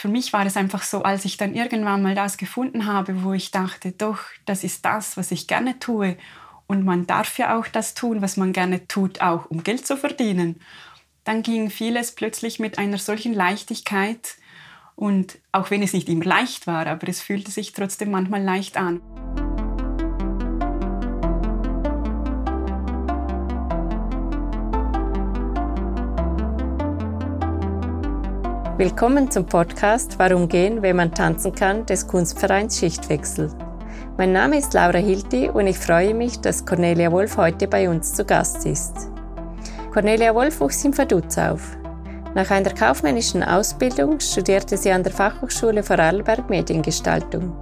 für 0.00 0.08
mich 0.08 0.32
war 0.32 0.46
es 0.46 0.56
einfach 0.56 0.82
so, 0.82 1.02
als 1.02 1.26
ich 1.26 1.36
dann 1.36 1.54
irgendwann 1.54 2.00
mal 2.00 2.14
das 2.14 2.38
gefunden 2.38 2.86
habe, 2.86 3.22
wo 3.22 3.34
ich 3.34 3.50
dachte, 3.50 3.92
doch, 3.92 4.20
das 4.46 4.64
ist 4.64 4.86
das, 4.86 5.18
was 5.18 5.30
ich 5.30 5.46
gerne 5.46 5.78
tue. 5.78 6.16
Und 6.66 6.86
man 6.86 7.06
darf 7.06 7.36
ja 7.36 7.58
auch 7.58 7.68
das 7.68 7.92
tun, 7.92 8.22
was 8.22 8.38
man 8.38 8.54
gerne 8.54 8.88
tut, 8.88 9.20
auch 9.20 9.50
um 9.50 9.62
Geld 9.62 9.86
zu 9.86 9.98
verdienen. 9.98 10.58
Dann 11.24 11.42
ging 11.42 11.68
vieles 11.68 12.12
plötzlich 12.12 12.58
mit 12.58 12.78
einer 12.78 12.96
solchen 12.96 13.34
Leichtigkeit. 13.34 14.36
Und 14.96 15.36
auch 15.52 15.70
wenn 15.70 15.82
es 15.82 15.92
nicht 15.92 16.08
immer 16.08 16.24
leicht 16.24 16.66
war, 16.66 16.86
aber 16.86 17.06
es 17.06 17.20
fühlte 17.20 17.50
sich 17.50 17.74
trotzdem 17.74 18.10
manchmal 18.10 18.42
leicht 18.42 18.78
an. 18.78 19.02
Willkommen 28.80 29.30
zum 29.30 29.44
Podcast 29.44 30.18
Warum 30.18 30.48
gehen, 30.48 30.80
wenn 30.80 30.96
man 30.96 31.12
tanzen 31.12 31.54
kann 31.54 31.84
des 31.84 32.06
Kunstvereins 32.06 32.78
Schichtwechsel. 32.78 33.50
Mein 34.16 34.32
Name 34.32 34.56
ist 34.56 34.72
Laura 34.72 34.96
Hilti 34.96 35.50
und 35.50 35.66
ich 35.66 35.78
freue 35.78 36.14
mich, 36.14 36.40
dass 36.40 36.64
Cornelia 36.64 37.12
Wolf 37.12 37.36
heute 37.36 37.68
bei 37.68 37.90
uns 37.90 38.14
zu 38.14 38.24
Gast 38.24 38.64
ist. 38.64 39.10
Cornelia 39.92 40.34
Wolf 40.34 40.60
wuchs 40.60 40.82
in 40.82 40.96
Vaduz 40.96 41.36
auf. 41.36 41.76
Nach 42.34 42.50
einer 42.50 42.70
kaufmännischen 42.70 43.42
Ausbildung 43.42 44.18
studierte 44.18 44.78
sie 44.78 44.92
an 44.92 45.02
der 45.02 45.12
Fachhochschule 45.12 45.82
Vorarlberg 45.82 46.48
Mediengestaltung. 46.48 47.52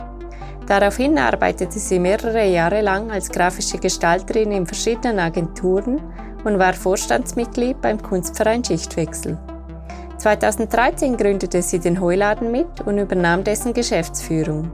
Daraufhin 0.69 1.19
arbeitete 1.19 1.81
sie 1.81 1.99
mehrere 1.99 2.47
Jahre 2.47 2.81
lang 2.81 3.11
als 3.11 3.29
grafische 3.29 3.79
Gestalterin 3.79 4.53
in 4.53 4.67
verschiedenen 4.67 5.19
Agenturen 5.19 6.01
und 6.45 6.61
war 6.61 6.75
Vorstandsmitglied 6.75 7.81
beim 7.81 8.01
Kunstverein 8.01 8.63
Schichtwechsel. 8.63 9.37
2013 10.19 11.17
gründete 11.17 11.63
sie 11.63 11.79
den 11.79 12.01
Heuladen 12.01 12.51
mit 12.51 12.81
und 12.85 12.99
übernahm 12.99 13.45
dessen 13.45 13.73
Geschäftsführung. 13.73 14.71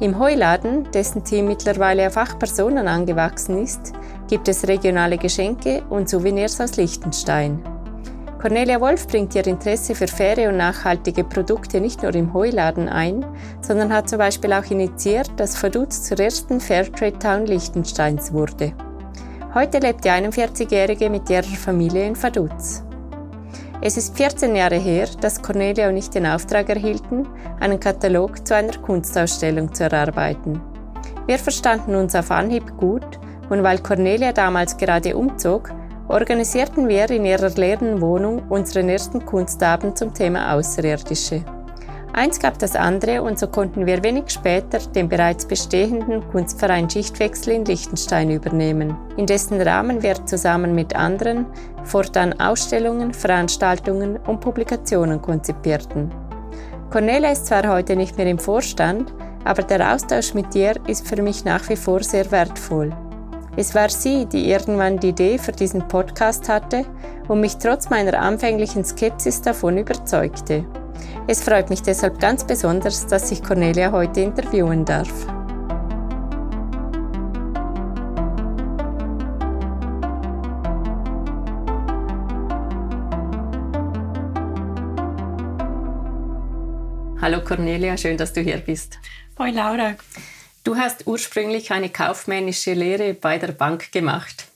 Im 0.00 0.18
Heuladen, 0.18 0.90
dessen 0.92 1.22
Team 1.22 1.46
mittlerweile 1.46 2.08
auf 2.08 2.16
acht 2.16 2.40
Personen 2.40 2.88
angewachsen 2.88 3.62
ist, 3.62 3.92
gibt 4.28 4.48
es 4.48 4.66
regionale 4.66 5.16
Geschenke 5.16 5.82
und 5.88 6.08
Souvenirs 6.08 6.60
aus 6.60 6.76
Liechtenstein. 6.76 7.62
Cornelia 8.42 8.78
Wolf 8.80 9.06
bringt 9.06 9.34
ihr 9.36 9.46
Interesse 9.46 9.94
für 9.94 10.08
faire 10.08 10.50
und 10.50 10.58
nachhaltige 10.58 11.24
Produkte 11.24 11.80
nicht 11.80 12.02
nur 12.02 12.14
im 12.14 12.34
Heuladen 12.34 12.90
ein, 12.90 13.24
sondern 13.62 13.90
hat 13.90 14.08
zum 14.10 14.18
Beispiel 14.18 14.52
auch 14.52 14.70
initiiert, 14.70 15.30
dass 15.36 15.62
Vaduz 15.62 16.02
zur 16.02 16.18
ersten 16.18 16.60
Fairtrade 16.60 17.18
Town 17.18 17.46
Liechtensteins 17.46 18.34
wurde. 18.34 18.74
Heute 19.54 19.78
lebt 19.78 20.04
die 20.04 20.10
41-Jährige 20.10 21.08
mit 21.08 21.30
ihrer 21.30 21.44
Familie 21.44 22.06
in 22.06 22.22
Vaduz. 22.22 22.83
Es 23.80 23.96
ist 23.96 24.16
14 24.16 24.54
Jahre 24.56 24.76
her, 24.76 25.08
dass 25.20 25.42
Cornelia 25.42 25.88
und 25.88 25.96
ich 25.96 26.08
den 26.08 26.26
Auftrag 26.26 26.68
erhielten, 26.68 27.26
einen 27.60 27.80
Katalog 27.80 28.46
zu 28.46 28.54
einer 28.54 28.76
Kunstausstellung 28.78 29.74
zu 29.74 29.84
erarbeiten. 29.84 30.60
Wir 31.26 31.38
verstanden 31.38 31.94
uns 31.94 32.14
auf 32.14 32.30
Anhieb 32.30 32.76
gut 32.76 33.18
und 33.50 33.62
weil 33.62 33.78
Cornelia 33.78 34.32
damals 34.32 34.76
gerade 34.76 35.16
umzog, 35.16 35.70
organisierten 36.08 36.88
wir 36.88 37.10
in 37.10 37.24
ihrer 37.24 37.50
leeren 37.50 38.00
Wohnung 38.00 38.42
unseren 38.48 38.88
ersten 38.88 39.24
Kunstabend 39.24 39.98
zum 39.98 40.14
Thema 40.14 40.54
Außerirdische. 40.54 41.44
Eins 42.16 42.38
gab 42.38 42.60
das 42.60 42.76
andere 42.76 43.22
und 43.22 43.40
so 43.40 43.48
konnten 43.48 43.86
wir 43.86 44.04
wenig 44.04 44.30
später 44.30 44.78
den 44.78 45.08
bereits 45.08 45.46
bestehenden 45.46 46.22
Kunstverein 46.30 46.88
Schichtwechsel 46.88 47.54
in 47.54 47.64
Liechtenstein 47.64 48.30
übernehmen, 48.30 48.96
in 49.16 49.26
dessen 49.26 49.60
Rahmen 49.60 50.00
wir 50.00 50.24
zusammen 50.24 50.76
mit 50.76 50.94
anderen 50.94 51.44
fortan 51.82 52.38
Ausstellungen, 52.38 53.12
Veranstaltungen 53.12 54.16
und 54.28 54.40
Publikationen 54.40 55.20
konzipierten. 55.20 56.12
Cornelia 56.92 57.32
ist 57.32 57.46
zwar 57.46 57.68
heute 57.68 57.96
nicht 57.96 58.16
mehr 58.16 58.28
im 58.28 58.38
Vorstand, 58.38 59.12
aber 59.42 59.64
der 59.64 59.92
Austausch 59.92 60.34
mit 60.34 60.54
ihr 60.54 60.74
ist 60.86 61.08
für 61.08 61.20
mich 61.20 61.44
nach 61.44 61.68
wie 61.68 61.76
vor 61.76 62.00
sehr 62.04 62.30
wertvoll. 62.30 62.92
Es 63.56 63.74
war 63.74 63.88
sie, 63.88 64.26
die 64.26 64.50
irgendwann 64.52 65.00
die 65.00 65.08
Idee 65.08 65.36
für 65.36 65.52
diesen 65.52 65.88
Podcast 65.88 66.48
hatte 66.48 66.84
und 67.26 67.40
mich 67.40 67.56
trotz 67.56 67.90
meiner 67.90 68.20
anfänglichen 68.20 68.84
Skepsis 68.84 69.42
davon 69.42 69.78
überzeugte. 69.78 70.64
Es 71.26 71.42
freut 71.42 71.70
mich 71.70 71.80
deshalb 71.80 72.20
ganz 72.20 72.46
besonders, 72.46 73.06
dass 73.06 73.32
ich 73.32 73.42
Cornelia 73.42 73.90
heute 73.92 74.20
interviewen 74.20 74.84
darf. 74.84 75.08
Hallo 87.22 87.42
Cornelia, 87.42 87.96
schön, 87.96 88.18
dass 88.18 88.34
du 88.34 88.42
hier 88.42 88.58
bist. 88.58 88.98
Hoi 89.38 89.50
Laura. 89.50 89.94
Du 90.62 90.76
hast 90.76 91.06
ursprünglich 91.06 91.72
eine 91.72 91.88
kaufmännische 91.88 92.74
Lehre 92.74 93.14
bei 93.14 93.38
der 93.38 93.52
Bank 93.52 93.92
gemacht. 93.92 94.48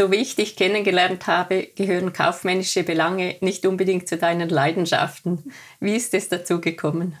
So 0.00 0.12
wie 0.12 0.16
ich 0.16 0.36
dich 0.36 0.54
kennengelernt 0.54 1.26
habe, 1.26 1.70
gehören 1.74 2.12
kaufmännische 2.12 2.84
Belange 2.84 3.34
nicht 3.40 3.66
unbedingt 3.66 4.06
zu 4.06 4.16
deinen 4.16 4.48
Leidenschaften. 4.48 5.52
Wie 5.80 5.96
ist 5.96 6.14
es 6.14 6.28
dazu 6.28 6.60
gekommen? 6.60 7.18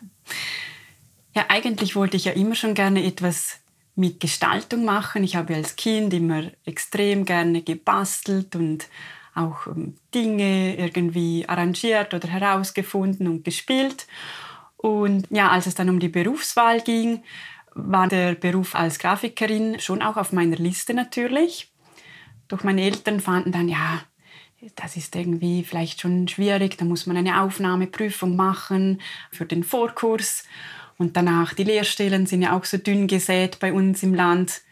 Ja, 1.34 1.46
eigentlich 1.48 1.96
wollte 1.96 2.16
ich 2.16 2.26
ja 2.26 2.32
immer 2.34 2.54
schon 2.54 2.74
gerne 2.74 3.04
etwas 3.04 3.58
mit 3.96 4.20
Gestaltung 4.20 4.84
machen. 4.84 5.24
Ich 5.24 5.34
habe 5.34 5.56
als 5.56 5.74
Kind 5.74 6.14
immer 6.14 6.52
extrem 6.64 7.24
gerne 7.24 7.62
gebastelt 7.62 8.54
und 8.54 8.86
auch 9.34 9.66
ähm, 9.66 9.96
Dinge 10.14 10.76
irgendwie 10.76 11.46
arrangiert 11.48 12.14
oder 12.14 12.28
herausgefunden 12.28 13.26
und 13.26 13.44
gespielt. 13.44 14.06
Und 14.76 15.26
ja, 15.30 15.48
als 15.48 15.66
es 15.66 15.74
dann 15.74 15.90
um 15.90 15.98
die 15.98 16.08
Berufswahl 16.08 16.80
ging, 16.80 17.24
war 17.74 18.06
der 18.06 18.36
Beruf 18.36 18.76
als 18.76 19.00
Grafikerin 19.00 19.80
schon 19.80 20.00
auch 20.00 20.16
auf 20.16 20.32
meiner 20.32 20.56
Liste 20.56 20.94
natürlich. 20.94 21.72
Doch 22.48 22.64
meine 22.64 22.82
Eltern 22.82 23.20
fanden 23.20 23.52
dann, 23.52 23.68
ja, 23.68 24.02
das 24.74 24.96
ist 24.96 25.14
irgendwie 25.14 25.62
vielleicht 25.62 26.00
schon 26.00 26.26
schwierig, 26.26 26.76
da 26.78 26.84
muss 26.84 27.06
man 27.06 27.16
eine 27.16 27.42
Aufnahmeprüfung 27.42 28.34
machen 28.34 29.00
für 29.30 29.46
den 29.46 29.62
Vorkurs. 29.62 30.44
Und 30.96 31.16
danach, 31.16 31.54
die 31.54 31.64
Lehrstellen 31.64 32.26
sind 32.26 32.42
ja 32.42 32.56
auch 32.56 32.64
so 32.64 32.76
dünn 32.76 33.06
gesät 33.06 33.60
bei 33.60 33.72
uns 33.72 34.02
im 34.02 34.14
Land. 34.14 34.62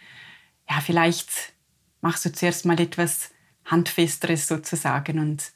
Ja, 0.68 0.80
vielleicht 0.80 1.52
machst 2.00 2.24
du 2.24 2.32
zuerst 2.32 2.64
mal 2.64 2.80
etwas 2.80 3.30
Handfesteres 3.64 4.48
sozusagen. 4.48 5.20
Und 5.20 5.52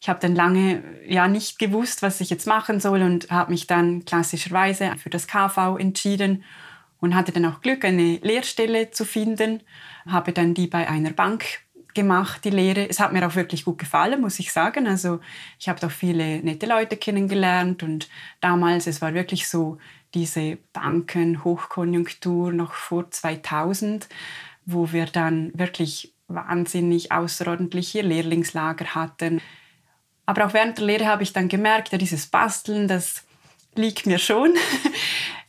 ich 0.00 0.08
habe 0.08 0.18
dann 0.18 0.34
lange 0.34 0.82
ja 1.06 1.28
nicht 1.28 1.60
gewusst, 1.60 2.02
was 2.02 2.20
ich 2.20 2.30
jetzt 2.30 2.46
machen 2.46 2.80
soll 2.80 3.02
und 3.02 3.30
habe 3.30 3.52
mich 3.52 3.68
dann 3.68 4.04
klassischerweise 4.04 4.96
für 4.96 5.10
das 5.10 5.28
KV 5.28 5.76
entschieden 5.78 6.42
und 7.00 7.14
hatte 7.14 7.32
dann 7.32 7.44
auch 7.44 7.60
Glück, 7.60 7.84
eine 7.84 8.16
Lehrstelle 8.16 8.90
zu 8.90 9.04
finden. 9.04 9.62
Habe 10.06 10.32
dann 10.32 10.54
die 10.54 10.66
bei 10.66 10.88
einer 10.88 11.10
Bank 11.10 11.60
gemacht, 11.94 12.44
die 12.44 12.50
Lehre. 12.50 12.88
Es 12.88 13.00
hat 13.00 13.12
mir 13.12 13.26
auch 13.26 13.34
wirklich 13.34 13.64
gut 13.64 13.78
gefallen, 13.78 14.20
muss 14.20 14.38
ich 14.38 14.52
sagen. 14.52 14.86
Also 14.86 15.20
ich 15.58 15.68
habe 15.68 15.84
auch 15.86 15.90
viele 15.90 16.38
nette 16.40 16.66
Leute 16.66 16.96
kennengelernt 16.96 17.82
und 17.82 18.08
damals, 18.40 18.86
es 18.86 19.02
war 19.02 19.14
wirklich 19.14 19.48
so 19.48 19.78
diese 20.14 20.58
Banken-Hochkonjunktur 20.72 22.52
noch 22.52 22.72
vor 22.72 23.10
2000, 23.10 24.08
wo 24.64 24.92
wir 24.92 25.06
dann 25.06 25.50
wirklich 25.54 26.12
wahnsinnig 26.28 27.10
außerordentliche 27.10 28.02
Lehrlingslager 28.02 28.94
hatten. 28.94 29.40
Aber 30.26 30.46
auch 30.46 30.52
während 30.52 30.78
der 30.78 30.84
Lehre 30.84 31.06
habe 31.06 31.22
ich 31.22 31.32
dann 31.32 31.48
gemerkt, 31.48 31.90
ja, 31.90 31.98
dieses 31.98 32.26
Basteln, 32.26 32.86
das 32.86 33.24
liegt 33.78 34.06
mir 34.06 34.18
schon. 34.18 34.54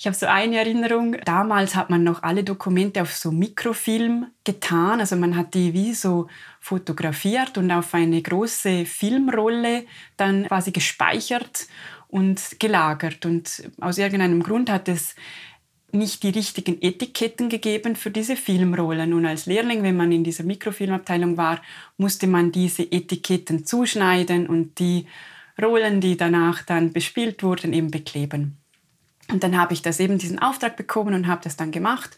Ich 0.01 0.07
habe 0.07 0.15
so 0.15 0.27
eine 0.27 0.55
Erinnerung, 0.57 1.17
damals 1.25 1.75
hat 1.75 1.89
man 1.89 2.05
noch 2.05 2.23
alle 2.23 2.45
Dokumente 2.45 3.01
auf 3.01 3.13
so 3.13 3.31
Mikrofilm 3.31 4.27
getan. 4.45 5.01
Also 5.01 5.17
man 5.17 5.35
hat 5.35 5.53
die 5.53 5.73
wie 5.73 5.93
so 5.93 6.29
fotografiert 6.61 7.57
und 7.57 7.69
auf 7.69 7.93
eine 7.93 8.21
große 8.21 8.85
Filmrolle 8.85 9.83
dann 10.15 10.47
quasi 10.47 10.71
gespeichert 10.71 11.67
und 12.07 12.39
gelagert. 12.59 13.25
Und 13.25 13.69
aus 13.81 13.97
irgendeinem 13.97 14.41
Grund 14.41 14.69
hat 14.69 14.87
es 14.87 15.15
nicht 15.91 16.23
die 16.23 16.29
richtigen 16.29 16.81
Etiketten 16.81 17.49
gegeben 17.49 17.97
für 17.97 18.11
diese 18.11 18.37
Filmrollen. 18.37 19.13
Und 19.13 19.25
als 19.25 19.47
Lehrling, 19.47 19.83
wenn 19.83 19.97
man 19.97 20.13
in 20.13 20.23
dieser 20.23 20.45
Mikrofilmabteilung 20.45 21.35
war, 21.35 21.61
musste 21.97 22.27
man 22.27 22.53
diese 22.53 22.83
Etiketten 22.83 23.65
zuschneiden 23.65 24.47
und 24.47 24.79
die 24.79 25.07
Rollen, 25.63 26.01
die 26.01 26.17
danach 26.17 26.63
dann 26.63 26.93
bespielt 26.93 27.43
wurden, 27.43 27.73
eben 27.73 27.91
bekleben. 27.91 28.57
Und 29.31 29.43
dann 29.43 29.57
habe 29.57 29.73
ich 29.73 29.81
das 29.81 29.99
eben 29.99 30.17
diesen 30.17 30.39
Auftrag 30.39 30.75
bekommen 30.75 31.13
und 31.13 31.27
habe 31.27 31.41
das 31.43 31.55
dann 31.55 31.71
gemacht. 31.71 32.17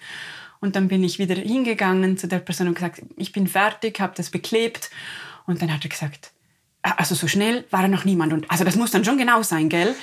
Und 0.59 0.75
dann 0.75 0.87
bin 0.87 1.03
ich 1.03 1.19
wieder 1.19 1.35
hingegangen 1.35 2.17
zu 2.17 2.27
der 2.27 2.39
Person 2.39 2.67
und 2.67 2.75
gesagt, 2.75 3.01
ich 3.17 3.31
bin 3.31 3.47
fertig, 3.47 3.99
habe 3.99 4.13
das 4.15 4.29
beklebt. 4.29 4.91
Und 5.45 5.61
dann 5.61 5.73
hat 5.73 5.83
er 5.83 5.89
gesagt, 5.89 6.31
ah, 6.83 6.93
also 6.97 7.15
so 7.15 7.27
schnell 7.27 7.65
war 7.71 7.87
noch 7.87 8.05
niemand. 8.05 8.31
Und 8.31 8.49
also 8.49 8.63
das 8.63 8.75
muss 8.75 8.91
dann 8.91 9.03
schon 9.03 9.17
genau 9.17 9.41
sein, 9.41 9.69
gell? 9.69 9.95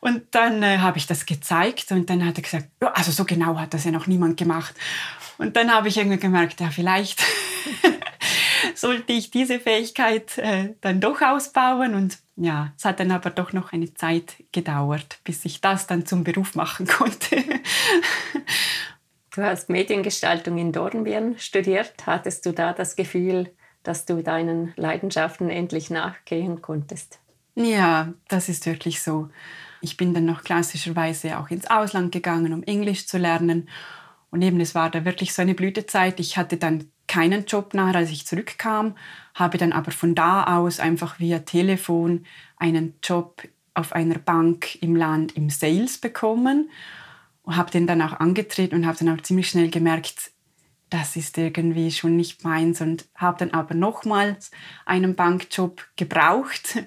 Und 0.00 0.22
dann 0.32 0.62
äh, 0.62 0.78
habe 0.78 0.98
ich 0.98 1.06
das 1.06 1.26
gezeigt 1.26 1.92
und 1.92 2.08
dann 2.10 2.24
hat 2.24 2.38
er 2.38 2.42
gesagt, 2.42 2.68
ja, 2.82 2.90
also 2.92 3.12
so 3.12 3.24
genau 3.24 3.58
hat 3.58 3.74
das 3.74 3.84
ja 3.84 3.90
noch 3.90 4.06
niemand 4.06 4.38
gemacht. 4.38 4.74
Und 5.36 5.56
dann 5.56 5.72
habe 5.72 5.88
ich 5.88 5.98
irgendwie 5.98 6.18
gemerkt, 6.18 6.60
ja, 6.60 6.70
vielleicht 6.70 7.22
sollte 8.74 9.12
ich 9.12 9.30
diese 9.30 9.60
Fähigkeit 9.60 10.38
äh, 10.38 10.74
dann 10.80 11.00
doch 11.00 11.20
ausbauen. 11.22 11.94
Und 11.94 12.18
ja, 12.36 12.72
es 12.76 12.84
hat 12.84 13.00
dann 13.00 13.10
aber 13.10 13.30
doch 13.30 13.52
noch 13.52 13.72
eine 13.72 13.92
Zeit 13.94 14.34
gedauert, 14.52 15.20
bis 15.24 15.44
ich 15.44 15.60
das 15.60 15.86
dann 15.86 16.06
zum 16.06 16.24
Beruf 16.24 16.54
machen 16.54 16.86
konnte. 16.98 17.42
Du 19.34 19.42
hast 19.42 19.68
Mediengestaltung 19.68 20.58
in 20.58 20.72
Dornbirn 20.72 21.38
studiert. 21.38 21.94
Hattest 22.06 22.44
du 22.44 22.52
da 22.52 22.72
das 22.72 22.96
Gefühl, 22.96 23.54
dass 23.82 24.04
du 24.04 24.22
deinen 24.22 24.72
Leidenschaften 24.76 25.48
endlich 25.48 25.90
nachgehen 25.90 26.60
konntest? 26.60 27.20
Ja, 27.54 28.12
das 28.28 28.48
ist 28.48 28.66
wirklich 28.66 29.02
so. 29.02 29.28
Ich 29.80 29.96
bin 29.96 30.14
dann 30.14 30.24
noch 30.24 30.42
klassischerweise 30.42 31.38
auch 31.38 31.50
ins 31.50 31.68
Ausland 31.68 32.12
gegangen, 32.12 32.52
um 32.52 32.62
Englisch 32.62 33.06
zu 33.06 33.18
lernen. 33.18 33.68
Und 34.30 34.42
eben, 34.42 34.60
es 34.60 34.74
war 34.74 34.90
da 34.90 35.04
wirklich 35.04 35.32
so 35.32 35.42
eine 35.42 35.54
Blütezeit. 35.54 36.20
Ich 36.20 36.36
hatte 36.36 36.56
dann 36.56 36.90
keinen 37.08 37.46
Job 37.46 37.74
nach, 37.74 37.94
als 37.94 38.10
ich 38.10 38.26
zurückkam, 38.26 38.94
habe 39.34 39.58
dann 39.58 39.72
aber 39.72 39.90
von 39.90 40.14
da 40.14 40.58
aus 40.58 40.78
einfach 40.78 41.18
via 41.18 41.40
Telefon 41.40 42.26
einen 42.56 42.94
Job 43.02 43.42
auf 43.74 43.92
einer 43.92 44.18
Bank 44.18 44.80
im 44.82 44.94
Land 44.94 45.36
im 45.36 45.50
Sales 45.50 45.98
bekommen 45.98 46.70
und 47.42 47.56
habe 47.56 47.70
den 47.70 47.86
dann 47.86 48.02
auch 48.02 48.20
angetreten 48.20 48.74
und 48.76 48.86
habe 48.86 48.98
dann 48.98 49.08
auch 49.08 49.22
ziemlich 49.22 49.48
schnell 49.48 49.70
gemerkt, 49.70 50.32
das 50.90 51.16
ist 51.16 51.36
irgendwie 51.38 51.90
schon 51.90 52.16
nicht 52.16 52.44
meins 52.44 52.80
und 52.80 53.06
habe 53.14 53.38
dann 53.38 53.50
aber 53.52 53.74
nochmals 53.74 54.50
einen 54.86 55.14
Bankjob 55.14 55.86
gebraucht. 55.96 56.82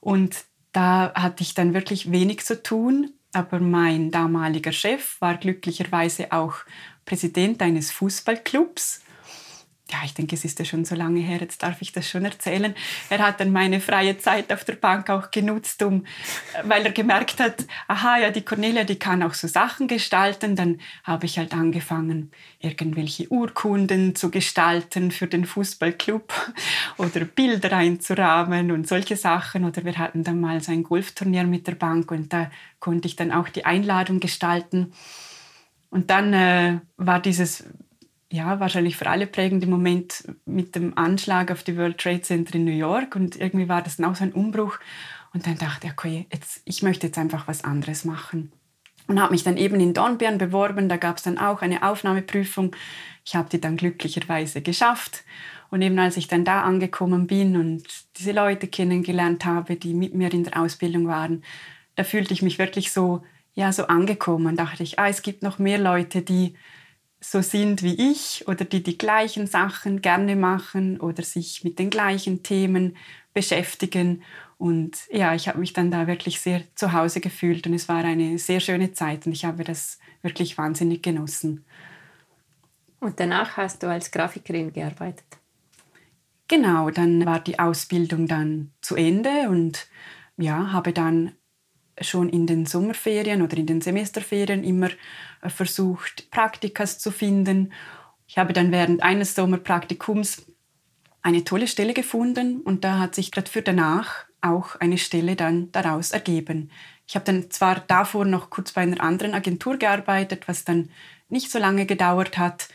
Und 0.00 0.44
da 0.72 1.12
hatte 1.14 1.42
ich 1.42 1.54
dann 1.54 1.72
wirklich 1.72 2.10
wenig 2.10 2.44
zu 2.44 2.62
tun, 2.62 3.12
aber 3.32 3.60
mein 3.60 4.10
damaliger 4.10 4.72
Chef 4.72 5.20
war 5.20 5.36
glücklicherweise 5.36 6.32
auch 6.32 6.54
Präsident 7.04 7.62
eines 7.62 7.90
Fußballclubs 7.92 9.03
ja, 9.90 9.98
ich 10.02 10.14
denke, 10.14 10.34
es 10.34 10.46
ist 10.46 10.58
ja 10.58 10.64
schon 10.64 10.86
so 10.86 10.94
lange 10.94 11.20
her, 11.20 11.38
jetzt 11.40 11.62
darf 11.62 11.82
ich 11.82 11.92
das 11.92 12.08
schon 12.08 12.24
erzählen. 12.24 12.74
Er 13.10 13.18
hat 13.18 13.38
dann 13.38 13.52
meine 13.52 13.80
freie 13.80 14.16
Zeit 14.16 14.50
auf 14.50 14.64
der 14.64 14.76
Bank 14.76 15.10
auch 15.10 15.30
genutzt, 15.30 15.82
um, 15.82 16.06
weil 16.62 16.86
er 16.86 16.92
gemerkt 16.92 17.38
hat, 17.38 17.66
aha, 17.86 18.18
ja, 18.18 18.30
die 18.30 18.40
Cornelia, 18.40 18.84
die 18.84 18.98
kann 18.98 19.22
auch 19.22 19.34
so 19.34 19.46
Sachen 19.46 19.86
gestalten. 19.86 20.56
Dann 20.56 20.80
habe 21.02 21.26
ich 21.26 21.38
halt 21.38 21.52
angefangen, 21.52 22.30
irgendwelche 22.60 23.30
Urkunden 23.30 24.14
zu 24.14 24.30
gestalten 24.30 25.10
für 25.10 25.26
den 25.26 25.44
Fußballclub 25.44 26.32
oder 26.96 27.20
Bilder 27.26 27.76
einzurahmen 27.76 28.70
und 28.70 28.88
solche 28.88 29.16
Sachen. 29.16 29.66
Oder 29.66 29.84
wir 29.84 29.98
hatten 29.98 30.24
dann 30.24 30.40
mal 30.40 30.62
so 30.62 30.72
ein 30.72 30.82
Golfturnier 30.82 31.44
mit 31.44 31.66
der 31.66 31.74
Bank 31.74 32.10
und 32.10 32.32
da 32.32 32.50
konnte 32.80 33.06
ich 33.06 33.16
dann 33.16 33.32
auch 33.32 33.50
die 33.50 33.66
Einladung 33.66 34.18
gestalten. 34.18 34.94
Und 35.90 36.08
dann 36.08 36.32
äh, 36.32 36.80
war 36.96 37.20
dieses 37.20 37.64
ja, 38.34 38.58
wahrscheinlich 38.58 38.96
für 38.96 39.06
alle 39.06 39.28
prägende 39.28 39.68
Moment 39.68 40.24
mit 40.44 40.74
dem 40.74 40.98
Anschlag 40.98 41.52
auf 41.52 41.62
die 41.62 41.76
World 41.76 41.98
Trade 41.98 42.22
Center 42.22 42.56
in 42.56 42.64
New 42.64 42.72
York. 42.72 43.14
Und 43.14 43.36
irgendwie 43.36 43.68
war 43.68 43.80
das 43.80 43.96
dann 43.96 44.06
auch 44.10 44.16
so 44.16 44.24
ein 44.24 44.32
Umbruch. 44.32 44.80
Und 45.32 45.46
dann 45.46 45.56
dachte 45.56 45.86
ich, 45.86 45.92
okay, 45.92 46.26
jetzt, 46.32 46.60
ich 46.64 46.82
möchte 46.82 47.06
jetzt 47.06 47.18
einfach 47.18 47.46
was 47.46 47.62
anderes 47.62 48.04
machen. 48.04 48.50
Und 49.06 49.20
habe 49.20 49.30
mich 49.30 49.44
dann 49.44 49.56
eben 49.56 49.78
in 49.78 49.94
Dornbirn 49.94 50.38
beworben. 50.38 50.88
Da 50.88 50.96
gab 50.96 51.18
es 51.18 51.22
dann 51.22 51.38
auch 51.38 51.62
eine 51.62 51.88
Aufnahmeprüfung. 51.88 52.74
Ich 53.24 53.36
habe 53.36 53.48
die 53.50 53.60
dann 53.60 53.76
glücklicherweise 53.76 54.62
geschafft. 54.62 55.22
Und 55.70 55.82
eben 55.82 55.98
als 56.00 56.16
ich 56.16 56.26
dann 56.26 56.44
da 56.44 56.62
angekommen 56.62 57.28
bin 57.28 57.56
und 57.56 57.84
diese 58.16 58.32
Leute 58.32 58.66
kennengelernt 58.66 59.44
habe, 59.44 59.76
die 59.76 59.94
mit 59.94 60.12
mir 60.12 60.32
in 60.32 60.42
der 60.42 60.60
Ausbildung 60.60 61.06
waren, 61.06 61.44
da 61.94 62.02
fühlte 62.02 62.34
ich 62.34 62.42
mich 62.42 62.58
wirklich 62.58 62.90
so, 62.90 63.22
ja, 63.54 63.72
so 63.72 63.86
angekommen. 63.86 64.46
Und 64.46 64.56
dachte 64.58 64.82
ich, 64.82 64.98
ah, 64.98 65.08
es 65.08 65.22
gibt 65.22 65.44
noch 65.44 65.60
mehr 65.60 65.78
Leute, 65.78 66.22
die 66.22 66.56
so 67.30 67.40
sind 67.40 67.82
wie 67.82 68.12
ich 68.12 68.46
oder 68.46 68.64
die 68.64 68.82
die 68.82 68.98
gleichen 68.98 69.46
Sachen 69.46 70.02
gerne 70.02 70.36
machen 70.36 71.00
oder 71.00 71.22
sich 71.22 71.64
mit 71.64 71.78
den 71.78 71.90
gleichen 71.90 72.42
Themen 72.42 72.96
beschäftigen. 73.32 74.22
Und 74.58 74.98
ja, 75.10 75.34
ich 75.34 75.48
habe 75.48 75.58
mich 75.58 75.72
dann 75.72 75.90
da 75.90 76.06
wirklich 76.06 76.40
sehr 76.40 76.62
zu 76.74 76.92
Hause 76.92 77.20
gefühlt 77.20 77.66
und 77.66 77.74
es 77.74 77.88
war 77.88 78.04
eine 78.04 78.38
sehr 78.38 78.60
schöne 78.60 78.92
Zeit 78.92 79.26
und 79.26 79.32
ich 79.32 79.44
habe 79.44 79.64
das 79.64 79.98
wirklich 80.22 80.56
wahnsinnig 80.56 81.02
genossen. 81.02 81.64
Und 83.00 83.20
danach 83.20 83.56
hast 83.56 83.82
du 83.82 83.88
als 83.88 84.10
Grafikerin 84.10 84.72
gearbeitet? 84.72 85.26
Genau, 86.48 86.90
dann 86.90 87.24
war 87.26 87.40
die 87.40 87.58
Ausbildung 87.58 88.26
dann 88.26 88.72
zu 88.80 88.96
Ende 88.96 89.48
und 89.48 89.88
ja, 90.36 90.72
habe 90.72 90.92
dann 90.92 91.32
schon 92.00 92.28
in 92.28 92.46
den 92.46 92.66
Sommerferien 92.66 93.42
oder 93.42 93.56
in 93.56 93.66
den 93.66 93.80
Semesterferien 93.80 94.64
immer 94.64 94.90
äh, 95.42 95.48
versucht, 95.48 96.30
Praktikas 96.30 96.98
zu 96.98 97.10
finden. 97.10 97.72
Ich 98.26 98.38
habe 98.38 98.52
dann 98.52 98.72
während 98.72 99.02
eines 99.02 99.34
Sommerpraktikums 99.34 100.46
eine 101.22 101.44
tolle 101.44 101.68
Stelle 101.68 101.94
gefunden 101.94 102.60
und 102.60 102.84
da 102.84 102.98
hat 102.98 103.14
sich 103.14 103.30
gerade 103.30 103.50
für 103.50 103.62
danach 103.62 104.26
auch 104.40 104.76
eine 104.76 104.98
Stelle 104.98 105.36
dann 105.36 105.72
daraus 105.72 106.12
ergeben. 106.12 106.70
Ich 107.06 107.14
habe 107.14 107.24
dann 107.24 107.50
zwar 107.50 107.80
davor 107.80 108.24
noch 108.24 108.50
kurz 108.50 108.72
bei 108.72 108.82
einer 108.82 109.00
anderen 109.00 109.34
Agentur 109.34 109.78
gearbeitet, 109.78 110.48
was 110.48 110.64
dann 110.64 110.90
nicht 111.28 111.50
so 111.50 111.58
lange 111.58 111.86
gedauert 111.86 112.38
hat 112.38 112.68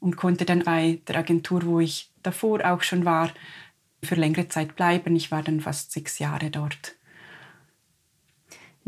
und 0.00 0.16
konnte 0.16 0.44
dann 0.44 0.62
bei 0.62 1.00
der 1.08 1.16
Agentur, 1.16 1.64
wo 1.64 1.80
ich 1.80 2.10
davor 2.22 2.64
auch 2.64 2.82
schon 2.82 3.04
war, 3.04 3.30
für 4.02 4.14
längere 4.14 4.48
Zeit 4.48 4.76
bleiben. 4.76 5.16
Ich 5.16 5.30
war 5.30 5.42
dann 5.42 5.60
fast 5.60 5.92
sechs 5.92 6.18
Jahre 6.18 6.50
dort. 6.50 6.95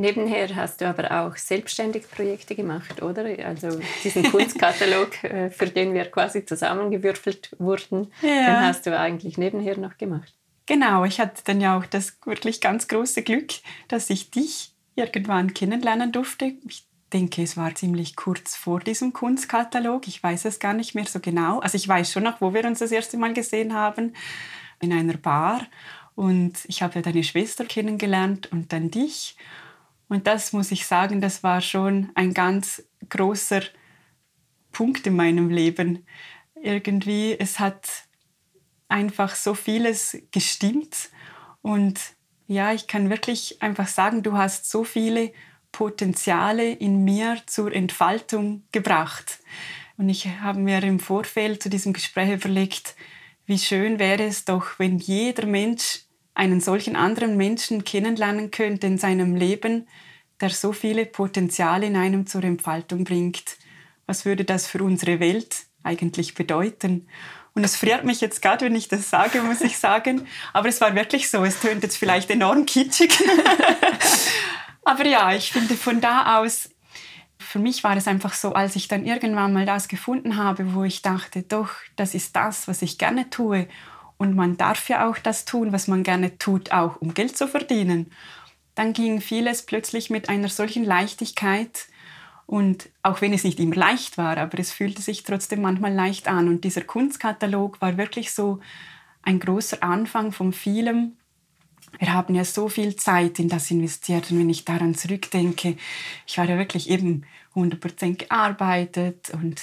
Nebenher 0.00 0.55
hast 0.55 0.81
du 0.81 0.89
aber 0.89 1.11
auch 1.11 1.37
selbstständig 1.37 2.09
Projekte 2.09 2.55
gemacht, 2.55 3.03
oder? 3.03 3.25
Also 3.45 3.81
diesen 4.05 4.23
Kunstkatalog, 4.31 5.25
äh, 5.25 5.50
für 5.50 5.67
den 5.67 5.93
wir 5.93 6.05
quasi 6.05 6.47
zusammengewürfelt 6.47 7.50
wurden, 7.59 8.12
ja. 8.23 8.29
den 8.29 8.61
hast 8.61 8.87
du 8.87 8.97
eigentlich 8.97 9.39
nebenher 9.39 9.77
noch 9.77 9.99
gemacht. 9.99 10.33
Genau, 10.67 11.05
ich 11.05 11.19
hatte 11.19 11.43
dann 11.45 11.61
ja 11.61 11.77
auch 11.77 11.85
das 11.85 12.17
wirklich 12.25 12.61
ganz 12.61 12.87
große 12.87 13.23
Glück, 13.23 13.55
dass 13.89 14.09
ich 14.09 14.31
dich 14.31 14.73
irgendwann 14.95 15.53
kennenlernen 15.53 16.12
durfte. 16.12 16.53
Ich 16.69 16.87
denke, 17.12 17.43
es 17.43 17.56
war 17.56 17.75
ziemlich 17.75 18.15
kurz 18.15 18.55
vor 18.55 18.79
diesem 18.79 19.12
Kunstkatalog. 19.12 20.06
Ich 20.06 20.23
weiß 20.23 20.45
es 20.45 20.61
gar 20.61 20.75
nicht 20.75 20.95
mehr 20.95 21.06
so 21.06 21.19
genau. 21.19 21.59
Also 21.59 21.75
ich 21.75 21.89
weiß 21.89 22.12
schon 22.12 22.23
noch, 22.23 22.41
wo 22.41 22.55
wir 22.55 22.65
uns 22.67 22.79
das 22.79 22.93
erste 22.93 23.17
Mal 23.17 23.35
gesehen 23.35 23.75
haben, 23.75 24.12
in 24.81 24.93
einer 24.93 25.17
Bar. 25.17 25.67
Und 26.15 26.53
ich 26.69 26.83
habe 26.83 27.03
deine 27.03 27.25
Schwester 27.25 27.65
kennengelernt 27.65 28.53
und 28.53 28.73
dann 28.73 28.93
dich. 28.93 29.37
Und 30.09 30.27
das 30.27 30.53
muss 30.53 30.71
ich 30.71 30.87
sagen, 30.87 31.21
das 31.21 31.43
war 31.43 31.61
schon 31.61 32.11
ein 32.15 32.33
ganz 32.35 32.83
großer 33.09 33.63
Punkt 34.73 35.07
in 35.07 35.17
meinem 35.17 35.51
Leben. 35.51 36.07
Irgendwie, 36.55 37.37
es 37.39 37.59
hat 37.59 37.89
einfach 38.89 39.35
so 39.35 39.55
vieles 39.55 40.17
gestimmt. 40.31 41.11
Und 41.63 42.01
ja, 42.47 42.73
ich 42.73 42.87
kann 42.87 43.11
wirklich 43.11 43.61
einfach 43.61 43.89
sagen, 43.89 44.23
du 44.23 44.37
hast 44.37 44.71
so 44.71 44.85
viele 44.85 45.33
Potenziale 45.73 46.73
in 46.73 47.05
mir 47.05 47.39
zur 47.47 47.73
Entfaltung 47.73 48.65
gebracht. 48.73 49.41
Und 49.99 50.09
ich 50.09 50.27
habe 50.27 50.59
mir 50.59 50.83
im 50.83 51.00
Vorfeld 51.00 51.62
zu 51.62 51.69
diesem 51.69 51.93
Gespräch 51.93 52.33
überlegt, 52.33 52.95
wie 53.45 53.59
schön 53.59 53.99
wäre 53.99 54.25
es 54.25 54.45
doch, 54.45 54.79
wenn 54.79 54.99
jeder 54.99 55.47
Mensch 55.47 56.08
einen 56.38 56.61
solchen 56.61 56.95
anderen 56.95 57.37
Menschen 57.37 57.83
kennenlernen 57.85 58.52
könnte 58.52 58.87
in 58.87 58.97
seinem 58.97 59.35
Leben, 59.35 59.88
der 60.40 60.50
so 60.50 60.73
viele 60.73 61.04
Potenziale 61.04 61.87
in 61.87 61.97
einem 61.97 62.28
zur 62.28 62.45
Entfaltung 62.45 63.02
bringt. 63.02 63.57
Was 64.07 64.25
würde 64.25 64.45
das 64.45 64.68
für 64.68 64.85
unsere 64.85 65.18
Welt 65.18 65.64
eigentlich 65.83 66.37
bedeuten? 66.37 67.09
Und 67.54 67.64
es 67.64 67.75
friert 67.75 68.04
mich 68.04 68.21
jetzt 68.21 68.40
gerade, 68.40 68.66
wenn 68.66 68.76
ich 68.76 68.87
das 68.87 69.11
sage, 69.11 69.42
muss 69.42 69.62
ich 69.62 69.78
sagen. 69.78 70.28
Aber 70.52 70.68
es 70.68 70.80
war 70.80 70.95
wirklich 70.95 71.28
so. 71.28 71.42
Es 71.42 71.59
tönt 71.59 71.83
jetzt 71.83 71.97
vielleicht 71.97 72.30
enorm 72.30 72.66
kitschig. 72.66 73.18
Aber 74.85 75.04
ja, 75.04 75.35
ich 75.35 75.50
finde 75.50 75.75
von 75.75 76.00
da 76.00 76.38
aus, 76.38 76.71
für 77.40 77.59
mich 77.59 77.83
war 77.83 77.97
es 77.97 78.07
einfach 78.07 78.33
so, 78.33 78.52
als 78.52 78.76
ich 78.76 78.87
dann 78.87 79.04
irgendwann 79.04 79.52
mal 79.52 79.66
das 79.66 79.88
gefunden 79.88 80.37
habe, 80.37 80.73
wo 80.75 80.85
ich 80.85 81.02
dachte, 81.02 81.42
doch, 81.42 81.71
das 81.97 82.14
ist 82.14 82.37
das, 82.37 82.68
was 82.68 82.80
ich 82.83 82.97
gerne 82.97 83.28
tue 83.28 83.66
und 84.19 84.35
man 84.35 84.57
darf 84.57 84.89
ja 84.89 85.09
auch 85.09 85.19
das 85.19 85.45
tun, 85.45 85.73
was 85.73 85.89
man 85.89 86.03
gerne 86.03 86.39
tut, 86.39 86.73
auch 86.73 87.01
um 87.01 87.15
Geld 87.15 87.37
zu 87.37 87.49
verdienen. 87.49 88.11
Dann 88.75 88.93
ging 88.93 89.21
vieles 89.21 89.63
plötzlich 89.63 90.11
mit 90.11 90.29
einer 90.29 90.49
solchen 90.49 90.85
Leichtigkeit. 90.85 91.87
Und 92.47 92.89
auch 93.03 93.21
wenn 93.21 93.33
es 93.33 93.45
nicht 93.45 93.61
immer 93.61 93.77
leicht 93.77 94.19
war, 94.19 94.37
aber 94.39 94.59
es 94.59 94.73
fühlte 94.73 95.03
sich 95.03 95.23
trotzdem 95.23 95.63
manchmal 95.63 95.93
leicht 95.93 96.29
an. 96.29 96.49
Und 96.49 96.65
dieser 96.65 96.83
Kunstkatalog 96.83 97.81
war 97.81 97.97
wirklich 97.97 98.33
so 98.33 98.61
ein 99.23 99.39
großer 99.39 99.83
Anfang 99.83 100.33
von 100.33 100.53
vielem, 100.53 101.17
wir 101.99 102.13
haben 102.13 102.35
ja 102.35 102.45
so 102.45 102.69
viel 102.69 102.97
Zeit 102.97 103.39
in 103.39 103.49
das 103.49 103.71
investiert. 103.71 104.31
Und 104.31 104.39
wenn 104.39 104.51
ich 104.51 104.65
daran 104.65 104.95
zurückdenke, 104.95 105.77
ich 106.27 106.39
war 106.39 106.45
ja 106.45 106.59
wirklich 106.59 106.91
eben 106.91 107.25
100% 107.59 108.17
gearbeitet 108.17 109.31
und 109.31 109.61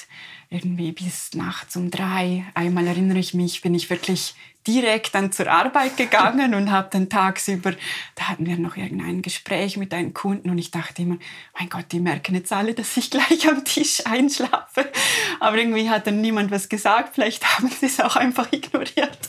irgendwie 0.50 0.92
bis 0.92 1.34
nachts 1.34 1.76
um 1.76 1.92
drei. 1.92 2.46
Einmal 2.54 2.88
erinnere 2.88 3.20
ich 3.20 3.34
mich, 3.34 3.62
bin 3.62 3.76
ich 3.76 3.90
wirklich 3.90 4.36
direkt 4.68 5.14
dann 5.14 5.32
zur 5.32 5.48
Arbeit 5.48 5.96
gegangen 5.96 6.56
und 6.56 6.72
habe 6.72 6.90
dann 6.92 7.10
tagsüber, 7.10 7.74
da 8.16 8.30
hatten 8.30 8.46
wir 8.46 8.58
noch 8.58 8.78
irgendein 8.78 9.22
Gespräch 9.22 9.78
mit 9.78 9.94
einem 9.94 10.14
Kunden 10.14 10.50
und 10.50 10.58
ich 10.58 10.72
dachte 10.72 11.04
immer, 11.04 11.18
mein 11.58 11.70
Gott, 11.70 11.86
die 11.92 12.00
merken 12.00 12.36
jetzt 12.36 12.52
alle, 12.52 12.74
dass 12.74 12.98
ich 12.98 13.12
gleich 13.12 13.48
am 13.48 13.64
Tisch 13.64 14.06
einschlafe. 14.06 14.92
Aber 15.40 15.58
irgendwie 15.58 15.90
hat 15.90 16.08
dann 16.08 16.22
niemand 16.22 16.52
was 16.52 16.70
gesagt, 16.70 17.16
vielleicht 17.16 17.46
haben 17.58 17.70
sie 17.70 17.86
es 17.86 18.00
auch 18.00 18.16
einfach 18.16 18.52
ignoriert. 18.52 19.20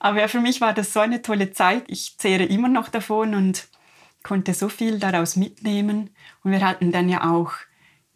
Aber 0.00 0.18
ja, 0.18 0.28
für 0.28 0.40
mich 0.40 0.60
war 0.60 0.74
das 0.74 0.92
so 0.92 0.98
eine 0.98 1.22
tolle 1.22 1.52
Zeit. 1.52 1.84
Ich 1.86 2.18
zehre 2.18 2.42
immer 2.42 2.68
noch 2.68 2.88
davon 2.88 3.36
und 3.36 3.68
konnte 4.22 4.54
so 4.54 4.68
viel 4.68 4.98
daraus 4.98 5.36
mitnehmen. 5.36 6.10
Und 6.42 6.52
wir 6.52 6.66
hatten 6.66 6.92
dann 6.92 7.08
ja 7.08 7.30
auch, 7.30 7.52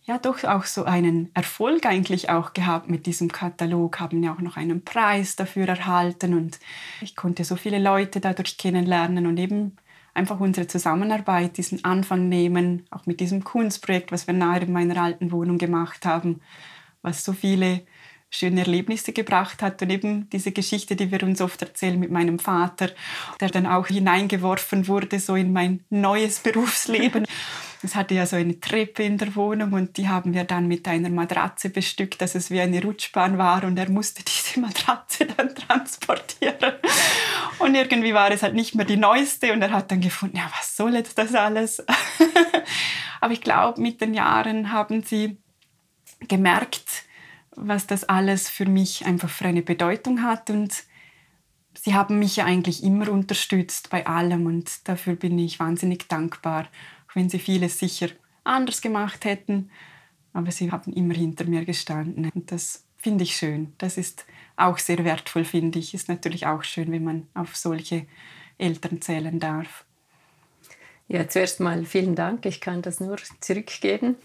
ja 0.03 0.19
doch 0.19 0.45
auch 0.45 0.65
so 0.65 0.85
einen 0.85 1.31
Erfolg 1.35 1.87
eigentlich 1.87 2.31
auch 2.31 2.53
gehabt 2.53 2.89
mit 2.89 3.07
diesem 3.07 3.33
Katalog, 3.33 4.01
haben 4.01 4.23
ja 4.23 4.33
auch 4.33 4.41
noch 4.41 4.57
einen 4.57 4.85
Preis 4.85 5.37
dafür 5.37 5.69
erhalten 5.69 6.35
und 6.35 6.61
ich 7.01 7.17
konnte 7.17 7.45
so 7.45 7.57
viele 7.57 7.79
Leute 7.79 8.21
dadurch 8.21 8.57
kennenlernen 8.57 9.27
und 9.27 9.37
eben 9.39 9.77
einfach 10.15 10.41
unsere 10.41 10.67
Zusammenarbeit, 10.67 11.59
diesen 11.59 11.85
Anfang 11.85 12.29
nehmen, 12.29 12.87
auch 12.91 13.07
mit 13.07 13.21
diesem 13.21 13.45
Kunstprojekt, 13.45 14.13
was 14.13 14.27
wir 14.27 14.35
nahe 14.35 14.61
in 14.61 14.73
meiner 14.73 15.01
alten 15.03 15.31
Wohnung 15.31 15.59
gemacht 15.59 16.07
haben, 16.07 16.41
was 17.03 17.25
so 17.25 17.33
viele 17.33 17.83
schöne 18.37 18.61
Erlebnisse 18.61 19.12
gebracht 19.12 19.62
hat 19.62 19.81
und 19.83 19.90
eben 19.90 20.28
diese 20.31 20.52
Geschichte, 20.52 20.97
die 20.97 21.11
wir 21.11 21.23
uns 21.23 21.40
oft 21.40 21.62
erzählen 21.62 21.99
mit 21.99 22.11
meinem 22.11 22.38
Vater, 22.38 22.90
der 23.40 23.49
dann 23.49 23.66
auch 23.66 23.87
hineingeworfen 23.87 24.88
wurde 24.88 25.19
so 25.19 25.37
in 25.37 25.52
mein 25.52 25.85
neues 25.90 26.40
Berufsleben. 26.40 27.26
Es 27.83 27.95
hatte 27.95 28.14
ja 28.14 28.26
so 28.26 28.37
eine 28.37 28.59
Treppe 28.59 29.02
in 29.02 29.19
der 29.19 29.37
Wohnung 29.37 29.75
und 29.75 29.97
die 29.97 30.09
haben 30.09 30.35
wir 30.35 30.45
dann 30.45 30.66
mit 30.66 30.88
einer 30.88 31.11
Matratze 31.11 31.69
bestückt, 31.69 32.21
dass 32.21 32.35
es 32.35 32.50
wie 32.50 32.61
eine 32.61 32.83
Rutschbahn 32.83 33.38
war 33.38 33.62
und 33.64 33.78
er 33.78 33.90
musste 33.90 34.25
diese 34.25 34.61
Matratze 34.61 35.26
dann 35.26 35.55
transportieren. 35.55 36.73
Und 37.59 37.75
irgendwie 37.75 38.14
war 38.14 38.31
es 38.31 38.43
halt 38.43 38.55
nicht 38.55 38.75
mehr 38.75 38.87
die 38.87 38.97
neueste 38.97 39.52
und 39.52 39.62
er 39.62 39.73
hat 39.73 39.90
dann 39.90 40.00
gefunden, 40.00 40.38
ja, 40.38 40.50
was 40.59 40.75
soll 40.76 40.95
jetzt 40.95 41.19
das 41.19 41.35
alles? 41.35 41.85
Aber 43.21 43.33
ich 43.33 43.43
glaube, 43.43 43.81
mit 43.81 44.00
den 44.00 44.14
Jahren 44.14 44.73
haben 44.73 45.02
sie 45.02 45.37
gemerkt, 46.28 47.05
was 47.57 47.87
das 47.87 48.05
alles 48.05 48.49
für 48.49 48.67
mich 48.67 49.07
einfach 49.07 49.29
für 49.29 49.47
eine 49.47 49.63
Bedeutung 49.63 50.23
hat. 50.23 50.51
Und 50.51 50.85
sie 51.75 51.95
haben 51.95 52.19
mich 52.19 52.37
ja 52.37 52.45
eigentlich 52.45 52.85
immer 52.85 53.11
unterstützt 53.11 53.91
bei 53.91 54.07
allem 54.07 54.47
und 54.47 54.89
dafür 54.89 55.17
bin 55.17 55.39
ich 55.39 55.59
wahnsinnig 55.59 56.09
dankbar, 56.09 56.69
auch 57.09 57.17
wenn 57.17 57.29
sie 57.29 57.39
vieles 57.39 57.79
sicher 57.79 58.09
anders 58.45 58.81
gemacht 58.81 59.25
hätten. 59.25 59.71
Aber 60.33 60.51
sie 60.51 60.71
haben 60.71 60.93
immer 60.93 61.15
hinter 61.15 61.45
mir 61.45 61.65
gestanden 61.65 62.31
und 62.35 62.53
das 62.53 62.85
finde 62.99 63.25
ich 63.25 63.37
schön. 63.37 63.73
Das 63.79 63.97
ist 63.97 64.27
auch 64.57 64.79
sehr 64.79 65.05
wertvoll, 65.05 65.45
finde 65.45 65.79
ich. 65.79 65.95
Ist 65.95 66.09
natürlich 66.09 66.47
auch 66.47 66.63
schön, 66.63 66.93
wenn 66.93 67.05
man 67.05 67.27
auf 67.35 67.57
solche 67.57 68.07
Eltern 68.59 69.01
zählen 69.01 69.39
darf. 69.39 69.85
Ja, 71.09 71.29
zuerst 71.29 71.61
mal 71.61 71.85
vielen 71.85 72.15
Dank. 72.15 72.45
Ich 72.47 72.61
kann 72.61 72.83
das 72.83 73.01
nur 73.01 73.17
zurückgeben. 73.41 74.17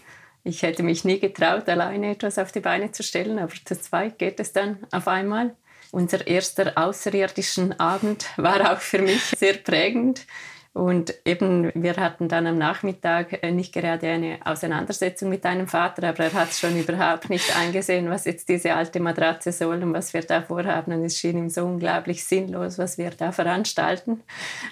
Ich 0.44 0.62
hätte 0.62 0.82
mich 0.82 1.04
nie 1.04 1.20
getraut, 1.20 1.68
alleine 1.68 2.10
etwas 2.10 2.38
auf 2.38 2.50
die 2.50 2.60
Beine 2.60 2.90
zu 2.90 3.02
stellen, 3.02 3.38
aber 3.38 3.52
zu 3.64 3.80
zweit 3.80 4.18
geht 4.18 4.40
es 4.40 4.52
dann 4.52 4.78
auf 4.90 5.06
einmal. 5.06 5.54
Unser 5.92 6.26
erster 6.26 6.72
außerirdischen 6.76 7.78
Abend 7.78 8.26
war 8.36 8.72
auch 8.72 8.80
für 8.80 9.02
mich 9.02 9.22
sehr 9.22 9.54
prägend. 9.54 10.26
Und 10.74 11.14
eben, 11.26 11.70
wir 11.74 11.96
hatten 11.96 12.28
dann 12.28 12.46
am 12.46 12.56
Nachmittag 12.56 13.42
äh, 13.42 13.52
nicht 13.52 13.74
gerade 13.74 14.08
eine 14.08 14.38
Auseinandersetzung 14.42 15.28
mit 15.28 15.44
deinem 15.44 15.68
Vater, 15.68 16.08
aber 16.08 16.24
er 16.24 16.32
hat 16.32 16.54
schon 16.54 16.78
überhaupt 16.80 17.28
nicht 17.28 17.54
eingesehen, 17.54 18.08
was 18.08 18.24
jetzt 18.24 18.48
diese 18.48 18.74
alte 18.74 18.98
Matratze 18.98 19.52
soll 19.52 19.82
und 19.82 19.92
was 19.92 20.14
wir 20.14 20.22
da 20.22 20.40
vorhaben. 20.40 20.94
Und 20.94 21.04
es 21.04 21.18
schien 21.18 21.36
ihm 21.36 21.50
so 21.50 21.66
unglaublich 21.66 22.24
sinnlos, 22.24 22.78
was 22.78 22.96
wir 22.96 23.10
da 23.10 23.32
veranstalten. 23.32 24.22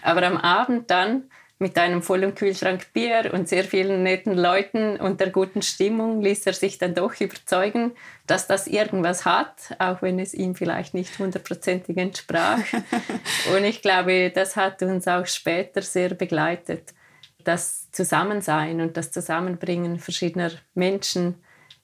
Aber 0.02 0.22
am 0.26 0.38
Abend 0.38 0.90
dann 0.90 1.24
mit 1.60 1.76
einem 1.76 2.02
vollen 2.02 2.34
Kühlschrank 2.34 2.86
Bier 2.94 3.32
und 3.34 3.46
sehr 3.46 3.64
vielen 3.64 4.02
netten 4.02 4.36
Leuten 4.36 4.96
und 4.96 5.20
der 5.20 5.28
guten 5.28 5.60
Stimmung 5.60 6.22
ließ 6.22 6.46
er 6.46 6.54
sich 6.54 6.78
dann 6.78 6.94
doch 6.94 7.20
überzeugen, 7.20 7.92
dass 8.26 8.46
das 8.46 8.66
irgendwas 8.66 9.26
hat, 9.26 9.76
auch 9.78 10.00
wenn 10.00 10.18
es 10.18 10.32
ihm 10.32 10.54
vielleicht 10.54 10.94
nicht 10.94 11.18
hundertprozentig 11.18 11.98
entsprach. 11.98 12.60
und 13.54 13.64
ich 13.64 13.82
glaube, 13.82 14.32
das 14.34 14.56
hat 14.56 14.82
uns 14.82 15.06
auch 15.06 15.26
später 15.26 15.82
sehr 15.82 16.14
begleitet. 16.14 16.94
Das 17.44 17.90
Zusammensein 17.92 18.80
und 18.80 18.96
das 18.96 19.12
Zusammenbringen 19.12 19.98
verschiedener 19.98 20.52
Menschen 20.74 21.34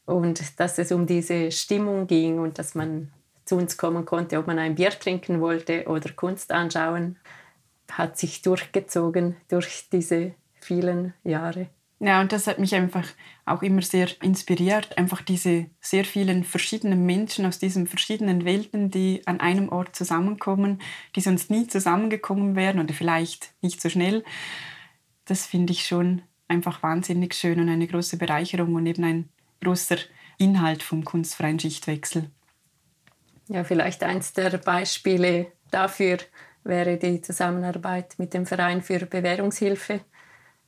und 0.07 0.59
dass 0.59 0.79
es 0.79 0.91
um 0.91 1.07
diese 1.07 1.53
Stimmung 1.53 2.07
ging 2.07 2.39
und 2.39 2.59
dass 2.59 2.75
man 2.75 3.13
zu 3.45 3.57
uns 3.57 3.77
kommen 3.77 4.07
konnte, 4.07 4.39
ob 4.39 4.47
man 4.47 4.59
ein 4.59 4.75
Bier 4.75 4.91
trinken 4.91 5.43
wollte 5.43 5.85
oder 5.87 6.13
Kunst 6.13 6.51
anschauen 6.51 7.19
hat 7.93 8.19
sich 8.19 8.43
durchgezogen 8.43 9.37
durch 9.49 9.89
diese 9.91 10.35
vielen 10.61 11.15
Jahre. 11.25 11.69
Ja, 11.99 12.21
und 12.21 12.33
das 12.33 12.47
hat 12.47 12.59
mich 12.59 12.75
einfach 12.75 13.07
auch 13.47 13.63
immer 13.63 13.81
sehr 13.81 14.09
inspiriert, 14.23 14.99
einfach 14.99 15.23
diese 15.23 15.67
sehr 15.81 16.05
vielen 16.05 16.45
verschiedenen 16.45 17.07
Menschen 17.07 17.47
aus 17.47 17.59
diesen 17.59 17.87
verschiedenen 17.87 18.45
Welten, 18.45 18.91
die 18.91 19.23
an 19.25 19.41
einem 19.41 19.71
Ort 19.71 19.97
zusammenkommen, 19.97 20.83
die 21.15 21.23
sonst 21.23 21.51
nie 21.51 21.67
zusammengekommen 21.67 22.55
wären 22.55 22.81
oder 22.81 22.93
vielleicht 22.93 23.55
nicht 23.63 23.81
so 23.81 23.89
schnell. 23.89 24.25
Das 25.25 25.47
finde 25.47 25.73
ich 25.73 25.87
schon 25.87 26.21
einfach 26.49 26.83
wahnsinnig 26.83 27.35
schön 27.35 27.61
und 27.61 27.71
eine 27.71 27.87
große 27.87 28.19
Bereicherung 28.19 28.75
und 28.75 28.87
eben 28.87 29.05
ein 29.05 29.29
großer 29.63 29.97
Inhalt 30.37 30.83
vom 30.83 31.03
kunstfreien 31.03 31.59
Schichtwechsel. 31.59 32.31
Ja, 33.49 33.65
vielleicht 33.65 34.03
eins 34.03 34.35
der 34.35 34.59
Beispiele 34.59 35.47
dafür, 35.71 36.19
wäre 36.69 36.97
die 36.97 37.21
Zusammenarbeit 37.21 38.15
mit 38.19 38.35
dem 38.35 38.47
Verein 38.47 38.83
für 38.83 39.07
Bewährungshilfe, 39.07 40.01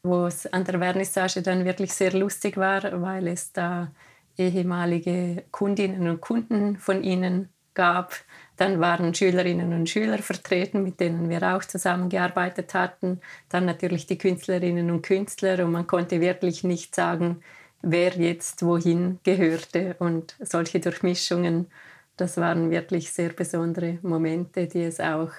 wo 0.02 0.26
es 0.26 0.46
an 0.52 0.64
der 0.64 0.78
Vernissage 0.78 1.42
dann 1.42 1.64
wirklich 1.64 1.92
sehr 1.92 2.12
lustig 2.12 2.56
war, 2.56 3.02
weil 3.02 3.28
es 3.28 3.52
da 3.52 3.90
ehemalige 4.36 5.44
Kundinnen 5.50 6.08
und 6.08 6.20
Kunden 6.20 6.76
von 6.76 7.02
ihnen 7.02 7.48
gab. 7.74 8.14
Dann 8.56 8.80
waren 8.80 9.14
Schülerinnen 9.14 9.72
und 9.72 9.88
Schüler 9.88 10.18
vertreten, 10.18 10.82
mit 10.82 11.00
denen 11.00 11.28
wir 11.28 11.42
auch 11.54 11.64
zusammengearbeitet 11.64 12.74
hatten. 12.74 13.20
Dann 13.48 13.66
natürlich 13.66 14.06
die 14.06 14.18
Künstlerinnen 14.18 14.90
und 14.90 15.02
Künstler 15.02 15.64
und 15.64 15.72
man 15.72 15.86
konnte 15.86 16.20
wirklich 16.20 16.64
nicht 16.64 16.94
sagen, 16.94 17.40
wer 17.82 18.10
jetzt 18.16 18.64
wohin 18.64 19.20
gehörte. 19.22 19.94
Und 20.00 20.36
solche 20.40 20.80
Durchmischungen, 20.80 21.66
das 22.16 22.36
waren 22.36 22.70
wirklich 22.70 23.12
sehr 23.12 23.30
besondere 23.30 23.98
Momente, 24.02 24.66
die 24.66 24.82
es 24.82 24.98
auch 24.98 25.30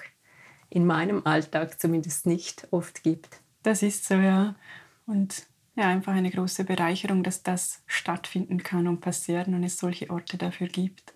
in 0.70 0.86
meinem 0.86 1.26
Alltag 1.26 1.80
zumindest 1.80 2.26
nicht 2.26 2.68
oft 2.70 3.02
gibt. 3.02 3.40
Das 3.62 3.82
ist 3.82 4.06
so, 4.06 4.14
ja. 4.14 4.54
Und 5.06 5.46
ja, 5.76 5.88
einfach 5.88 6.14
eine 6.14 6.30
große 6.30 6.64
Bereicherung, 6.64 7.22
dass 7.22 7.42
das 7.42 7.82
stattfinden 7.86 8.62
kann 8.62 8.88
und 8.88 9.00
passieren 9.00 9.54
und 9.54 9.64
es 9.64 9.78
solche 9.78 10.10
Orte 10.10 10.36
dafür 10.36 10.68
gibt. 10.68 11.14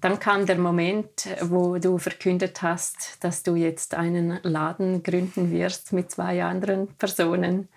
Dann 0.00 0.20
kam 0.20 0.46
der 0.46 0.58
Moment, 0.58 1.28
wo 1.42 1.78
du 1.78 1.98
verkündet 1.98 2.62
hast, 2.62 3.22
dass 3.24 3.42
du 3.42 3.56
jetzt 3.56 3.94
einen 3.94 4.38
Laden 4.44 5.02
gründen 5.02 5.50
wirst 5.50 5.92
mit 5.92 6.10
zwei 6.10 6.44
anderen 6.44 6.86
Personen. 6.94 7.68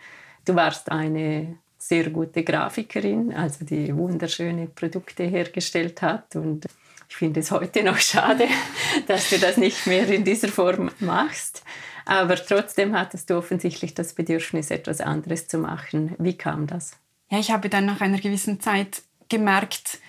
Du 0.45 0.55
warst 0.55 0.91
eine 0.91 1.57
sehr 1.79 2.11
gute 2.11 2.43
Grafikerin, 2.43 3.33
also 3.33 3.65
die 3.65 3.95
wunderschöne 3.95 4.67
Produkte 4.67 5.23
hergestellt 5.23 6.03
hat 6.03 6.35
und 6.35 6.67
ich 7.11 7.17
finde 7.17 7.41
es 7.41 7.51
heute 7.51 7.83
noch 7.83 7.97
schade, 7.97 8.47
dass 9.07 9.29
du 9.29 9.37
das 9.37 9.57
nicht 9.57 9.85
mehr 9.85 10.07
in 10.07 10.23
dieser 10.23 10.47
Form 10.47 10.91
machst. 10.99 11.61
Aber 12.05 12.37
trotzdem 12.37 12.95
hattest 12.97 13.29
du 13.29 13.37
offensichtlich 13.37 13.93
das 13.93 14.13
Bedürfnis, 14.13 14.71
etwas 14.71 15.01
anderes 15.01 15.49
zu 15.49 15.57
machen. 15.57 16.15
Wie 16.19 16.37
kam 16.37 16.67
das? 16.67 16.93
Ja, 17.29 17.37
ich 17.37 17.51
habe 17.51 17.67
dann 17.67 17.85
nach 17.85 17.99
einer 17.99 18.17
gewissen 18.17 18.61
Zeit 18.61 19.01
gemerkt, 19.27 19.99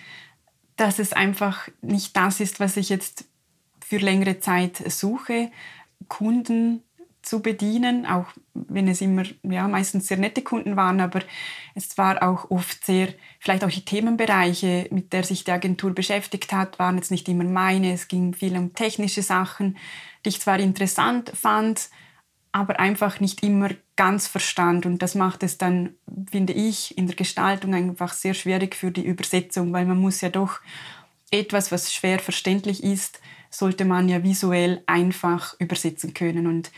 dass 0.77 0.97
es 0.97 1.11
einfach 1.11 1.67
nicht 1.81 2.15
das 2.15 2.39
ist, 2.39 2.61
was 2.61 2.77
ich 2.77 2.87
jetzt 2.87 3.25
für 3.85 3.97
längere 3.97 4.39
Zeit 4.39 4.81
suche. 4.89 5.51
Kunden 6.07 6.83
zu 7.23 7.41
bedienen, 7.41 8.05
auch 8.05 8.27
wenn 8.53 8.87
es 8.87 9.01
immer 9.01 9.23
ja, 9.43 9.67
meistens 9.67 10.07
sehr 10.07 10.17
nette 10.17 10.41
Kunden 10.41 10.75
waren, 10.75 11.01
aber 11.01 11.21
es 11.73 11.97
war 11.97 12.21
auch 12.21 12.51
oft 12.51 12.85
sehr, 12.85 13.13
vielleicht 13.39 13.63
auch 13.63 13.69
die 13.69 13.85
Themenbereiche, 13.85 14.87
mit 14.91 15.13
der 15.13 15.23
sich 15.23 15.43
die 15.43 15.51
Agentur 15.51 15.95
beschäftigt 15.95 16.53
hat, 16.53 16.79
waren 16.79 16.97
jetzt 16.97 17.11
nicht 17.11 17.27
immer 17.29 17.45
meine. 17.45 17.93
Es 17.93 18.07
ging 18.07 18.33
viel 18.33 18.55
um 18.57 18.73
technische 18.73 19.23
Sachen, 19.23 19.77
die 20.25 20.29
ich 20.29 20.41
zwar 20.41 20.59
interessant 20.59 21.31
fand, 21.33 21.89
aber 22.51 22.79
einfach 22.79 23.19
nicht 23.19 23.41
immer 23.41 23.69
ganz 23.95 24.27
verstand. 24.27 24.85
Und 24.85 25.01
das 25.01 25.15
macht 25.15 25.43
es 25.43 25.57
dann, 25.57 25.95
finde 26.29 26.53
ich, 26.53 26.97
in 26.97 27.07
der 27.07 27.15
Gestaltung 27.15 27.73
einfach 27.73 28.13
sehr 28.13 28.33
schwierig 28.33 28.75
für 28.75 28.91
die 28.91 29.05
Übersetzung, 29.05 29.73
weil 29.73 29.85
man 29.85 29.97
muss 29.97 30.21
ja 30.21 30.29
doch 30.29 30.59
etwas, 31.31 31.71
was 31.71 31.91
schwer 31.91 32.19
verständlich 32.19 32.83
ist, 32.83 33.19
sollte 33.49 33.85
man 33.85 34.09
ja 34.09 34.23
visuell 34.23 34.83
einfach 34.85 35.55
übersetzen 35.59 36.13
können. 36.13 36.47
Und 36.47 36.71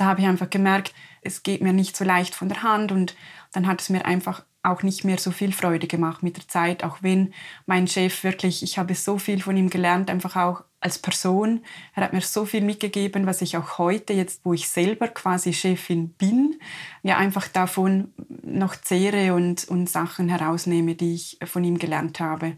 da 0.00 0.06
habe 0.06 0.22
ich 0.22 0.26
einfach 0.26 0.48
gemerkt, 0.48 0.94
es 1.20 1.42
geht 1.42 1.60
mir 1.60 1.74
nicht 1.74 1.96
so 1.96 2.04
leicht 2.04 2.34
von 2.34 2.48
der 2.48 2.62
Hand 2.62 2.90
und 2.90 3.14
dann 3.52 3.66
hat 3.66 3.82
es 3.82 3.90
mir 3.90 4.06
einfach 4.06 4.44
auch 4.62 4.82
nicht 4.82 5.04
mehr 5.04 5.18
so 5.18 5.30
viel 5.30 5.52
Freude 5.52 5.86
gemacht 5.86 6.22
mit 6.22 6.36
der 6.36 6.48
Zeit, 6.48 6.84
auch 6.84 6.98
wenn 7.02 7.34
mein 7.66 7.86
Chef 7.86 8.24
wirklich, 8.24 8.62
ich 8.62 8.78
habe 8.78 8.94
so 8.94 9.18
viel 9.18 9.42
von 9.42 9.56
ihm 9.56 9.70
gelernt, 9.70 10.10
einfach 10.10 10.36
auch 10.36 10.64
als 10.80 10.98
Person. 10.98 11.62
Er 11.94 12.04
hat 12.04 12.12
mir 12.12 12.20
so 12.22 12.46
viel 12.46 12.62
mitgegeben, 12.62 13.26
was 13.26 13.42
ich 13.42 13.56
auch 13.56 13.78
heute, 13.78 14.12
jetzt 14.14 14.40
wo 14.44 14.54
ich 14.54 14.68
selber 14.68 15.08
quasi 15.08 15.52
Chefin 15.52 16.10
bin, 16.10 16.58
ja 17.02 17.18
einfach 17.18 17.48
davon 17.48 18.12
noch 18.42 18.76
zehre 18.76 19.34
und, 19.34 19.68
und 19.68 19.88
Sachen 19.88 20.28
herausnehme, 20.28 20.94
die 20.94 21.14
ich 21.14 21.38
von 21.44 21.64
ihm 21.64 21.78
gelernt 21.78 22.20
habe. 22.20 22.56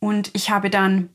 Und 0.00 0.30
ich 0.34 0.50
habe 0.50 0.70
dann 0.70 1.10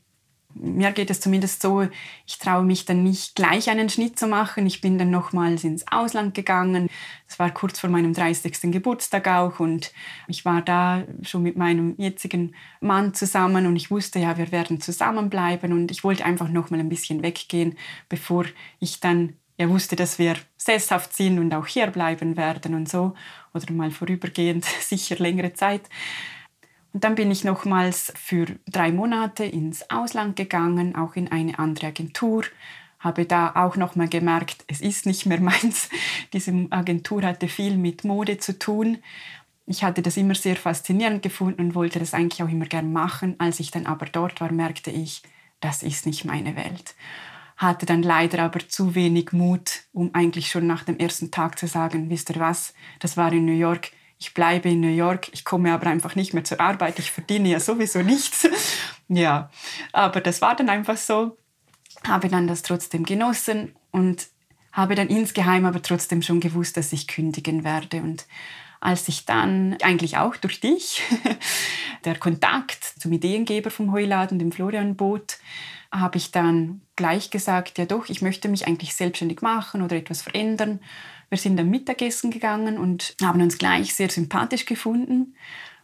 mir 0.54 0.92
geht 0.92 1.10
es 1.10 1.20
zumindest 1.20 1.62
so, 1.62 1.86
ich 2.26 2.38
traue 2.38 2.64
mich 2.64 2.84
dann 2.84 3.02
nicht 3.02 3.34
gleich 3.34 3.68
einen 3.68 3.88
Schnitt 3.88 4.18
zu 4.18 4.26
machen. 4.26 4.66
Ich 4.66 4.80
bin 4.80 4.98
dann 4.98 5.10
nochmals 5.10 5.64
ins 5.64 5.86
Ausland 5.90 6.34
gegangen. 6.34 6.88
Das 7.26 7.38
war 7.38 7.50
kurz 7.50 7.80
vor 7.80 7.90
meinem 7.90 8.14
30. 8.14 8.72
Geburtstag 8.72 9.28
auch 9.28 9.60
und 9.60 9.92
ich 10.28 10.44
war 10.44 10.62
da 10.62 11.04
schon 11.22 11.42
mit 11.42 11.56
meinem 11.56 11.94
jetzigen 11.98 12.54
Mann 12.80 13.14
zusammen 13.14 13.66
und 13.66 13.76
ich 13.76 13.90
wusste 13.90 14.18
ja, 14.18 14.38
wir 14.38 14.52
werden 14.52 14.80
zusammenbleiben 14.80 15.72
und 15.72 15.90
ich 15.90 16.04
wollte 16.04 16.24
einfach 16.24 16.48
nochmal 16.48 16.80
ein 16.80 16.88
bisschen 16.88 17.22
weggehen, 17.22 17.76
bevor 18.08 18.44
ich 18.80 19.00
dann 19.00 19.34
ja 19.58 19.68
wusste, 19.68 19.96
dass 19.96 20.18
wir 20.18 20.36
sesshaft 20.56 21.14
sind 21.14 21.38
und 21.38 21.54
auch 21.54 21.66
hier 21.66 21.86
bleiben 21.88 22.36
werden 22.36 22.74
und 22.74 22.88
so 22.88 23.14
oder 23.52 23.72
mal 23.72 23.90
vorübergehend 23.90 24.64
sicher 24.80 25.16
längere 25.16 25.52
Zeit. 25.54 25.82
Dann 26.96 27.16
bin 27.16 27.32
ich 27.32 27.42
nochmals 27.42 28.12
für 28.14 28.46
drei 28.68 28.92
Monate 28.92 29.44
ins 29.44 29.90
Ausland 29.90 30.36
gegangen, 30.36 30.94
auch 30.94 31.16
in 31.16 31.30
eine 31.30 31.58
andere 31.58 31.88
Agentur. 31.88 32.44
Habe 33.00 33.24
da 33.24 33.52
auch 33.56 33.74
nochmal 33.74 34.08
gemerkt, 34.08 34.64
es 34.68 34.80
ist 34.80 35.04
nicht 35.04 35.26
mehr 35.26 35.40
meins. 35.40 35.90
Diese 36.32 36.52
Agentur 36.70 37.22
hatte 37.22 37.48
viel 37.48 37.76
mit 37.76 38.04
Mode 38.04 38.38
zu 38.38 38.56
tun. 38.56 38.98
Ich 39.66 39.82
hatte 39.82 40.02
das 40.02 40.16
immer 40.16 40.36
sehr 40.36 40.54
faszinierend 40.54 41.22
gefunden 41.22 41.62
und 41.62 41.74
wollte 41.74 41.98
das 41.98 42.14
eigentlich 42.14 42.44
auch 42.44 42.48
immer 42.48 42.66
gern 42.66 42.92
machen. 42.92 43.34
Als 43.38 43.58
ich 43.58 43.72
dann 43.72 43.86
aber 43.86 44.06
dort 44.06 44.40
war, 44.40 44.52
merkte 44.52 44.92
ich, 44.92 45.22
das 45.58 45.82
ist 45.82 46.06
nicht 46.06 46.24
meine 46.24 46.54
Welt. 46.54 46.94
Hatte 47.56 47.86
dann 47.86 48.04
leider 48.04 48.40
aber 48.40 48.68
zu 48.68 48.94
wenig 48.94 49.32
Mut, 49.32 49.82
um 49.92 50.14
eigentlich 50.14 50.48
schon 50.48 50.68
nach 50.68 50.84
dem 50.84 50.98
ersten 50.98 51.32
Tag 51.32 51.58
zu 51.58 51.66
sagen, 51.66 52.08
wisst 52.08 52.30
ihr 52.30 52.38
was, 52.38 52.72
das 53.00 53.16
war 53.16 53.32
in 53.32 53.46
New 53.46 53.52
York, 53.52 53.90
ich 54.18 54.34
bleibe 54.34 54.70
in 54.70 54.80
New 54.80 54.94
York, 54.94 55.28
ich 55.32 55.44
komme 55.44 55.72
aber 55.72 55.88
einfach 55.88 56.14
nicht 56.14 56.34
mehr 56.34 56.44
zur 56.44 56.60
Arbeit, 56.60 56.98
ich 56.98 57.10
verdiene 57.10 57.50
ja 57.50 57.60
sowieso 57.60 58.02
nichts. 58.02 58.48
ja, 59.08 59.50
aber 59.92 60.20
das 60.20 60.40
war 60.40 60.56
dann 60.56 60.68
einfach 60.68 60.96
so, 60.96 61.36
habe 62.06 62.28
dann 62.28 62.46
das 62.46 62.62
trotzdem 62.62 63.04
genossen 63.04 63.74
und 63.90 64.28
habe 64.72 64.94
dann 64.94 65.08
insgeheim 65.08 65.64
aber 65.64 65.82
trotzdem 65.82 66.22
schon 66.22 66.40
gewusst, 66.40 66.76
dass 66.76 66.92
ich 66.92 67.06
kündigen 67.06 67.64
werde. 67.64 67.98
Und 67.98 68.26
als 68.80 69.08
ich 69.08 69.24
dann, 69.24 69.76
eigentlich 69.82 70.18
auch 70.18 70.36
durch 70.36 70.60
dich, 70.60 71.02
der 72.04 72.18
Kontakt 72.18 72.84
zum 72.98 73.12
Ideengeber 73.12 73.70
vom 73.70 73.92
Heuladen, 73.92 74.38
dem 74.38 74.52
Florian 74.52 74.96
Boot, 74.96 75.38
habe 75.92 76.18
ich 76.18 76.32
dann 76.32 76.82
gleich 76.96 77.30
gesagt, 77.30 77.78
ja 77.78 77.86
doch, 77.86 78.08
ich 78.08 78.20
möchte 78.20 78.48
mich 78.48 78.66
eigentlich 78.66 78.94
selbstständig 78.94 79.42
machen 79.42 79.80
oder 79.80 79.96
etwas 79.96 80.22
verändern. 80.22 80.80
Wir 81.34 81.38
sind 81.40 81.56
dann 81.56 81.68
Mittagessen 81.68 82.30
gegangen 82.30 82.78
und 82.78 83.16
haben 83.20 83.42
uns 83.42 83.58
gleich 83.58 83.92
sehr 83.92 84.08
sympathisch 84.08 84.66
gefunden 84.66 85.34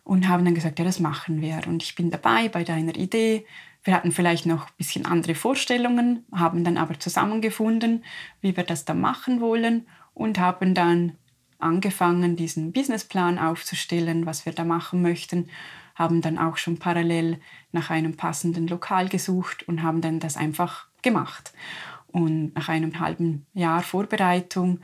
und 0.05 0.29
haben 0.29 0.45
dann 0.45 0.55
gesagt, 0.55 0.79
ja, 0.79 0.85
das 0.85 1.01
machen 1.01 1.41
wir. 1.41 1.63
Und 1.67 1.83
ich 1.83 1.97
bin 1.97 2.13
dabei 2.13 2.49
bei 2.49 2.63
deiner 2.63 2.95
Idee. 2.95 3.45
Wir 3.83 3.95
hatten 3.95 4.13
vielleicht 4.13 4.47
noch 4.47 4.69
ein 4.69 4.73
bisschen 4.79 5.07
andere 5.07 5.35
Vorstellungen, 5.35 6.25
haben 6.33 6.63
dann 6.63 6.79
aber 6.79 7.01
zusammengefunden, 7.01 8.05
wie 8.41 8.57
wir 8.57 8.63
das 8.63 8.85
dann 8.85 9.01
machen 9.01 9.41
wollen 9.41 9.89
und 10.15 10.39
haben 10.39 10.73
dann 10.73 11.17
angefangen, 11.59 12.37
diesen 12.37 12.71
Businessplan 12.71 13.41
aufzustellen, 13.41 14.27
was 14.27 14.47
wir 14.47 14.53
da 14.53 14.63
machen 14.63 15.03
möchten, 15.03 15.49
haben 15.97 16.21
dann 16.21 16.39
auch 16.39 16.59
schon 16.59 16.79
parallel 16.79 17.41
nach 17.73 17.91
einem 17.91 18.17
passenden 18.17 18.69
Lokal 18.69 19.09
gesucht 19.09 19.67
und 19.67 19.83
haben 19.83 20.01
dann 20.01 20.21
das 20.21 20.37
einfach 20.37 20.87
gemacht. 21.03 21.53
Und 22.07 22.55
nach 22.55 22.69
einem 22.69 23.01
halben 23.01 23.47
Jahr 23.53 23.83
Vorbereitung 23.83 24.81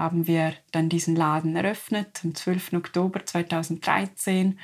haben 0.00 0.26
wir 0.26 0.54
dann 0.72 0.88
diesen 0.88 1.14
Laden 1.14 1.54
eröffnet, 1.56 2.20
am 2.24 2.34
12. 2.34 2.72
Oktober 2.72 3.24
2013 3.24 4.58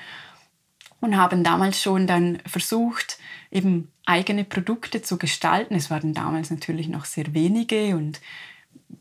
und 1.00 1.16
haben 1.16 1.44
damals 1.44 1.82
schon 1.82 2.06
dann 2.06 2.38
versucht, 2.46 3.18
eben 3.50 3.92
eigene 4.06 4.44
Produkte 4.44 5.02
zu 5.02 5.18
gestalten. 5.18 5.74
Es 5.74 5.90
waren 5.90 6.14
damals 6.14 6.50
natürlich 6.50 6.88
noch 6.88 7.04
sehr 7.04 7.34
wenige 7.34 7.94
und 7.96 8.20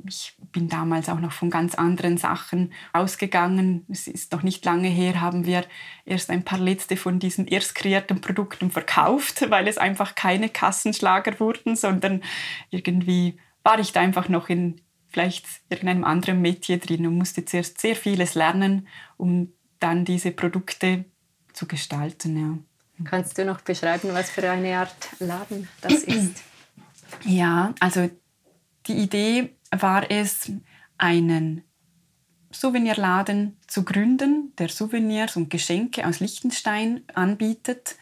ich 0.07 0.35
bin 0.51 0.67
damals 0.67 1.09
auch 1.09 1.19
noch 1.19 1.31
von 1.31 1.49
ganz 1.49 1.75
anderen 1.75 2.17
Sachen 2.17 2.73
ausgegangen. 2.91 3.85
Es 3.89 4.07
ist 4.07 4.31
noch 4.33 4.43
nicht 4.43 4.65
lange 4.65 4.89
her, 4.89 5.21
haben 5.21 5.45
wir 5.45 5.63
erst 6.05 6.29
ein 6.29 6.43
paar 6.43 6.59
letzte 6.59 6.97
von 6.97 7.19
diesen 7.19 7.47
erst 7.47 7.75
kreierten 7.75 8.19
Produkten 8.19 8.71
verkauft, 8.71 9.45
weil 9.49 9.67
es 9.67 9.77
einfach 9.77 10.15
keine 10.15 10.49
Kassenschlager 10.49 11.39
wurden, 11.39 11.75
sondern 11.77 12.21
irgendwie 12.71 13.39
war 13.63 13.79
ich 13.79 13.93
da 13.93 14.01
einfach 14.01 14.27
noch 14.27 14.49
in 14.49 14.81
vielleicht 15.15 15.45
irgendeinem 15.69 16.03
anderen 16.03 16.41
Metier 16.41 16.77
drin 16.77 17.07
und 17.07 17.17
musste 17.17 17.45
zuerst 17.45 17.79
sehr 17.79 17.95
vieles 17.95 18.35
lernen, 18.35 18.85
um 19.15 19.53
dann 19.79 20.03
diese 20.03 20.31
Produkte 20.31 21.05
zu 21.53 21.67
gestalten. 21.67 22.37
Ja. 22.99 23.05
Kannst 23.05 23.37
du 23.37 23.45
noch 23.45 23.61
beschreiben, 23.61 24.09
was 24.11 24.29
für 24.29 24.51
eine 24.51 24.77
Art 24.77 24.93
Laden 25.19 25.69
das 25.79 25.93
ist? 26.03 26.43
Ja, 27.23 27.73
also 27.79 28.09
die 28.87 28.95
Idee 28.95 29.55
war 29.71 30.11
es, 30.11 30.51
einen 30.97 31.63
Souvenirladen 32.51 33.55
zu 33.67 33.83
gründen, 33.85 34.51
der 34.57 34.67
Souvenirs 34.67 35.37
und 35.37 35.49
Geschenke 35.49 36.05
aus 36.05 36.19
Liechtenstein 36.19 37.03
anbietet, 37.13 37.95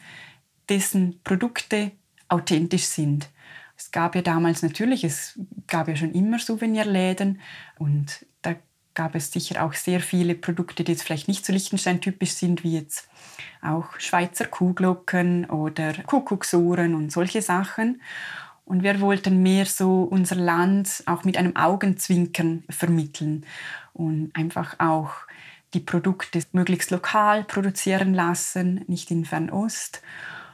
dessen 0.67 1.21
Produkte 1.23 1.91
authentisch 2.27 2.85
sind. 2.85 3.29
Es 3.83 3.91
gab 3.91 4.15
ja 4.15 4.21
damals 4.21 4.61
natürlich, 4.61 5.03
es 5.03 5.37
gab 5.67 5.89
ja 5.89 5.97
schon 5.97 6.13
immer 6.13 6.39
Souvenirläden 6.39 7.41
und 7.77 8.25
da 8.41 8.55
gab 8.93 9.13
es 9.13 9.29
sicher 9.29 9.65
auch 9.65 9.73
sehr 9.73 9.99
viele 9.99 10.35
Produkte, 10.35 10.85
die 10.85 10.93
jetzt 10.93 11.03
vielleicht 11.03 11.27
nicht 11.27 11.45
so 11.45 11.51
Liechtenstein-typisch 11.51 12.31
sind, 12.31 12.63
wie 12.63 12.77
jetzt 12.77 13.09
auch 13.61 13.99
Schweizer 13.99 14.45
Kuhglocken 14.45 15.49
oder 15.49 15.93
Kuckucksuhren 16.05 16.95
und 16.95 17.11
solche 17.11 17.41
Sachen. 17.41 18.01
Und 18.63 18.83
wir 18.83 19.01
wollten 19.01 19.43
mehr 19.43 19.65
so 19.65 20.03
unser 20.03 20.35
Land 20.35 21.03
auch 21.05 21.25
mit 21.25 21.35
einem 21.35 21.57
Augenzwinkern 21.57 22.63
vermitteln 22.69 23.45
und 23.91 24.31
einfach 24.33 24.79
auch 24.79 25.11
die 25.73 25.81
Produkte 25.81 26.39
möglichst 26.53 26.89
lokal 26.89 27.43
produzieren 27.43 28.13
lassen, 28.13 28.85
nicht 28.87 29.11
in 29.11 29.25
Fernost 29.25 30.01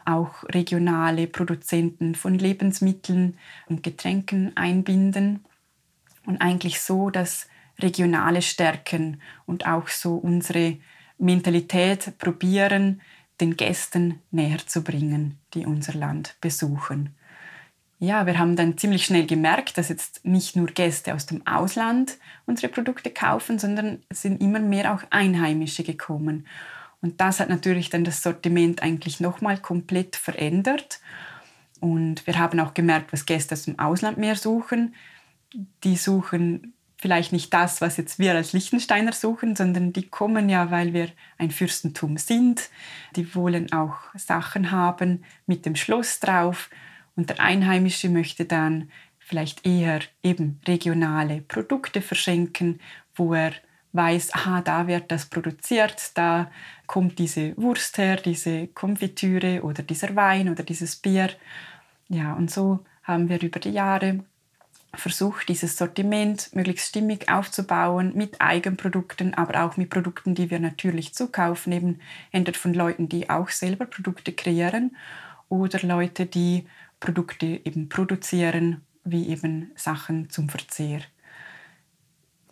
auch 0.06 0.44
regionale 0.46 1.28
Produzenten 1.28 2.16
von 2.16 2.38
Lebensmitteln 2.38 3.38
und 3.68 3.84
Getränken 3.84 4.56
einbinden 4.56 5.46
und 6.26 6.42
eigentlich 6.42 6.82
so 6.82 7.10
das 7.10 7.48
Regionale 7.80 8.42
stärken 8.42 9.22
und 9.46 9.66
auch 9.66 9.88
so 9.88 10.16
unsere 10.16 10.78
Mentalität 11.18 12.18
probieren, 12.18 13.02
den 13.42 13.56
Gästen 13.56 14.22
näher 14.32 14.60
zu 14.66 14.84
bringen, 14.84 15.38
die 15.54 15.66
unser 15.66 15.94
Land 15.94 16.36
besuchen. 16.42 17.16
Ja, 18.02 18.26
wir 18.26 18.40
haben 18.40 18.56
dann 18.56 18.78
ziemlich 18.78 19.06
schnell 19.06 19.26
gemerkt, 19.26 19.78
dass 19.78 19.90
jetzt 19.90 20.24
nicht 20.24 20.56
nur 20.56 20.68
Gäste 20.68 21.14
aus 21.14 21.26
dem 21.26 21.46
Ausland 21.46 22.18
unsere 22.46 22.72
Produkte 22.72 23.10
kaufen, 23.12 23.60
sondern 23.60 24.02
es 24.08 24.22
sind 24.22 24.42
immer 24.42 24.60
mehr 24.60 24.94
auch 24.94 25.04
Einheimische 25.10 25.84
gekommen. 25.84 26.48
Und 27.02 27.22
das 27.22 27.40
hat 27.40 27.50
natürlich 27.50 27.90
dann 27.90 28.04
das 28.04 28.22
Sortiment 28.22 28.84
eigentlich 28.84 29.20
nochmal 29.20 29.58
komplett 29.58 30.16
verändert. 30.16 31.00
Und 31.80 32.28
wir 32.28 32.38
haben 32.38 32.60
auch 32.60 32.74
gemerkt, 32.74 33.14
was 33.14 33.26
Gäste 33.26 33.56
aus 33.56 33.64
dem 33.64 33.80
Ausland 33.80 34.18
mehr 34.18 34.36
suchen. 34.36 34.96
Die 35.84 35.96
suchen 35.96 36.74
vielleicht 36.98 37.32
nicht 37.32 37.54
das, 37.54 37.80
was 37.80 37.96
jetzt 37.96 38.20
wir 38.20 38.36
als 38.36 38.52
Liechtensteiner 38.52 39.14
suchen, 39.14 39.56
sondern 39.56 39.94
die 39.94 40.10
kommen 40.10 40.50
ja, 40.50 40.70
weil 40.70 40.94
wir 40.94 41.10
ein 41.38 41.52
Fürstentum 41.52 42.18
sind. 42.18 42.70
Die 43.16 43.34
wollen 43.34 43.72
auch 43.72 43.96
Sachen 44.16 44.72
haben 44.72 45.24
mit 45.46 45.66
dem 45.66 45.78
Schloss 45.78 46.20
drauf. 46.20 46.70
Und 47.16 47.30
der 47.30 47.40
Einheimische 47.40 48.10
möchte 48.10 48.44
dann 48.44 48.92
vielleicht 49.18 49.66
eher 49.66 50.02
eben 50.24 50.60
regionale 50.68 51.42
Produkte 51.42 52.02
verschenken, 52.02 52.82
wo 53.16 53.34
er 53.34 53.54
weiß, 53.94 54.34
aha, 54.34 54.62
da 54.62 54.88
wird 54.88 55.12
das 55.12 55.26
produziert, 55.26 56.12
da 56.16 56.52
kommt 56.88 57.20
diese 57.20 57.56
Wurst 57.58 57.98
her, 57.98 58.18
diese 58.18 58.68
Konfitüre 58.68 59.64
oder 59.64 59.84
dieser 59.84 60.16
Wein 60.16 60.50
oder 60.50 60.64
dieses 60.64 60.96
Bier. 60.96 61.30
Ja, 62.08 62.34
und 62.34 62.52
so 62.52 62.86
haben 63.04 63.30
wir 63.30 63.42
über 63.42 63.60
die 63.60 63.72
Jahre 63.72 64.24
versucht, 64.94 65.50
dieses 65.50 65.78
Sortiment 65.78 66.50
möglichst 66.54 66.90
stimmig 66.90 67.30
aufzubauen 67.30 68.14
mit 68.16 68.42
Eigenprodukten, 68.42 69.34
aber 69.36 69.64
auch 69.64 69.78
mit 69.78 69.90
Produkten, 69.90 70.34
die 70.34 70.50
wir 70.50 70.60
natürlich 70.60 71.14
zukaufen, 71.14 71.74
eben 71.74 72.00
entweder 72.32 72.58
von 72.58 72.74
Leuten, 72.74 73.08
die 73.08 73.30
auch 73.30 73.50
selber 73.50 73.86
Produkte 73.86 74.34
kreieren 74.34 74.96
oder 75.48 75.80
Leute, 75.88 76.26
die 76.26 76.68
Produkte 77.00 77.62
eben 77.64 77.90
produzieren, 77.90 78.82
wie 79.04 79.30
eben 79.30 79.72
Sachen 79.76 80.30
zum 80.30 80.50
Verzehr. 80.50 81.02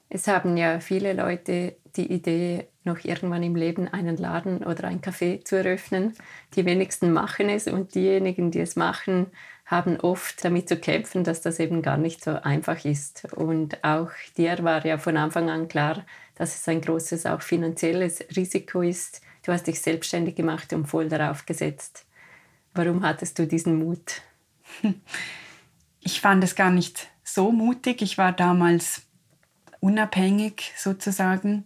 Es 0.10 0.28
haben 0.28 0.56
ja 0.58 0.80
viele 0.80 1.14
Leute 1.14 1.76
die 1.96 2.12
Idee, 2.12 2.68
noch 2.84 3.04
irgendwann 3.04 3.44
im 3.44 3.56
Leben 3.56 3.88
einen 3.88 4.18
Laden 4.18 4.64
oder 4.64 4.86
ein 4.88 5.02
Café 5.02 5.44
zu 5.44 5.58
eröffnen. 5.58 6.14
Die 6.56 6.66
wenigsten 6.66 7.12
machen 7.12 7.50
es 7.50 7.68
und 7.68 7.96
diejenigen, 7.96 8.52
die 8.52 8.62
es 8.62 8.76
machen, 8.76 9.28
haben 9.66 10.00
oft 10.00 10.44
damit 10.46 10.70
zu 10.70 10.78
kämpfen, 10.78 11.26
dass 11.26 11.42
das 11.42 11.60
eben 11.60 11.82
gar 11.82 11.98
nicht 11.98 12.24
so 12.24 12.32
einfach 12.32 12.86
ist. 12.86 13.28
Und 13.34 13.84
auch 13.84 14.12
dir 14.38 14.64
war 14.64 14.86
ja 14.86 14.98
von 14.98 15.18
Anfang 15.18 15.50
an 15.50 15.68
klar, 15.68 16.06
dass 16.36 16.56
es 16.56 16.68
ein 16.70 16.82
großes 16.82 17.26
auch 17.26 17.42
finanzielles 17.42 18.24
Risiko 18.36 18.82
ist. 18.82 19.22
Du 19.44 19.52
hast 19.52 19.68
dich 19.68 19.82
selbstständig 19.82 20.36
gemacht 20.36 20.72
und 20.72 20.88
voll 20.88 21.10
darauf 21.10 21.46
gesetzt. 21.46 22.06
Warum 22.74 23.04
hattest 23.04 23.38
du 23.40 23.46
diesen 23.46 23.78
Mut? 23.78 24.22
Ich 26.00 26.22
fand 26.22 26.42
es 26.42 26.56
gar 26.56 26.72
nicht 26.72 27.10
so 27.22 27.52
mutig. 27.52 28.02
Ich 28.02 28.18
war 28.18 28.32
damals 28.32 29.07
unabhängig 29.80 30.74
sozusagen. 30.76 31.66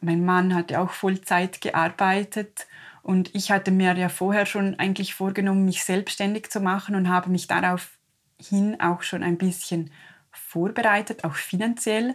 Mein 0.00 0.24
Mann 0.24 0.54
hatte 0.54 0.80
auch 0.80 0.90
Vollzeit 0.90 1.60
gearbeitet 1.60 2.66
und 3.02 3.34
ich 3.34 3.50
hatte 3.50 3.70
mir 3.70 3.96
ja 3.96 4.08
vorher 4.08 4.46
schon 4.46 4.78
eigentlich 4.78 5.14
vorgenommen, 5.14 5.64
mich 5.64 5.84
selbstständig 5.84 6.50
zu 6.50 6.60
machen 6.60 6.94
und 6.94 7.08
habe 7.08 7.30
mich 7.30 7.46
daraufhin 7.46 8.80
auch 8.80 9.02
schon 9.02 9.22
ein 9.22 9.38
bisschen 9.38 9.90
vorbereitet, 10.30 11.24
auch 11.24 11.34
finanziell. 11.34 12.14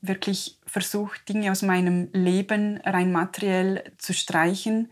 Wirklich 0.00 0.58
versucht, 0.66 1.28
Dinge 1.28 1.50
aus 1.50 1.62
meinem 1.62 2.08
Leben 2.12 2.80
rein 2.84 3.12
materiell 3.12 3.92
zu 3.98 4.14
streichen, 4.14 4.90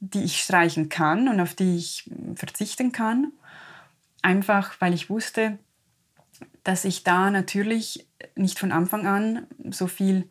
die 0.00 0.22
ich 0.22 0.40
streichen 0.40 0.88
kann 0.88 1.28
und 1.28 1.40
auf 1.40 1.54
die 1.54 1.76
ich 1.76 2.10
verzichten 2.34 2.92
kann. 2.92 3.32
Einfach 4.22 4.80
weil 4.80 4.94
ich 4.94 5.10
wusste, 5.10 5.58
dass 6.62 6.84
ich 6.84 7.04
da 7.04 7.30
natürlich 7.30 8.06
nicht 8.34 8.58
von 8.58 8.72
Anfang 8.72 9.06
an 9.06 9.46
so 9.70 9.86
viel 9.86 10.28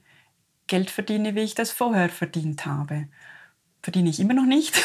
Geld 0.67 0.89
verdiene, 0.89 1.35
wie 1.35 1.41
ich 1.41 1.55
das 1.55 1.71
vorher 1.71 2.09
verdient 2.09 2.65
habe. 2.65 3.07
Verdiene 3.81 4.09
ich 4.09 4.19
immer 4.19 4.33
noch 4.33 4.45
nicht. 4.45 4.81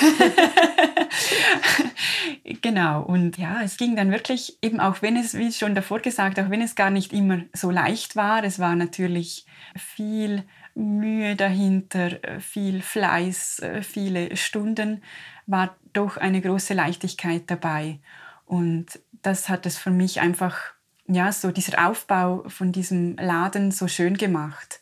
genau. 2.62 3.02
Und 3.02 3.38
ja, 3.38 3.62
es 3.62 3.76
ging 3.76 3.94
dann 3.94 4.11
wirklich, 4.11 4.59
eben 4.61 4.81
auch 4.81 5.02
wenn 5.02 5.16
es, 5.16 5.35
wie 5.35 5.52
schon 5.52 5.74
davor 5.74 6.00
gesagt, 6.00 6.40
auch 6.40 6.50
wenn 6.50 6.62
es 6.62 6.74
gar 6.74 6.90
nicht 6.90 7.12
immer 7.12 7.42
so 7.52 7.70
leicht 7.70 8.16
war, 8.16 8.42
es 8.42 8.59
war 8.59 8.74
natürlich 8.74 9.46
viel 9.76 10.44
Mühe 10.74 11.37
dahinter, 11.37 12.18
viel 12.40 12.83
Fleiß, 12.83 13.62
viele 13.83 14.37
Stunden, 14.37 15.02
war 15.46 15.76
doch 15.92 16.16
eine 16.16 16.40
große 16.40 16.74
Leichtigkeit 16.74 17.44
dabei. 17.46 18.00
Und 18.46 19.00
das 19.22 19.48
hat 19.48 19.66
es 19.66 19.76
für 19.76 19.90
mich 19.90 20.20
einfach, 20.20 20.74
ja, 21.09 21.33
so 21.33 21.51
dieser 21.51 21.88
Aufbau 21.88 22.44
von 22.49 22.71
diesem 22.71 23.16
Laden 23.16 23.71
so 23.71 23.88
schön 23.88 24.16
gemacht. 24.16 24.81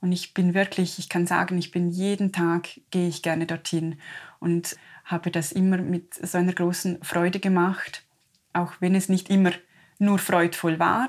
Und 0.00 0.12
ich 0.12 0.34
bin 0.34 0.54
wirklich, 0.54 0.98
ich 0.98 1.08
kann 1.08 1.26
sagen, 1.26 1.58
ich 1.58 1.70
bin 1.70 1.90
jeden 1.90 2.32
Tag, 2.32 2.68
gehe 2.90 3.08
ich 3.08 3.22
gerne 3.22 3.46
dorthin 3.46 3.98
und 4.40 4.76
habe 5.04 5.30
das 5.30 5.52
immer 5.52 5.78
mit 5.78 6.14
so 6.14 6.38
einer 6.38 6.52
großen 6.52 7.02
Freude 7.02 7.40
gemacht, 7.40 8.04
auch 8.52 8.72
wenn 8.80 8.94
es 8.94 9.08
nicht 9.08 9.30
immer 9.30 9.52
nur 9.98 10.18
freudvoll 10.18 10.78
war. 10.78 11.08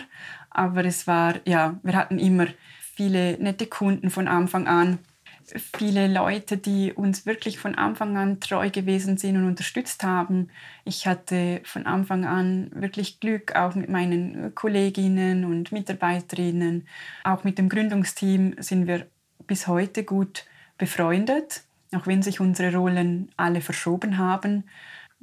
Aber 0.50 0.86
es 0.86 1.08
war, 1.08 1.36
ja, 1.46 1.80
wir 1.84 1.96
hatten 1.96 2.20
immer 2.20 2.48
viele 2.80 3.38
nette 3.42 3.68
Kunden 3.68 4.10
von 4.10 4.28
Anfang 4.28 4.68
an 4.68 5.00
viele 5.56 6.08
Leute, 6.08 6.58
die 6.58 6.92
uns 6.92 7.26
wirklich 7.26 7.58
von 7.58 7.76
Anfang 7.76 8.18
an 8.18 8.40
treu 8.40 8.70
gewesen 8.70 9.18
sind 9.18 9.38
und 9.38 9.48
unterstützt 9.48 10.04
haben. 10.04 10.50
Ich 10.84 11.08
hatte 11.08 11.62
von 11.64 11.86
Anfang 11.86 12.26
an 12.26 12.70
wirklich 12.74 13.20
Glück, 13.20 13.56
auch 13.56 13.76
mit 13.76 13.90
meinen 13.90 14.54
Kolleginnen 14.56 15.46
und 15.46 15.72
Mitarbeiterinnen. 15.72 16.88
Auch 17.24 17.44
mit 17.44 17.58
dem 17.58 17.70
Gründungsteam 17.70 18.56
sind 18.60 18.88
wir 18.88 19.08
bis 19.48 19.68
heute 19.68 20.04
gut 20.04 20.46
befreundet, 20.78 21.62
auch 21.96 22.08
wenn 22.08 22.22
sich 22.22 22.40
unsere 22.40 22.76
Rollen 22.76 23.32
alle 23.38 23.62
verschoben 23.62 24.18
haben. 24.18 24.66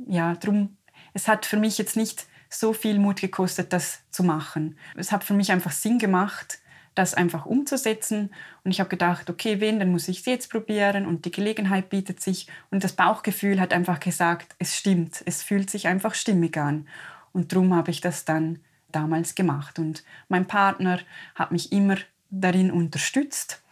Ja, 0.06 0.34
drum, 0.34 0.76
es 1.12 1.28
hat 1.28 1.44
für 1.44 1.58
mich 1.58 1.76
jetzt 1.76 1.96
nicht 1.96 2.26
so 2.48 2.72
viel 2.72 2.98
Mut 2.98 3.20
gekostet, 3.20 3.72
das 3.72 4.00
zu 4.10 4.22
machen. 4.22 4.78
Es 4.96 5.12
hat 5.12 5.24
für 5.24 5.34
mich 5.34 5.52
einfach 5.52 5.72
Sinn 5.72 5.98
gemacht, 5.98 6.58
das 6.94 7.14
einfach 7.14 7.46
umzusetzen. 7.46 8.30
Und 8.62 8.70
ich 8.70 8.80
habe 8.80 8.90
gedacht, 8.90 9.28
okay, 9.28 9.60
wen, 9.60 9.78
dann 9.78 9.90
muss 9.90 10.08
ich 10.08 10.20
es 10.20 10.26
jetzt 10.26 10.50
probieren 10.50 11.06
und 11.06 11.24
die 11.24 11.30
Gelegenheit 11.30 11.90
bietet 11.90 12.20
sich. 12.20 12.48
Und 12.70 12.84
das 12.84 12.92
Bauchgefühl 12.92 13.60
hat 13.60 13.72
einfach 13.72 14.00
gesagt, 14.00 14.54
es 14.58 14.76
stimmt, 14.76 15.22
es 15.26 15.42
fühlt 15.42 15.70
sich 15.70 15.88
einfach 15.88 16.14
stimmig 16.14 16.56
an. 16.56 16.86
Und 17.32 17.52
darum 17.52 17.74
habe 17.74 17.90
ich 17.90 18.00
das 18.00 18.24
dann 18.24 18.60
damals 18.92 19.34
gemacht. 19.34 19.78
Und 19.78 20.04
mein 20.28 20.46
Partner 20.46 21.00
hat 21.34 21.50
mich 21.50 21.72
immer 21.72 21.96
darin 22.30 22.70
unterstützt. 22.70 23.62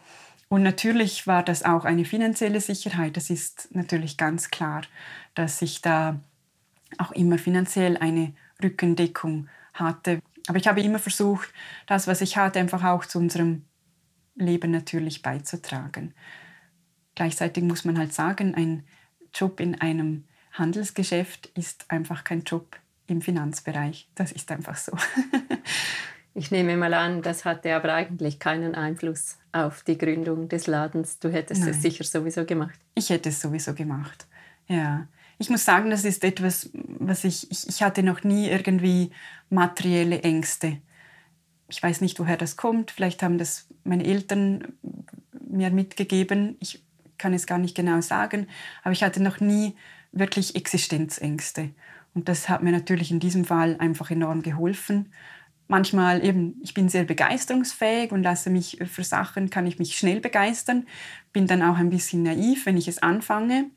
Und 0.49 0.63
natürlich 0.63 1.27
war 1.27 1.43
das 1.43 1.63
auch 1.63 1.85
eine 1.85 2.05
finanzielle 2.05 2.61
Sicherheit. 2.61 3.17
Das 3.17 3.31
ist 3.31 3.69
natürlich 3.75 4.19
ganz 4.19 4.51
klar, 4.51 4.83
dass 5.35 5.63
ich 5.63 5.81
da 5.81 6.21
auch 6.99 7.13
immer 7.13 7.39
finanziell 7.39 7.97
eine 7.97 8.35
Rückendeckung 8.63 9.49
hatte. 9.73 10.21
Aber 10.49 10.59
ich 10.59 10.67
habe 10.67 10.81
immer 10.81 10.99
versucht, 10.99 11.53
das, 11.87 12.07
was 12.07 12.21
ich 12.21 12.37
hatte, 12.37 12.59
einfach 12.59 12.85
auch 12.85 13.05
zu 13.05 13.19
unserem 13.19 13.65
Leben 14.35 14.71
natürlich 14.71 15.23
beizutragen. 15.23 16.15
Gleichzeitig 17.15 17.63
muss 17.65 17.85
man 17.85 17.99
halt 17.99 18.13
sagen, 18.13 18.55
ein 18.55 18.85
Job 19.35 19.61
in 19.61 19.81
einem 19.81 20.25
Handelsgeschäft 20.53 21.47
ist 21.55 21.91
einfach 21.91 22.25
kein 22.25 22.43
Job 22.43 22.77
im 23.07 23.23
Finanzbereich. 23.23 24.09
Das 24.15 24.33
ist 24.33 24.51
einfach 24.51 24.77
so. 24.77 24.93
ich 26.35 26.51
nehme 26.51 26.77
mal 26.77 26.95
an, 26.95 27.23
das 27.23 27.45
hatte 27.45 27.75
aber 27.75 27.95
eigentlich 27.95 28.39
keinen 28.39 28.75
Einfluss 28.75 29.39
auf 29.53 29.83
die 29.83 29.99
Gründung 29.99 30.49
des 30.49 30.67
Ladens. 30.67 31.19
Du 31.19 31.31
hättest 31.31 31.61
Nein. 31.61 31.71
es 31.71 31.83
sicher 31.83 32.05
sowieso 32.05 32.45
gemacht. 32.45 32.79
Ich 32.95 33.11
hätte 33.11 33.29
es 33.29 33.41
sowieso 33.41 33.75
gemacht. 33.75 34.27
Ja 34.67 35.07
ich 35.43 35.51
muss 35.51 35.65
sagen, 35.65 35.91
das 35.91 36.05
ist 36.05 36.23
etwas, 36.23 36.71
was 36.73 37.25
ich, 37.25 37.51
ich, 37.51 37.69
ich 37.69 37.83
hatte 37.83 38.05
noch 38.05 38.23
nie 38.23 38.49
irgendwie 38.49 39.11
materielle 39.51 40.23
Ängste. 40.23 40.79
Ich 41.69 41.83
weiß 41.83 42.01
nicht, 42.01 42.21
woher 42.21 42.37
das 42.37 42.57
kommt. 42.57 42.93
Vielleicht 42.93 43.25
haben 43.25 43.39
das 43.39 43.67
meine 43.83 44.05
Eltern 44.05 44.75
mir 45.49 45.71
mitgegeben. 45.71 46.57
Ich 46.61 46.85
kann 47.19 47.35
es 47.35 47.49
gar 47.49 47.59
nicht 47.59 47.75
genau 47.75 48.01
sagen. 48.01 48.47
Aber 48.85 48.93
ich 48.93 49.03
hatte 49.03 49.21
noch 49.21 49.41
nie 49.41 49.75
wirklich 50.13 50.55
Existenzängste. 50.55 51.71
Und 52.15 52.29
das 52.29 52.49
hat 52.49 52.63
mir 52.63 52.73
natürlich 52.73 53.11
in 53.11 53.19
diesem 53.19 53.45
Fall 53.45 53.77
einfach 53.81 54.13
enorm 54.13 54.43
geholfen. 54.43 55.13
Manchmal 55.67 56.25
eben, 56.25 56.61
ich 56.63 56.73
bin 56.73 56.89
sehr 56.89 57.05
begeisterungsfähig 57.05 58.13
und 58.13 58.23
lasse 58.23 58.49
mich 58.49 58.79
für 58.85 59.03
Sachen, 59.03 59.51
kann 59.51 59.67
ich 59.67 59.81
mich 59.81 59.97
schnell 59.97 60.21
begeistern. 60.21 60.87
Bin 61.33 61.49
dann 61.49 61.63
auch 61.63 61.79
ein 61.79 61.91
bisschen 61.91 62.23
naiv, 62.23 62.67
wenn 62.67 62.77
ich 62.77 62.87
es 62.87 63.03
anfange. 63.03 63.71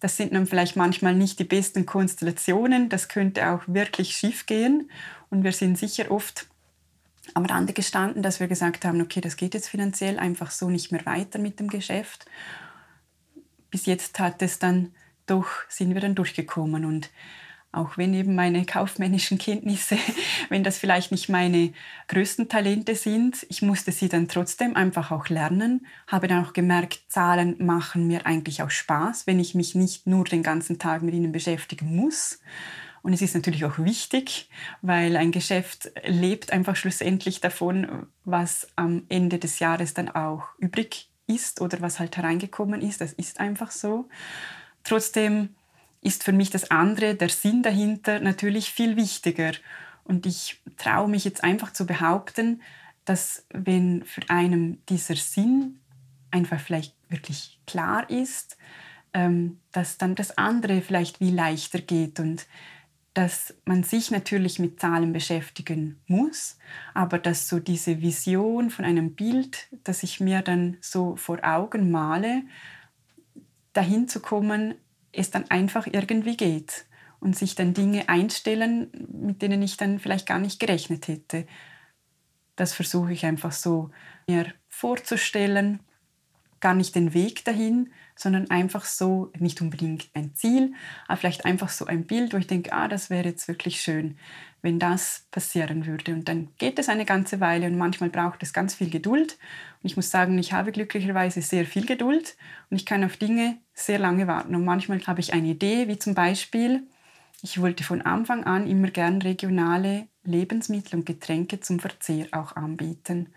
Das 0.00 0.16
sind 0.16 0.34
dann 0.34 0.46
vielleicht 0.46 0.76
manchmal 0.76 1.14
nicht 1.14 1.38
die 1.38 1.44
besten 1.44 1.86
Konstellationen. 1.86 2.88
Das 2.88 3.08
könnte 3.08 3.48
auch 3.48 3.62
wirklich 3.66 4.16
schief 4.16 4.46
gehen. 4.46 4.90
Und 5.30 5.42
wir 5.42 5.52
sind 5.52 5.78
sicher 5.78 6.10
oft 6.10 6.46
am 7.34 7.46
Rande 7.46 7.72
gestanden, 7.72 8.22
dass 8.22 8.40
wir 8.40 8.46
gesagt 8.46 8.84
haben, 8.84 9.00
okay, 9.00 9.20
das 9.20 9.36
geht 9.36 9.54
jetzt 9.54 9.68
finanziell 9.68 10.18
einfach 10.18 10.50
so 10.50 10.70
nicht 10.70 10.92
mehr 10.92 11.04
weiter 11.06 11.38
mit 11.38 11.58
dem 11.58 11.68
Geschäft. 11.68 12.26
Bis 13.70 13.86
jetzt 13.86 14.18
hat 14.18 14.42
es 14.42 14.58
dann 14.58 14.94
doch, 15.26 15.48
sind 15.68 15.94
wir 15.94 16.00
dann 16.00 16.14
durchgekommen. 16.14 16.84
Und 16.84 17.10
auch 17.72 17.98
wenn 17.98 18.14
eben 18.14 18.34
meine 18.34 18.64
kaufmännischen 18.64 19.38
Kenntnisse, 19.38 19.98
wenn 20.48 20.64
das 20.64 20.78
vielleicht 20.78 21.12
nicht 21.12 21.28
meine 21.28 21.72
größten 22.08 22.48
Talente 22.48 22.94
sind, 22.94 23.46
ich 23.48 23.62
musste 23.62 23.92
sie 23.92 24.08
dann 24.08 24.28
trotzdem 24.28 24.76
einfach 24.76 25.10
auch 25.10 25.28
lernen, 25.28 25.86
habe 26.06 26.28
dann 26.28 26.44
auch 26.44 26.52
gemerkt, 26.52 27.00
Zahlen 27.08 27.56
machen 27.58 28.06
mir 28.06 28.26
eigentlich 28.26 28.62
auch 28.62 28.70
Spaß, 28.70 29.26
wenn 29.26 29.40
ich 29.40 29.54
mich 29.54 29.74
nicht 29.74 30.06
nur 30.06 30.24
den 30.24 30.42
ganzen 30.42 30.78
Tag 30.78 31.02
mit 31.02 31.14
ihnen 31.14 31.32
beschäftigen 31.32 31.94
muss. 31.94 32.40
Und 33.02 33.12
es 33.12 33.22
ist 33.22 33.34
natürlich 33.34 33.64
auch 33.64 33.78
wichtig, 33.78 34.48
weil 34.82 35.16
ein 35.16 35.30
Geschäft 35.30 35.92
lebt 36.04 36.52
einfach 36.52 36.74
schlussendlich 36.74 37.40
davon, 37.40 38.06
was 38.24 38.66
am 38.74 39.04
Ende 39.08 39.38
des 39.38 39.60
Jahres 39.60 39.94
dann 39.94 40.08
auch 40.08 40.42
übrig 40.58 41.08
ist 41.26 41.60
oder 41.60 41.80
was 41.80 42.00
halt 42.00 42.16
hereingekommen 42.16 42.80
ist. 42.80 43.00
Das 43.00 43.12
ist 43.12 43.38
einfach 43.38 43.70
so. 43.70 44.08
Trotzdem 44.82 45.55
ist 46.06 46.22
für 46.22 46.32
mich 46.32 46.50
das 46.50 46.70
andere, 46.70 47.16
der 47.16 47.28
Sinn 47.28 47.62
dahinter, 47.62 48.20
natürlich 48.20 48.70
viel 48.70 48.96
wichtiger. 48.96 49.52
Und 50.04 50.24
ich 50.24 50.62
traue 50.76 51.08
mich 51.08 51.24
jetzt 51.24 51.42
einfach 51.42 51.72
zu 51.72 51.84
behaupten, 51.84 52.62
dass 53.04 53.44
wenn 53.52 54.04
für 54.04 54.22
einen 54.28 54.84
dieser 54.86 55.16
Sinn 55.16 55.80
einfach 56.30 56.60
vielleicht 56.60 56.94
wirklich 57.08 57.58
klar 57.66 58.08
ist, 58.08 58.56
ähm, 59.14 59.58
dass 59.72 59.98
dann 59.98 60.14
das 60.14 60.38
andere 60.38 60.80
vielleicht 60.80 61.20
wie 61.20 61.30
leichter 61.30 61.80
geht 61.80 62.20
und 62.20 62.46
dass 63.14 63.54
man 63.64 63.82
sich 63.82 64.10
natürlich 64.10 64.58
mit 64.58 64.78
Zahlen 64.78 65.12
beschäftigen 65.12 65.98
muss, 66.06 66.58
aber 66.92 67.18
dass 67.18 67.48
so 67.48 67.58
diese 67.58 68.02
Vision 68.02 68.70
von 68.70 68.84
einem 68.84 69.14
Bild, 69.14 69.68
das 69.84 70.02
ich 70.02 70.20
mir 70.20 70.42
dann 70.42 70.76
so 70.82 71.16
vor 71.16 71.38
Augen 71.42 71.90
male, 71.90 72.42
dahin 73.72 74.06
zu 74.06 74.20
kommen, 74.20 74.74
es 75.16 75.30
dann 75.30 75.50
einfach 75.50 75.86
irgendwie 75.86 76.36
geht. 76.36 76.86
und 77.18 77.34
sich 77.34 77.54
dann 77.54 77.72
Dinge 77.74 78.08
einstellen, 78.10 78.90
mit 79.10 79.40
denen 79.40 79.62
ich 79.62 79.76
dann 79.78 79.98
vielleicht 79.98 80.26
gar 80.26 80.38
nicht 80.38 80.60
gerechnet 80.60 81.08
hätte. 81.08 81.46
Das 82.56 82.74
versuche 82.74 83.12
ich 83.12 83.24
einfach 83.24 83.52
so 83.52 83.90
mir 84.28 84.52
vorzustellen, 84.68 85.80
gar 86.60 86.74
nicht 86.74 86.94
den 86.94 87.14
Weg 87.14 87.44
dahin, 87.44 87.90
sondern 88.16 88.50
einfach 88.50 88.84
so, 88.84 89.30
nicht 89.38 89.60
unbedingt 89.60 90.08
ein 90.14 90.34
Ziel, 90.34 90.72
aber 91.06 91.18
vielleicht 91.18 91.44
einfach 91.44 91.68
so 91.68 91.84
ein 91.84 92.06
Bild, 92.06 92.32
wo 92.32 92.38
ich 92.38 92.46
denke, 92.46 92.72
ah, 92.72 92.88
das 92.88 93.10
wäre 93.10 93.28
jetzt 93.28 93.46
wirklich 93.46 93.80
schön, 93.80 94.16
wenn 94.62 94.78
das 94.78 95.26
passieren 95.30 95.86
würde. 95.86 96.14
Und 96.14 96.28
dann 96.28 96.48
geht 96.58 96.78
es 96.78 96.88
eine 96.88 97.04
ganze 97.04 97.40
Weile 97.40 97.66
und 97.66 97.76
manchmal 97.76 98.10
braucht 98.10 98.42
es 98.42 98.52
ganz 98.52 98.74
viel 98.74 98.90
Geduld. 98.90 99.38
Und 99.82 99.90
ich 99.90 99.96
muss 99.96 100.10
sagen, 100.10 100.38
ich 100.38 100.52
habe 100.52 100.72
glücklicherweise 100.72 101.42
sehr 101.42 101.66
viel 101.66 101.84
Geduld 101.84 102.36
und 102.70 102.78
ich 102.78 102.86
kann 102.86 103.04
auf 103.04 103.16
Dinge 103.18 103.58
sehr 103.74 103.98
lange 103.98 104.26
warten. 104.26 104.54
Und 104.56 104.64
manchmal 104.64 105.00
habe 105.06 105.20
ich 105.20 105.34
eine 105.34 105.48
Idee, 105.48 105.86
wie 105.88 105.98
zum 105.98 106.14
Beispiel, 106.14 106.84
ich 107.42 107.60
wollte 107.60 107.84
von 107.84 108.00
Anfang 108.02 108.44
an 108.44 108.66
immer 108.66 108.90
gern 108.90 109.20
regionale 109.20 110.08
Lebensmittel 110.24 110.98
und 110.98 111.06
Getränke 111.06 111.60
zum 111.60 111.78
Verzehr 111.78 112.28
auch 112.32 112.56
anbieten. 112.56 113.28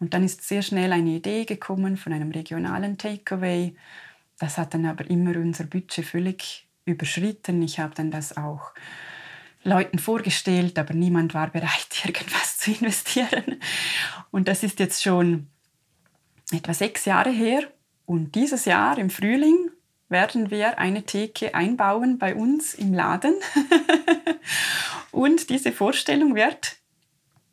Und 0.00 0.14
dann 0.14 0.22
ist 0.22 0.46
sehr 0.46 0.62
schnell 0.62 0.92
eine 0.92 1.10
Idee 1.10 1.44
gekommen 1.44 1.96
von 1.96 2.12
einem 2.12 2.30
regionalen 2.30 2.98
Takeaway. 2.98 3.74
Das 4.38 4.58
hat 4.58 4.74
dann 4.74 4.86
aber 4.86 5.08
immer 5.10 5.36
unser 5.36 5.64
Budget 5.64 6.04
völlig 6.04 6.68
überschritten. 6.84 7.62
Ich 7.62 7.78
habe 7.80 7.94
dann 7.94 8.10
das 8.10 8.36
auch 8.36 8.72
Leuten 9.64 9.98
vorgestellt, 9.98 10.78
aber 10.78 10.94
niemand 10.94 11.34
war 11.34 11.50
bereit, 11.50 11.88
irgendwas 12.04 12.58
zu 12.58 12.70
investieren. 12.70 13.60
Und 14.30 14.48
das 14.48 14.62
ist 14.62 14.78
jetzt 14.78 15.02
schon 15.02 15.48
etwa 16.50 16.74
sechs 16.74 17.04
Jahre 17.04 17.30
her. 17.30 17.64
Und 18.06 18.34
dieses 18.34 18.64
Jahr 18.64 18.96
im 18.98 19.10
Frühling 19.10 19.70
werden 20.08 20.50
wir 20.50 20.78
eine 20.78 21.02
Theke 21.02 21.54
einbauen 21.54 22.18
bei 22.18 22.34
uns 22.34 22.74
im 22.74 22.94
Laden. 22.94 23.34
und 25.10 25.50
diese 25.50 25.72
Vorstellung 25.72 26.34
wird 26.34 26.76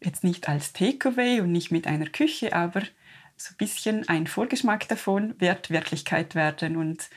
jetzt 0.01 0.23
nicht 0.23 0.47
als 0.47 0.71
Takeaway 0.71 1.41
und 1.41 1.51
nicht 1.51 1.71
mit 1.71 1.87
einer 1.87 2.07
Küche, 2.07 2.55
aber 2.55 2.83
so 3.45 3.53
ein 3.53 3.57
bisschen 3.57 4.07
ein 4.09 4.27
Vorgeschmack 4.27 4.87
davon 4.87 5.39
wird 5.39 5.69
Wirklichkeit 5.69 6.35
werden. 6.35 6.77
Und 6.77 7.09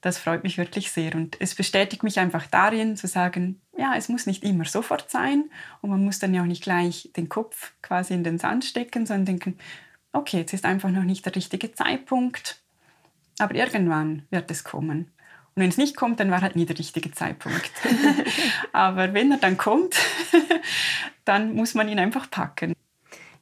das 0.00 0.18
freut 0.18 0.42
mich 0.42 0.58
wirklich 0.58 0.90
sehr. 0.90 1.14
Und 1.14 1.36
es 1.40 1.54
bestätigt 1.54 2.02
mich 2.02 2.18
einfach 2.18 2.46
darin 2.46 2.96
zu 2.96 3.06
sagen, 3.06 3.60
ja, 3.76 3.94
es 3.96 4.08
muss 4.08 4.26
nicht 4.26 4.44
immer 4.44 4.64
sofort 4.64 5.10
sein 5.10 5.50
und 5.80 5.90
man 5.90 6.04
muss 6.04 6.18
dann 6.18 6.34
ja 6.34 6.42
auch 6.42 6.46
nicht 6.46 6.62
gleich 6.62 7.10
den 7.16 7.28
Kopf 7.28 7.72
quasi 7.82 8.14
in 8.14 8.24
den 8.24 8.38
Sand 8.38 8.64
stecken, 8.64 9.06
sondern 9.06 9.26
denken, 9.26 9.58
okay, 10.12 10.38
jetzt 10.38 10.52
ist 10.52 10.64
einfach 10.64 10.90
noch 10.90 11.04
nicht 11.04 11.24
der 11.24 11.34
richtige 11.34 11.72
Zeitpunkt 11.72 12.60
aber 13.40 13.54
irgendwann 13.54 14.26
wird 14.30 14.50
es 14.50 14.64
kommen. 14.64 15.10
Und 15.54 15.62
wenn 15.62 15.70
es 15.70 15.78
nicht 15.78 15.96
kommt, 15.96 16.20
dann 16.20 16.30
war 16.30 16.42
halt 16.42 16.56
nie 16.56 16.66
der 16.66 16.78
richtige 16.78 17.10
Zeitpunkt. 17.10 17.70
Aber 18.72 19.14
wenn 19.14 19.32
er 19.32 19.38
dann 19.38 19.56
kommt, 19.56 19.96
dann 21.24 21.54
muss 21.54 21.74
man 21.74 21.88
ihn 21.88 21.98
einfach 21.98 22.30
packen. 22.30 22.74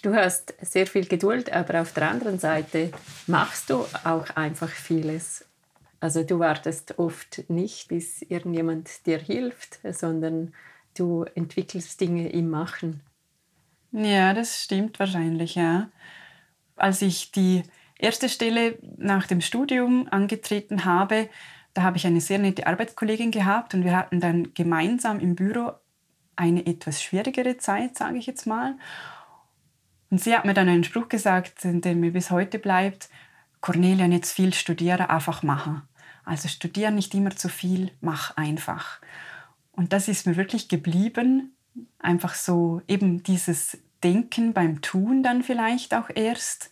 Du 0.03 0.15
hast 0.15 0.55
sehr 0.61 0.87
viel 0.87 1.07
Geduld, 1.07 1.53
aber 1.53 1.81
auf 1.81 1.93
der 1.93 2.11
anderen 2.11 2.39
Seite 2.39 2.93
machst 3.27 3.71
du 3.71 3.85
auch 4.05 4.31
einfach 4.37 4.69
vieles. 4.69 5.45
Also 6.01 6.23
du 6.23 6.39
wartest 6.39 6.99
oft 6.99 7.45
nicht, 7.49 7.89
bis 7.89 8.23
irgendjemand 8.23 9.07
dir 9.07 9.19
hilft, 9.19 9.81
sondern 9.93 10.55
du 10.97 11.25
entwickelst 11.35 12.01
Dinge 12.01 12.29
im 12.29 12.49
Machen. 12.49 13.01
Ja, 13.91 14.35
das 14.35 14.63
stimmt 14.63 14.99
wahrscheinlich, 15.01 15.57
ja. 15.57 15.89
Als 16.77 17.03
ich 17.03 17.33
die 17.33 17.65
erste 17.99 18.29
Stelle 18.29 18.79
nach 18.97 19.27
dem 19.27 19.41
Studium 19.41 20.07
angetreten 20.09 20.85
habe, 20.85 21.29
da 21.75 21.83
habe 21.83 21.97
ich 21.97 22.07
eine 22.07 22.21
sehr 22.21 22.39
nette 22.39 22.67
Arbeitskollegin 22.67 23.31
gehabt 23.31 23.75
und 23.75 23.85
wir 23.85 23.97
hatten 23.97 24.21
dann 24.21 24.55
gemeinsam 24.55 25.19
im 25.19 25.35
Büro 25.35 25.73
eine 26.37 26.67
etwas 26.67 27.03
schwierigere 27.03 27.57
Zeit, 27.59 27.97
sage 27.97 28.19
ich 28.19 28.27
jetzt 28.27 28.47
mal. 28.47 28.77
Und 30.11 30.21
sie 30.21 30.35
hat 30.35 30.45
mir 30.45 30.55
dann 30.55 30.69
einen 30.69 30.85
Spruch 30.85 31.09
gesagt, 31.09 31.59
der 31.63 31.95
mir 31.95 32.13
bis 32.13 32.31
heute 32.31 32.59
bleibt, 32.59 33.09
Cornelia, 33.61 34.07
jetzt 34.07 34.33
viel 34.33 34.55
studieren, 34.55 35.07
einfach 35.07 35.43
machen. 35.43 35.83
Also 36.25 36.49
studieren 36.49 36.95
nicht 36.95 37.15
immer 37.15 37.35
zu 37.35 37.49
viel, 37.49 37.91
mach 38.01 38.37
einfach. 38.37 39.01
Und 39.73 39.93
das 39.93 40.09
ist 40.09 40.27
mir 40.27 40.37
wirklich 40.37 40.69
geblieben, 40.69 41.55
einfach 41.99 42.35
so 42.35 42.83
eben 42.89 43.23
dieses 43.23 43.79
Denken 44.03 44.53
beim 44.53 44.81
Tun 44.81 45.23
dann 45.23 45.43
vielleicht 45.43 45.95
auch 45.95 46.09
erst 46.15 46.71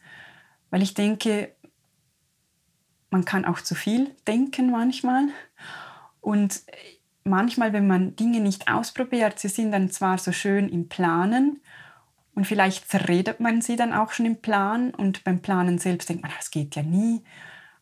weil 0.70 0.82
ich 0.82 0.94
denke, 0.94 1.54
man 3.10 3.24
kann 3.24 3.44
auch 3.44 3.60
zu 3.60 3.74
viel 3.74 4.14
denken 4.26 4.70
manchmal. 4.70 5.28
Und 6.20 6.62
manchmal, 7.24 7.72
wenn 7.72 7.86
man 7.86 8.16
Dinge 8.16 8.40
nicht 8.40 8.68
ausprobiert, 8.68 9.38
sie 9.38 9.48
sind 9.48 9.72
dann 9.72 9.90
zwar 9.90 10.18
so 10.18 10.32
schön 10.32 10.68
im 10.68 10.88
Planen 10.88 11.60
und 12.36 12.46
vielleicht 12.46 12.88
zerredet 12.88 13.40
man 13.40 13.62
sie 13.62 13.76
dann 13.76 13.94
auch 13.94 14.12
schon 14.12 14.26
im 14.26 14.36
Plan 14.36 14.90
und 14.90 15.24
beim 15.24 15.40
Planen 15.40 15.78
selbst 15.78 16.10
denkt 16.10 16.22
man, 16.22 16.32
das 16.36 16.50
geht 16.50 16.76
ja 16.76 16.82
nie. 16.82 17.22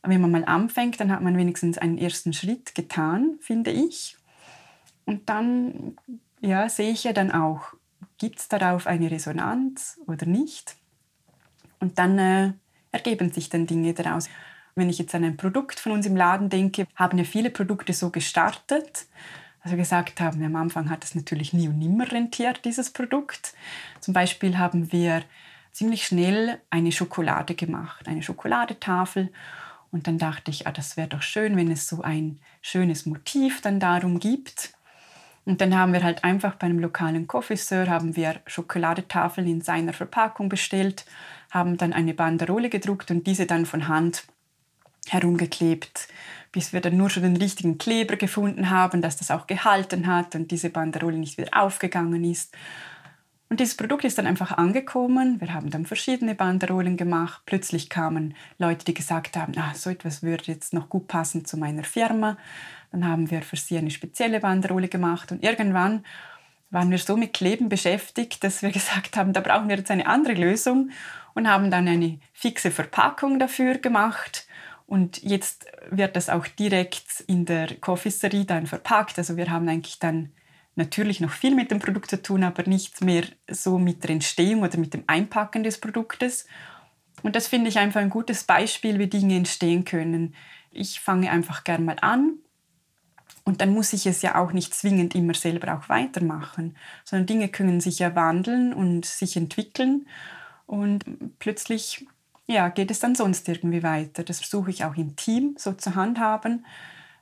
Aber 0.01 0.15
wenn 0.15 0.21
man 0.21 0.31
mal 0.31 0.45
anfängt, 0.45 1.01
dann 1.01 1.11
hat 1.11 1.23
man 1.23 1.37
wenigstens 1.37 1.77
einen 1.77 1.99
ersten 1.99 2.33
Schritt 2.33 2.73
getan, 2.75 3.37
finde 3.41 3.73
ich. 3.73 4.17
Und 5.07 5.29
dann 5.29 5.97
ja, 6.41 6.69
sehe 6.69 6.93
ich 6.93 7.03
ja 7.03 7.13
dann 7.13 7.33
auch, 7.33 7.75
gibt 8.17 8.39
es 8.39 8.49
darauf 8.49 8.87
eine 8.87 9.11
Resonanz 9.11 9.99
oder 10.07 10.25
nicht. 10.25 10.77
Und 11.81 11.99
dann 11.99 12.19
äh, 12.19 12.53
ergeben 12.93 13.33
sich 13.33 13.49
dann 13.49 13.67
Dinge 13.67 13.93
daraus. 13.93 14.29
Wenn 14.77 14.89
ich 14.89 14.99
jetzt 14.99 15.17
an 15.17 15.25
ein 15.25 15.37
Produkt 15.37 15.81
von 15.81 15.91
uns 15.91 16.07
im 16.07 16.17
Laden 16.17 16.49
denke, 16.49 16.87
haben 16.95 17.19
ja 17.19 17.25
viele 17.25 17.51
Produkte 17.51 17.93
so 17.93 18.11
gestartet, 18.11 19.07
wir 19.73 19.79
gesagt 19.79 20.21
haben, 20.21 20.45
am 20.45 20.57
Anfang 20.57 20.91
hat 20.91 21.05
es 21.05 21.15
natürlich 21.15 21.53
nie 21.53 21.69
und 21.69 21.79
nimmer 21.79 22.11
rentiert, 22.11 22.65
dieses 22.65 22.91
Produkt. 22.91 23.55
Zum 24.01 24.13
Beispiel 24.13 24.59
haben 24.59 24.93
wir 24.93 25.23
ziemlich 25.73 26.05
schnell 26.07 26.61
eine 26.71 26.93
Schokolade 26.93 27.55
gemacht, 27.55 28.07
eine 28.07 28.23
Schokoladetafel. 28.23 29.33
Und 29.91 30.07
dann 30.07 30.19
dachte 30.19 30.51
ich, 30.51 30.67
ah, 30.67 30.73
das 30.73 30.97
wäre 30.97 31.09
doch 31.09 31.23
schön, 31.23 31.57
wenn 31.57 31.71
es 31.71 31.89
so 31.89 32.03
ein 32.03 32.41
schönes 32.63 33.07
Motiv 33.07 33.61
dann 33.61 33.81
darum 33.81 34.19
gibt. 34.19 34.75
Und 35.45 35.61
dann 35.61 35.77
haben 35.77 35.93
wir 35.93 36.03
halt 36.03 36.25
einfach 36.25 36.55
bei 36.55 36.67
einem 36.67 36.79
lokalen 36.79 37.27
Coffeeseur 37.27 37.89
haben 37.89 38.17
wir 38.17 38.41
Schokoladetafeln 38.47 39.47
in 39.47 39.61
seiner 39.61 39.93
Verpackung 39.93 40.49
bestellt, 40.49 41.05
haben 41.51 41.77
dann 41.77 41.93
eine 41.93 42.15
Banderole 42.15 42.71
gedruckt 42.71 43.11
und 43.11 43.27
diese 43.27 43.47
dann 43.47 43.67
von 43.67 43.89
Hand 43.89 44.25
herumgeklebt, 45.13 46.09
bis 46.53 46.73
wir 46.73 46.81
dann 46.81 46.97
nur 46.97 47.11
schon 47.11 47.25
den 47.25 47.37
richtigen 47.37 47.79
Kleber 47.79 48.17
gefunden 48.17 48.71
haben, 48.71 49.03
dass 49.03 49.17
das 49.17 49.31
auch 49.31 49.47
gehalten 49.47 50.07
hat 50.07 50.35
und 50.35 50.51
diese 50.51 50.71
Banderole 50.71 51.19
nicht 51.19 51.39
wieder 51.39 51.61
aufgegangen 51.61 52.25
ist. 52.25 52.55
Und 53.51 53.61
dieses 53.61 53.77
Produkt 53.77 54.05
ist 54.05 54.19
dann 54.19 54.27
einfach 54.27 54.53
angekommen. 54.53 55.41
Wir 55.41 55.53
haben 55.53 55.71
dann 55.71 55.87
verschiedene 55.87 56.35
Banderolen 56.35 56.97
gemacht. 56.97 57.43
Plötzlich 57.47 57.89
kamen 57.89 58.35
Leute, 58.59 58.85
die 58.85 58.95
gesagt 58.95 59.37
haben, 59.37 59.53
ah, 59.59 59.75
so 59.75 59.91
etwas 59.91 60.23
würde 60.23 60.45
jetzt 60.47 60.73
noch 60.73 60.89
gut 60.89 61.07
passen 61.07 61.45
zu 61.45 61.57
meiner 61.57 61.85
Firma. 61.85 62.37
Dann 62.91 63.07
haben 63.07 63.31
wir 63.31 63.43
für 63.43 63.57
sie 63.57 63.77
eine 63.77 63.91
spezielle 63.91 64.41
Banderole 64.41 64.89
gemacht 64.89 65.31
und 65.31 65.45
irgendwann 65.45 66.05
waren 66.71 66.91
wir 66.91 66.99
so 66.99 67.17
mit 67.17 67.33
Kleben 67.33 67.69
beschäftigt, 67.69 68.43
dass 68.43 68.63
wir 68.63 68.71
gesagt 68.73 69.17
haben, 69.17 69.33
da 69.33 69.41
brauchen 69.41 69.69
wir 69.69 69.77
jetzt 69.77 69.91
eine 69.91 70.07
andere 70.07 70.35
Lösung 70.35 70.91
und 71.35 71.49
haben 71.49 71.71
dann 71.71 71.87
eine 71.87 72.19
fixe 72.33 72.71
Verpackung 72.71 73.39
dafür 73.39 73.79
gemacht. 73.79 74.47
Und 74.95 75.25
jetzt 75.25 75.67
wird 75.91 76.15
das 76.15 76.29
auch 76.29 76.47
direkt 76.47 77.25
in 77.27 77.47
der 77.47 77.75
Confiserie 77.81 78.45
dann 78.45 78.69
verpackt. 78.69 79.19
Also 79.19 79.37
wir 79.37 79.51
haben 79.51 79.69
eigentlich 79.69 79.99
dann 79.99 80.31
natürlich 80.77 81.19
noch 81.19 81.33
viel 81.33 81.53
mit 81.53 81.73
dem 81.73 81.81
Produkt 81.81 82.11
zu 82.11 82.23
tun, 82.23 82.45
aber 82.45 82.63
nicht 82.63 83.01
mehr 83.01 83.25
so 83.51 83.81
mit 83.81 84.05
der 84.05 84.11
Entstehung 84.11 84.63
oder 84.63 84.79
mit 84.79 84.95
dem 84.95 85.03
Einpacken 85.09 85.65
des 85.65 85.81
Produktes. 85.81 86.47
Und 87.25 87.35
das 87.35 87.49
finde 87.49 87.71
ich 87.71 87.79
einfach 87.81 88.03
ein 88.03 88.09
gutes 88.09 88.45
Beispiel, 88.45 89.01
wie 89.01 89.09
Dinge 89.09 89.35
entstehen 89.35 89.85
können. 89.85 90.37
Ich 90.71 91.01
fange 91.01 91.29
einfach 91.29 91.65
gern 91.65 91.85
mal 91.85 91.97
an 92.01 92.35
und 93.43 93.63
dann 93.63 93.71
muss 93.71 93.95
ich 93.95 94.07
es 94.07 94.23
ja 94.23 94.37
auch 94.37 94.53
nicht 94.53 94.75
zwingend 94.75 95.17
immer 95.17 95.35
selber 95.35 95.77
auch 95.77 95.89
weitermachen, 95.89 96.77
sondern 97.03 97.27
Dinge 97.27 97.49
können 97.49 97.81
sich 97.81 97.99
ja 97.99 98.15
wandeln 98.15 98.73
und 98.73 99.07
sich 99.07 99.37
entwickeln 99.37 100.07
und 100.67 101.05
plötzlich 101.41 102.07
ja, 102.47 102.69
geht 102.69 102.91
es 102.91 103.01
dann 103.01 103.15
sonst 103.15 103.49
irgendwie 103.49 103.83
weiter. 103.83 104.23
Das 104.23 104.39
versuche 104.41 104.71
ich 104.71 104.85
auch 104.85 104.97
im 104.97 105.17
Team 105.17 105.55
so 105.59 105.73
zu 105.73 105.95
handhaben, 105.95 106.67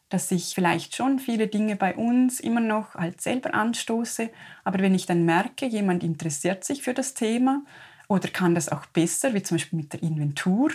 dass 0.09 0.31
ich 0.31 0.55
vielleicht 0.55 0.95
schon 0.95 1.19
viele 1.19 1.47
Dinge 1.47 1.77
bei 1.77 1.95
uns 1.95 2.41
immer 2.41 2.61
noch 2.61 2.95
halt 2.95 3.21
selber 3.21 3.55
anstoße, 3.55 4.31
aber 4.65 4.81
wenn 4.81 4.95
ich 4.95 5.07
dann 5.07 5.25
merke, 5.25 5.67
jemand 5.67 6.03
interessiert 6.03 6.65
sich 6.65 6.83
für 6.83 6.93
das 6.93 7.15
Thema 7.15 7.63
oder 8.09 8.29
kann 8.29 8.55
das 8.55 8.69
auch 8.69 8.85
besser, 8.87 9.33
wie 9.33 9.43
zum 9.43 9.57
Beispiel 9.57 9.79
mit 9.79 9.93
der 9.93 10.03
Inventur. 10.03 10.71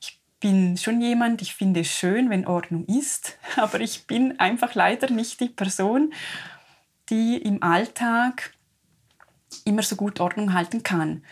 Ich 0.00 0.18
bin 0.40 0.78
schon 0.78 1.02
jemand, 1.02 1.42
ich 1.42 1.54
finde 1.54 1.80
es 1.80 1.88
schön, 1.88 2.30
wenn 2.30 2.46
Ordnung 2.46 2.86
ist, 2.86 3.38
aber 3.56 3.80
ich 3.80 4.06
bin 4.06 4.38
einfach 4.40 4.74
leider 4.74 5.10
nicht 5.10 5.40
die 5.40 5.50
Person, 5.50 6.14
die 7.10 7.36
im 7.36 7.62
Alltag 7.62 8.54
immer 9.64 9.82
so 9.82 9.96
gut 9.96 10.20
Ordnung 10.20 10.54
halten 10.54 10.82
kann. 10.82 11.22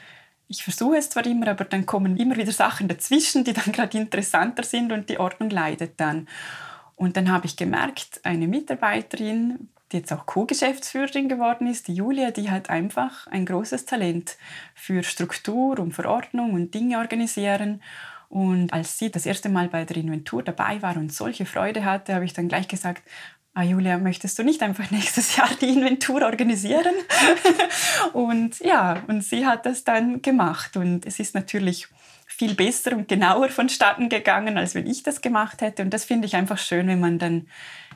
Ich 0.48 0.64
versuche 0.64 0.96
es 0.96 1.10
zwar 1.10 1.26
immer, 1.26 1.48
aber 1.48 1.64
dann 1.64 1.86
kommen 1.86 2.16
immer 2.16 2.36
wieder 2.36 2.52
Sachen 2.52 2.88
dazwischen, 2.88 3.44
die 3.44 3.52
dann 3.52 3.72
gerade 3.72 3.98
interessanter 3.98 4.62
sind 4.62 4.92
und 4.92 5.08
die 5.08 5.18
Ordnung 5.18 5.50
leidet 5.50 6.00
dann. 6.00 6.28
Und 6.96 7.16
dann 7.16 7.30
habe 7.30 7.46
ich 7.46 7.56
gemerkt, 7.56 8.20
eine 8.24 8.48
Mitarbeiterin 8.48 9.68
die 9.92 9.98
jetzt 9.98 10.12
auch 10.12 10.26
Co-Geschäftsführerin 10.26 11.28
geworden 11.28 11.66
ist, 11.66 11.88
die 11.88 11.94
Julia, 11.94 12.30
die 12.30 12.50
hat 12.50 12.68
einfach 12.68 13.26
ein 13.28 13.46
großes 13.46 13.86
Talent 13.86 14.36
für 14.74 15.02
Struktur 15.02 15.78
und 15.78 15.92
Verordnung 15.92 16.52
und 16.52 16.74
Dinge 16.74 16.98
organisieren. 16.98 17.82
Und 18.28 18.72
als 18.74 18.98
sie 18.98 19.10
das 19.10 19.24
erste 19.24 19.48
Mal 19.48 19.68
bei 19.68 19.86
der 19.86 19.96
Inventur 19.96 20.42
dabei 20.42 20.82
war 20.82 20.96
und 20.96 21.12
solche 21.12 21.46
Freude 21.46 21.84
hatte, 21.86 22.14
habe 22.14 22.26
ich 22.26 22.34
dann 22.34 22.48
gleich 22.48 22.68
gesagt, 22.68 23.02
ah 23.54 23.62
Julia, 23.62 23.98
möchtest 23.98 24.38
du 24.38 24.44
nicht 24.44 24.62
einfach 24.62 24.90
nächstes 24.90 25.36
Jahr 25.36 25.50
die 25.60 25.68
Inventur 25.68 26.22
organisieren? 26.22 26.94
und 28.12 28.58
ja, 28.60 29.02
und 29.08 29.22
sie 29.22 29.46
hat 29.46 29.66
das 29.66 29.84
dann 29.84 30.22
gemacht. 30.22 30.76
Und 30.76 31.06
es 31.06 31.18
ist 31.18 31.34
natürlich 31.34 31.88
viel 32.26 32.54
besser 32.54 32.92
und 32.92 33.08
genauer 33.08 33.48
vonstatten 33.48 34.08
gegangen, 34.08 34.58
als 34.58 34.74
wenn 34.74 34.86
ich 34.86 35.02
das 35.02 35.20
gemacht 35.20 35.60
hätte. 35.60 35.82
Und 35.82 35.90
das 35.90 36.04
finde 36.04 36.26
ich 36.26 36.36
einfach 36.36 36.58
schön, 36.58 36.86
wenn 36.86 37.00
man 37.00 37.18
dann 37.18 37.48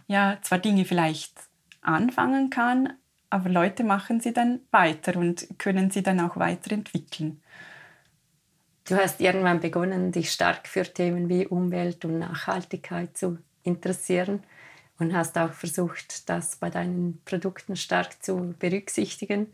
ja 0.09 0.39
zwar 0.43 0.59
Dinge 0.59 0.85
vielleicht 0.85 1.33
anfangen 1.81 2.51
kann, 2.51 2.95
aber 3.31 3.49
Leute 3.49 3.85
machen 3.85 4.21
sie 4.21 4.33
dann 4.33 4.61
weiter 4.71 5.17
und 5.17 5.47
können 5.59 5.91
sie 5.91 6.03
dann 6.03 6.21
auch 6.21 6.37
weiterentwickeln. 6.37 7.41
Du 8.85 8.97
hast 8.97 9.21
irgendwann 9.21 9.61
begonnen, 9.61 10.13
dich 10.13 10.33
stark 10.33 10.67
für 10.67 10.83
Themen 10.83 11.29
wie 11.29 11.47
Umwelt 11.47 12.05
und 12.05 12.19
Nachhaltigkeit 12.19 13.17
zu 13.17 13.39
interessieren 13.63 14.43
und 15.03 15.15
hast 15.15 15.37
auch 15.37 15.53
versucht, 15.53 16.29
das 16.29 16.57
bei 16.57 16.71
deinen 16.71 17.21
Produkten 17.25 17.77
stark 17.77 18.23
zu 18.23 18.55
berücksichtigen. 18.59 19.49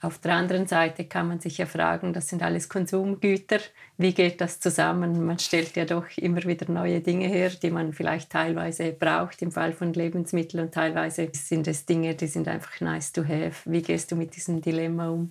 Auf 0.00 0.18
der 0.18 0.34
anderen 0.34 0.68
Seite 0.68 1.06
kann 1.06 1.26
man 1.26 1.40
sich 1.40 1.58
ja 1.58 1.66
fragen, 1.66 2.12
das 2.12 2.28
sind 2.28 2.42
alles 2.42 2.68
Konsumgüter, 2.68 3.58
wie 3.96 4.14
geht 4.14 4.40
das 4.40 4.60
zusammen? 4.60 5.26
Man 5.26 5.40
stellt 5.40 5.74
ja 5.74 5.84
doch 5.86 6.04
immer 6.16 6.44
wieder 6.44 6.70
neue 6.70 7.00
Dinge 7.00 7.26
her, 7.26 7.50
die 7.50 7.70
man 7.70 7.92
vielleicht 7.92 8.30
teilweise 8.30 8.92
braucht 8.92 9.42
im 9.42 9.50
Fall 9.50 9.72
von 9.72 9.92
Lebensmitteln 9.92 10.66
und 10.66 10.72
teilweise 10.72 11.28
sind 11.32 11.66
es 11.66 11.84
Dinge, 11.84 12.14
die 12.14 12.28
sind 12.28 12.46
einfach 12.46 12.80
nice 12.80 13.12
to 13.12 13.24
have. 13.24 13.54
Wie 13.64 13.82
gehst 13.82 14.12
du 14.12 14.16
mit 14.16 14.36
diesem 14.36 14.60
Dilemma 14.60 15.08
um? 15.08 15.30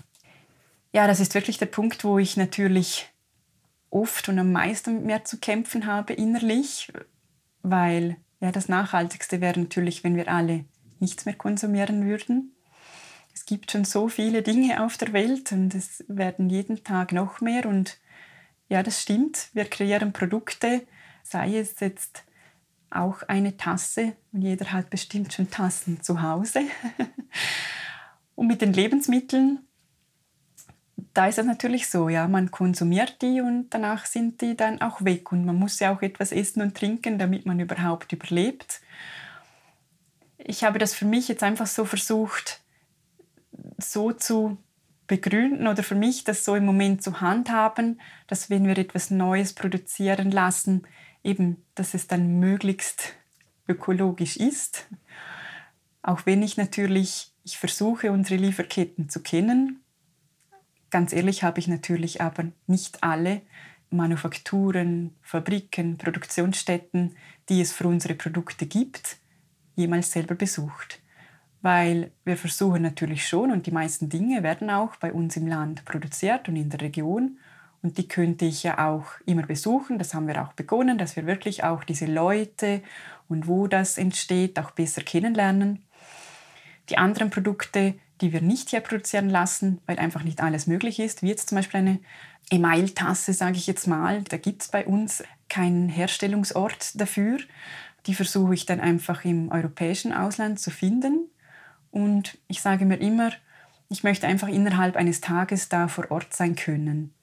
Ja, 0.91 1.07
das 1.07 1.21
ist 1.21 1.33
wirklich 1.33 1.57
der 1.57 1.67
Punkt, 1.67 2.03
wo 2.03 2.19
ich 2.19 2.35
natürlich 2.35 3.09
oft 3.89 4.27
und 4.27 4.37
am 4.37 4.51
meisten 4.51 4.95
mit 4.95 5.05
mir 5.05 5.23
zu 5.23 5.37
kämpfen 5.37 5.85
habe 5.85 6.11
innerlich, 6.11 6.91
weil 7.63 8.17
ja, 8.39 8.51
das 8.51 8.69
Nachhaltigste 8.69 9.41
wäre 9.41 9.59
natürlich, 9.59 10.03
wenn 10.03 10.15
wir 10.15 10.27
alle 10.27 10.65
nichts 10.99 11.25
mehr 11.25 11.35
konsumieren 11.35 12.05
würden 12.05 12.53
es 13.37 13.45
gibt 13.45 13.71
schon 13.71 13.85
so 13.85 14.07
viele 14.07 14.41
Dinge 14.41 14.83
auf 14.83 14.97
der 14.97 15.13
Welt 15.13 15.51
und 15.51 15.75
es 15.75 16.03
werden 16.07 16.49
jeden 16.49 16.83
Tag 16.83 17.11
noch 17.11 17.39
mehr. 17.39 17.67
Und 17.67 17.99
ja, 18.67 18.81
das 18.81 18.99
stimmt. 18.99 19.49
Wir 19.53 19.65
kreieren 19.65 20.11
Produkte, 20.11 20.87
sei 21.21 21.57
es 21.57 21.79
jetzt 21.79 22.23
auch 22.89 23.21
eine 23.27 23.55
Tasse. 23.55 24.15
Und 24.31 24.41
jeder 24.41 24.71
hat 24.71 24.89
bestimmt 24.89 25.33
schon 25.33 25.51
Tassen 25.51 26.01
zu 26.01 26.23
Hause. 26.23 26.61
und 28.35 28.47
mit 28.47 28.63
den 28.63 28.73
Lebensmitteln, 28.73 29.59
da 31.17 31.25
ist 31.25 31.39
es 31.39 31.45
natürlich 31.47 31.89
so, 31.89 32.09
ja, 32.09 32.27
man 32.27 32.51
konsumiert 32.51 33.23
die 33.23 33.41
und 33.41 33.71
danach 33.71 34.05
sind 34.05 34.39
die 34.41 34.55
dann 34.55 34.81
auch 34.81 35.03
weg. 35.03 35.31
Und 35.31 35.45
man 35.45 35.55
muss 35.55 35.79
ja 35.79 35.91
auch 35.91 36.03
etwas 36.03 36.31
essen 36.31 36.61
und 36.61 36.77
trinken, 36.77 37.17
damit 37.17 37.47
man 37.47 37.59
überhaupt 37.59 38.13
überlebt. 38.13 38.81
Ich 40.37 40.63
habe 40.63 40.77
das 40.77 40.93
für 40.93 41.05
mich 41.05 41.27
jetzt 41.27 41.41
einfach 41.41 41.65
so 41.65 41.85
versucht, 41.85 42.61
so 43.79 44.11
zu 44.11 44.59
begründen 45.07 45.65
oder 45.65 45.81
für 45.81 45.95
mich 45.95 46.23
das 46.23 46.45
so 46.45 46.53
im 46.53 46.65
Moment 46.65 47.01
zu 47.01 47.19
handhaben, 47.19 47.99
dass 48.27 48.51
wenn 48.51 48.67
wir 48.67 48.77
etwas 48.77 49.09
Neues 49.09 49.53
produzieren 49.53 50.29
lassen, 50.29 50.83
eben, 51.23 51.63
dass 51.73 51.95
es 51.95 52.05
dann 52.05 52.39
möglichst 52.39 53.15
ökologisch 53.67 54.37
ist. 54.37 54.85
Auch 56.03 56.27
wenn 56.27 56.43
ich 56.43 56.57
natürlich, 56.57 57.31
ich 57.43 57.57
versuche 57.57 58.11
unsere 58.11 58.39
Lieferketten 58.39 59.09
zu 59.09 59.21
kennen. 59.21 59.79
Ganz 60.89 61.13
ehrlich 61.13 61.43
habe 61.43 61.59
ich 61.59 61.67
natürlich 61.67 62.21
aber 62.21 62.45
nicht 62.65 63.03
alle 63.03 63.41
Manufakturen, 63.89 65.15
Fabriken, 65.21 65.97
Produktionsstätten, 65.97 67.15
die 67.49 67.61
es 67.61 67.71
für 67.71 67.87
unsere 67.87 68.15
Produkte 68.15 68.65
gibt, 68.65 69.17
jemals 69.75 70.11
selber 70.11 70.35
besucht 70.35 70.99
weil 71.61 72.11
wir 72.23 72.37
versuchen 72.37 72.81
natürlich 72.81 73.27
schon 73.27 73.51
und 73.51 73.65
die 73.65 73.71
meisten 73.71 74.09
Dinge 74.09 74.43
werden 74.43 74.69
auch 74.69 74.95
bei 74.97 75.11
uns 75.11 75.35
im 75.37 75.47
Land 75.47 75.85
produziert 75.85 76.47
und 76.47 76.55
in 76.55 76.69
der 76.69 76.81
Region 76.81 77.39
und 77.81 77.97
die 77.97 78.07
könnte 78.07 78.45
ich 78.45 78.63
ja 78.63 78.87
auch 78.87 79.05
immer 79.25 79.43
besuchen. 79.43 79.97
Das 79.99 80.13
haben 80.13 80.27
wir 80.27 80.41
auch 80.41 80.53
begonnen, 80.53 80.97
dass 80.97 81.15
wir 81.15 81.25
wirklich 81.25 81.63
auch 81.63 81.83
diese 81.83 82.05
Leute 82.05 82.81
und 83.27 83.47
wo 83.47 83.67
das 83.67 83.97
entsteht 83.97 84.59
auch 84.59 84.71
besser 84.71 85.01
kennenlernen. 85.01 85.83
Die 86.89 86.97
anderen 86.97 87.29
Produkte, 87.29 87.95
die 88.21 88.33
wir 88.33 88.41
nicht 88.41 88.69
hier 88.69 88.81
produzieren 88.81 89.29
lassen, 89.29 89.79
weil 89.85 89.99
einfach 89.99 90.23
nicht 90.23 90.41
alles 90.41 90.67
möglich 90.67 90.99
ist, 90.99 91.21
wie 91.21 91.29
jetzt 91.29 91.49
zum 91.49 91.57
Beispiel 91.57 91.79
eine 91.79 91.99
Emailtasse, 92.49 93.33
sage 93.33 93.57
ich 93.57 93.67
jetzt 93.67 93.87
mal, 93.87 94.23
da 94.23 94.37
gibt 94.37 94.61
es 94.63 94.69
bei 94.69 94.85
uns 94.85 95.23
keinen 95.49 95.89
Herstellungsort 95.89 96.99
dafür. 96.99 97.39
Die 98.05 98.15
versuche 98.15 98.53
ich 98.53 98.65
dann 98.65 98.79
einfach 98.79 99.25
im 99.25 99.51
europäischen 99.51 100.13
Ausland 100.13 100.59
zu 100.59 100.71
finden 100.71 101.29
und 101.91 102.37
ich 102.47 102.61
sage 102.61 102.85
mir 102.85 102.97
immer, 102.97 103.31
ich 103.89 104.03
möchte 104.03 104.27
einfach 104.27 104.47
innerhalb 104.47 104.95
eines 104.95 105.21
Tages 105.21 105.69
da 105.69 105.87
vor 105.87 106.11
Ort 106.11 106.33
sein 106.33 106.55
können. 106.55 107.13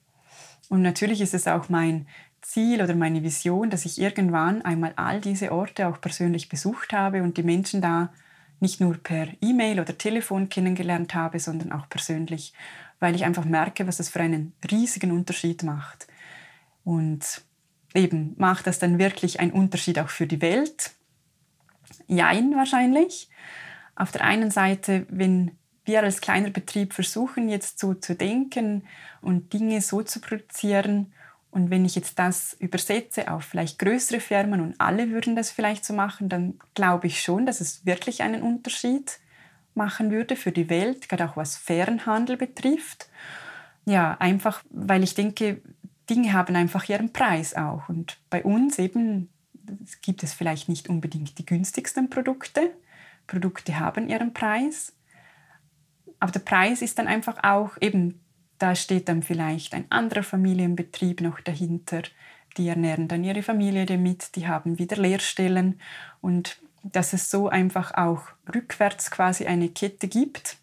Und 0.69 0.81
natürlich 0.81 1.21
ist 1.21 1.33
es 1.33 1.47
auch 1.47 1.69
mein 1.69 2.07
Ziel 2.41 2.81
oder 2.81 2.95
meine 2.95 3.23
Vision, 3.23 3.69
dass 3.69 3.85
ich 3.85 3.99
irgendwann 3.99 4.61
einmal 4.63 4.93
all 4.95 5.21
diese 5.21 5.51
Orte 5.51 5.87
auch 5.87 6.01
persönlich 6.01 6.49
besucht 6.49 6.93
habe 6.93 7.23
und 7.23 7.37
die 7.37 7.43
Menschen 7.43 7.81
da 7.81 8.13
nicht 8.59 8.79
nur 8.79 8.97
per 8.97 9.27
E-Mail 9.41 9.79
oder 9.79 9.97
Telefon 9.97 10.49
kennengelernt 10.49 11.13
habe, 11.13 11.39
sondern 11.39 11.71
auch 11.71 11.89
persönlich, 11.89 12.53
weil 12.99 13.15
ich 13.15 13.25
einfach 13.25 13.45
merke, 13.45 13.87
was 13.87 13.97
das 13.97 14.09
für 14.09 14.21
einen 14.21 14.53
riesigen 14.69 15.11
Unterschied 15.11 15.63
macht. 15.63 16.07
Und 16.83 17.41
eben 17.93 18.35
macht 18.37 18.67
das 18.67 18.79
dann 18.79 18.99
wirklich 18.99 19.39
einen 19.39 19.51
Unterschied 19.51 19.99
auch 19.99 20.09
für 20.09 20.27
die 20.27 20.41
Welt? 20.41 20.91
Jein 22.07 22.55
wahrscheinlich. 22.55 23.29
Auf 23.95 24.11
der 24.11 24.23
einen 24.23 24.51
Seite, 24.51 25.05
wenn 25.09 25.51
wir 25.85 26.01
als 26.03 26.21
kleiner 26.21 26.49
Betrieb 26.49 26.93
versuchen, 26.93 27.47
jetzt 27.47 27.79
so 27.79 27.93
zu 27.93 28.15
denken 28.15 28.87
und 29.21 29.53
Dinge 29.53 29.81
so 29.81 30.01
zu 30.01 30.19
produzieren, 30.19 31.13
und 31.55 31.69
wenn 31.69 31.85
ich 31.85 31.95
jetzt 31.95 32.19
das 32.19 32.53
übersetze 32.59 33.31
auf 33.31 33.45
vielleicht 33.45 33.79
größere 33.79 34.19
Firmen 34.19 34.59
und 34.59 34.75
alle 34.77 35.11
würden 35.11 35.37
das 35.37 35.51
vielleicht 35.51 35.85
so 35.85 35.93
machen, 35.93 36.27
dann 36.27 36.59
glaube 36.73 37.07
ich 37.07 37.21
schon, 37.21 37.45
dass 37.45 37.61
es 37.61 37.85
wirklich 37.85 38.23
einen 38.23 38.41
Unterschied 38.41 39.19
machen 39.73 40.11
würde 40.11 40.35
für 40.35 40.51
die 40.51 40.69
Welt, 40.69 41.07
gerade 41.07 41.29
auch 41.29 41.37
was 41.37 41.55
fairen 41.55 42.05
Handel 42.05 42.35
betrifft. 42.35 43.07
Ja, 43.85 44.17
einfach, 44.19 44.65
weil 44.69 45.01
ich 45.01 45.15
denke, 45.15 45.61
Dinge 46.09 46.33
haben 46.33 46.57
einfach 46.57 46.89
ihren 46.89 47.13
Preis 47.13 47.55
auch. 47.55 47.87
Und 47.87 48.17
bei 48.29 48.43
uns 48.43 48.77
eben 48.77 49.29
gibt 50.01 50.23
es 50.23 50.33
vielleicht 50.33 50.67
nicht 50.67 50.89
unbedingt 50.89 51.37
die 51.39 51.45
günstigsten 51.45 52.09
Produkte, 52.09 52.71
Produkte 53.27 53.79
haben 53.79 54.09
ihren 54.09 54.33
Preis. 54.33 54.91
Aber 56.19 56.33
der 56.33 56.41
Preis 56.41 56.81
ist 56.81 56.99
dann 56.99 57.07
einfach 57.07 57.45
auch 57.45 57.77
eben, 57.79 58.24
da 58.57 58.75
steht 58.75 59.09
dann 59.09 59.23
vielleicht 59.23 59.73
ein 59.73 59.85
anderer 59.89 60.23
Familienbetrieb 60.23 61.21
noch 61.21 61.39
dahinter. 61.41 62.03
Die 62.57 62.67
ernähren 62.69 63.07
dann 63.07 63.23
ihre 63.23 63.43
Familie 63.43 63.85
damit, 63.85 64.35
die 64.35 64.47
haben 64.47 64.79
wieder 64.79 64.95
Lehrstellen 64.95 65.79
und 66.21 66.57
dass 66.83 67.13
es 67.13 67.29
so 67.29 67.49
einfach 67.49 67.93
auch 67.95 68.21
rückwärts 68.53 69.11
quasi 69.11 69.45
eine 69.45 69.69
Kette 69.69 70.07
gibt 70.07 70.57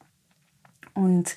und 0.95 1.37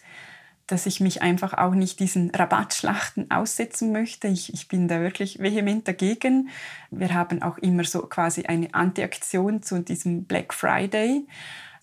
dass 0.67 0.87
ich 0.87 0.99
mich 0.99 1.21
einfach 1.21 1.53
auch 1.53 1.75
nicht 1.75 1.99
diesen 1.99 2.31
Rabattschlachten 2.31 3.29
aussetzen 3.29 3.91
möchte. 3.91 4.27
Ich, 4.27 4.53
ich 4.53 4.67
bin 4.67 4.87
da 4.87 4.99
wirklich 4.99 5.39
vehement 5.39 5.87
dagegen. 5.87 6.49
Wir 6.89 7.13
haben 7.13 7.43
auch 7.43 7.57
immer 7.59 7.83
so 7.83 8.01
quasi 8.03 8.45
eine 8.45 8.73
Antiaktion 8.73 9.61
zu 9.61 9.79
diesem 9.81 10.23
Black 10.25 10.53
Friday, 10.53 11.27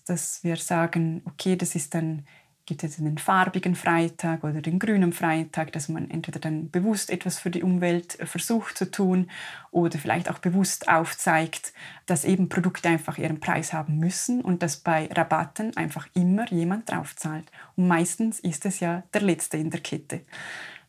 dass 0.05 0.43
wir 0.43 0.57
sagen, 0.57 1.21
okay, 1.25 1.55
das 1.55 1.75
ist 1.75 1.93
dann 1.93 2.25
gibt 2.65 2.83
es 2.83 2.95
den 2.95 3.17
farbigen 3.17 3.75
Freitag 3.75 4.43
oder 4.43 4.61
den 4.61 4.79
grünen 4.79 5.11
Freitag, 5.11 5.73
dass 5.73 5.89
man 5.89 6.09
entweder 6.09 6.39
dann 6.39 6.69
bewusst 6.69 7.09
etwas 7.09 7.37
für 7.37 7.49
die 7.49 7.61
Umwelt 7.61 8.19
äh, 8.19 8.25
versucht 8.25 8.77
zu 8.77 8.89
tun 8.89 9.29
oder 9.71 9.99
vielleicht 9.99 10.29
auch 10.29 10.39
bewusst 10.39 10.87
aufzeigt, 10.87 11.73
dass 12.05 12.23
eben 12.23 12.47
Produkte 12.47 12.87
einfach 12.87 13.17
ihren 13.17 13.39
Preis 13.39 13.73
haben 13.73 13.99
müssen 13.99 14.41
und 14.41 14.63
dass 14.63 14.77
bei 14.77 15.09
Rabatten 15.11 15.75
einfach 15.75 16.07
immer 16.13 16.49
jemand 16.51 16.89
draufzahlt. 16.89 17.51
Und 17.75 17.87
meistens 17.87 18.39
ist 18.39 18.65
es 18.65 18.79
ja 18.79 19.03
der 19.13 19.21
Letzte 19.21 19.57
in 19.57 19.69
der 19.69 19.81
Kette, 19.81 20.21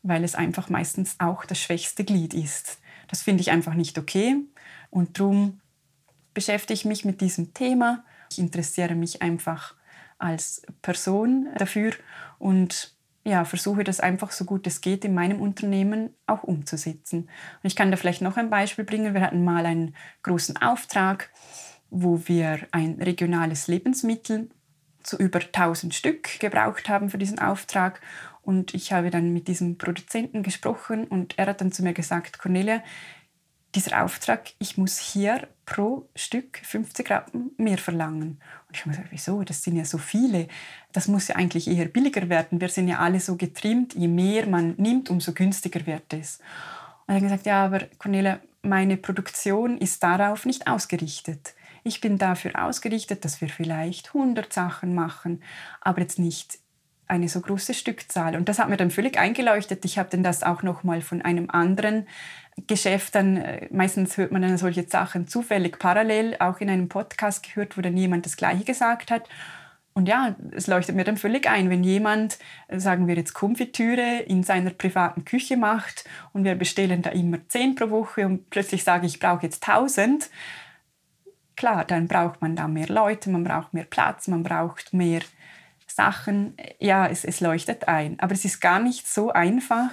weil 0.02 0.22
es 0.22 0.36
einfach 0.36 0.68
meistens 0.68 1.16
auch 1.18 1.44
das 1.44 1.58
schwächste 1.58 2.04
Glied 2.04 2.34
ist. 2.34 2.78
Das 3.08 3.22
finde 3.22 3.40
ich 3.40 3.50
einfach 3.50 3.74
nicht 3.74 3.98
okay 3.98 4.36
und 4.90 5.18
darum 5.18 5.60
beschäftige 6.34 6.74
ich 6.74 6.84
mich 6.84 7.04
mit 7.04 7.20
diesem 7.20 7.52
Thema. 7.52 8.04
Ich 8.30 8.38
interessiere 8.38 8.94
mich 8.94 9.22
einfach 9.22 9.74
als 10.24 10.62
Person 10.82 11.48
dafür 11.56 11.92
und 12.38 12.94
ja, 13.26 13.44
versuche 13.44 13.84
das 13.84 14.00
einfach 14.00 14.32
so 14.32 14.44
gut 14.44 14.66
es 14.66 14.80
geht 14.80 15.04
in 15.04 15.14
meinem 15.14 15.40
Unternehmen 15.40 16.10
auch 16.26 16.42
umzusetzen. 16.42 17.20
Und 17.22 17.28
ich 17.62 17.74
kann 17.74 17.90
da 17.90 17.96
vielleicht 17.96 18.20
noch 18.20 18.36
ein 18.36 18.50
Beispiel 18.50 18.84
bringen. 18.84 19.14
Wir 19.14 19.22
hatten 19.22 19.44
mal 19.44 19.64
einen 19.64 19.96
großen 20.22 20.58
Auftrag, 20.58 21.30
wo 21.90 22.20
wir 22.26 22.66
ein 22.70 23.00
regionales 23.00 23.66
Lebensmittel 23.66 24.50
zu 25.02 25.16
über 25.16 25.40
1000 25.40 25.94
Stück 25.94 26.38
gebraucht 26.38 26.88
haben 26.88 27.08
für 27.08 27.18
diesen 27.18 27.38
Auftrag. 27.38 28.00
Und 28.42 28.74
ich 28.74 28.92
habe 28.92 29.10
dann 29.10 29.32
mit 29.32 29.48
diesem 29.48 29.78
Produzenten 29.78 30.42
gesprochen 30.42 31.04
und 31.04 31.38
er 31.38 31.46
hat 31.46 31.62
dann 31.62 31.72
zu 31.72 31.82
mir 31.82 31.94
gesagt, 31.94 32.38
Cornelia, 32.38 32.82
dieser 33.74 34.04
Auftrag, 34.04 34.52
ich 34.58 34.76
muss 34.76 34.98
hier 34.98 35.48
pro 35.66 36.08
Stück 36.14 36.58
50 36.62 37.10
Rappen 37.10 37.50
mehr 37.56 37.78
verlangen. 37.78 38.40
Und 38.68 38.76
ich 38.76 38.80
habe 38.80 38.90
gesagt, 38.90 39.08
wieso? 39.10 39.42
Das 39.42 39.62
sind 39.62 39.76
ja 39.76 39.84
so 39.84 39.98
viele. 39.98 40.48
Das 40.92 41.08
muss 41.08 41.28
ja 41.28 41.36
eigentlich 41.36 41.68
eher 41.68 41.86
billiger 41.86 42.28
werden. 42.28 42.60
Wir 42.60 42.68
sind 42.68 42.88
ja 42.88 42.98
alle 42.98 43.20
so 43.20 43.36
getrimmt, 43.36 43.94
je 43.94 44.08
mehr 44.08 44.46
man 44.46 44.74
nimmt, 44.76 45.10
umso 45.10 45.32
günstiger 45.32 45.86
wird 45.86 46.12
es. 46.12 46.40
Und 47.06 47.14
er 47.14 47.16
hat 47.16 47.22
gesagt, 47.22 47.46
ja, 47.46 47.64
aber 47.64 47.80
Cornelia, 47.98 48.40
meine 48.62 48.96
Produktion 48.96 49.78
ist 49.78 50.02
darauf 50.02 50.46
nicht 50.46 50.66
ausgerichtet. 50.66 51.54
Ich 51.82 52.00
bin 52.00 52.16
dafür 52.16 52.64
ausgerichtet, 52.64 53.24
dass 53.24 53.40
wir 53.40 53.48
vielleicht 53.48 54.08
100 54.14 54.52
Sachen 54.52 54.94
machen, 54.94 55.42
aber 55.82 56.00
jetzt 56.00 56.18
nicht 56.18 56.58
eine 57.06 57.28
so 57.28 57.40
große 57.40 57.74
Stückzahl. 57.74 58.36
Und 58.36 58.48
das 58.48 58.58
hat 58.58 58.70
mir 58.70 58.78
dann 58.78 58.90
völlig 58.90 59.18
eingeleuchtet. 59.18 59.84
Ich 59.84 59.98
habe 59.98 60.08
dann 60.08 60.22
das 60.22 60.42
auch 60.42 60.62
noch 60.62 60.82
mal 60.84 61.02
von 61.02 61.20
einem 61.20 61.50
anderen 61.50 62.06
Geschäft 62.66 63.14
dann, 63.14 63.36
äh, 63.36 63.68
meistens 63.72 64.16
hört 64.16 64.32
man 64.32 64.42
dann 64.42 64.58
solche 64.58 64.88
Sachen 64.88 65.26
zufällig 65.26 65.78
parallel, 65.78 66.36
auch 66.38 66.60
in 66.60 66.70
einem 66.70 66.88
Podcast 66.88 67.42
gehört, 67.42 67.76
wo 67.76 67.80
dann 67.80 67.96
jemand 67.96 68.26
das 68.26 68.36
Gleiche 68.36 68.64
gesagt 68.64 69.10
hat. 69.10 69.28
Und 69.96 70.08
ja, 70.08 70.34
es 70.50 70.66
leuchtet 70.66 70.96
mir 70.96 71.04
dann 71.04 71.16
völlig 71.16 71.48
ein, 71.48 71.70
wenn 71.70 71.84
jemand, 71.84 72.38
äh, 72.66 72.80
sagen 72.80 73.06
wir 73.06 73.14
jetzt 73.14 73.32
Konfitüre, 73.32 74.20
in 74.26 74.42
seiner 74.42 74.70
privaten 74.70 75.24
Küche 75.24 75.56
macht 75.56 76.04
und 76.32 76.44
wir 76.44 76.56
bestellen 76.56 77.02
da 77.02 77.10
immer 77.10 77.38
zehn 77.48 77.76
pro 77.76 77.90
Woche 77.90 78.26
und 78.26 78.50
plötzlich 78.50 78.82
sage 78.82 79.06
ich, 79.06 79.14
ich 79.14 79.20
brauche 79.20 79.44
jetzt 79.44 79.62
tausend. 79.62 80.30
Klar, 81.56 81.84
dann 81.84 82.08
braucht 82.08 82.42
man 82.42 82.56
da 82.56 82.66
mehr 82.66 82.88
Leute, 82.88 83.30
man 83.30 83.44
braucht 83.44 83.72
mehr 83.72 83.84
Platz, 83.84 84.26
man 84.26 84.42
braucht 84.42 84.92
mehr 84.92 85.20
Sachen. 85.86 86.56
Ja, 86.80 87.06
es, 87.06 87.24
es 87.24 87.40
leuchtet 87.40 87.86
ein. 87.86 88.18
Aber 88.18 88.32
es 88.32 88.44
ist 88.44 88.60
gar 88.60 88.80
nicht 88.80 89.06
so 89.06 89.30
einfach, 89.30 89.90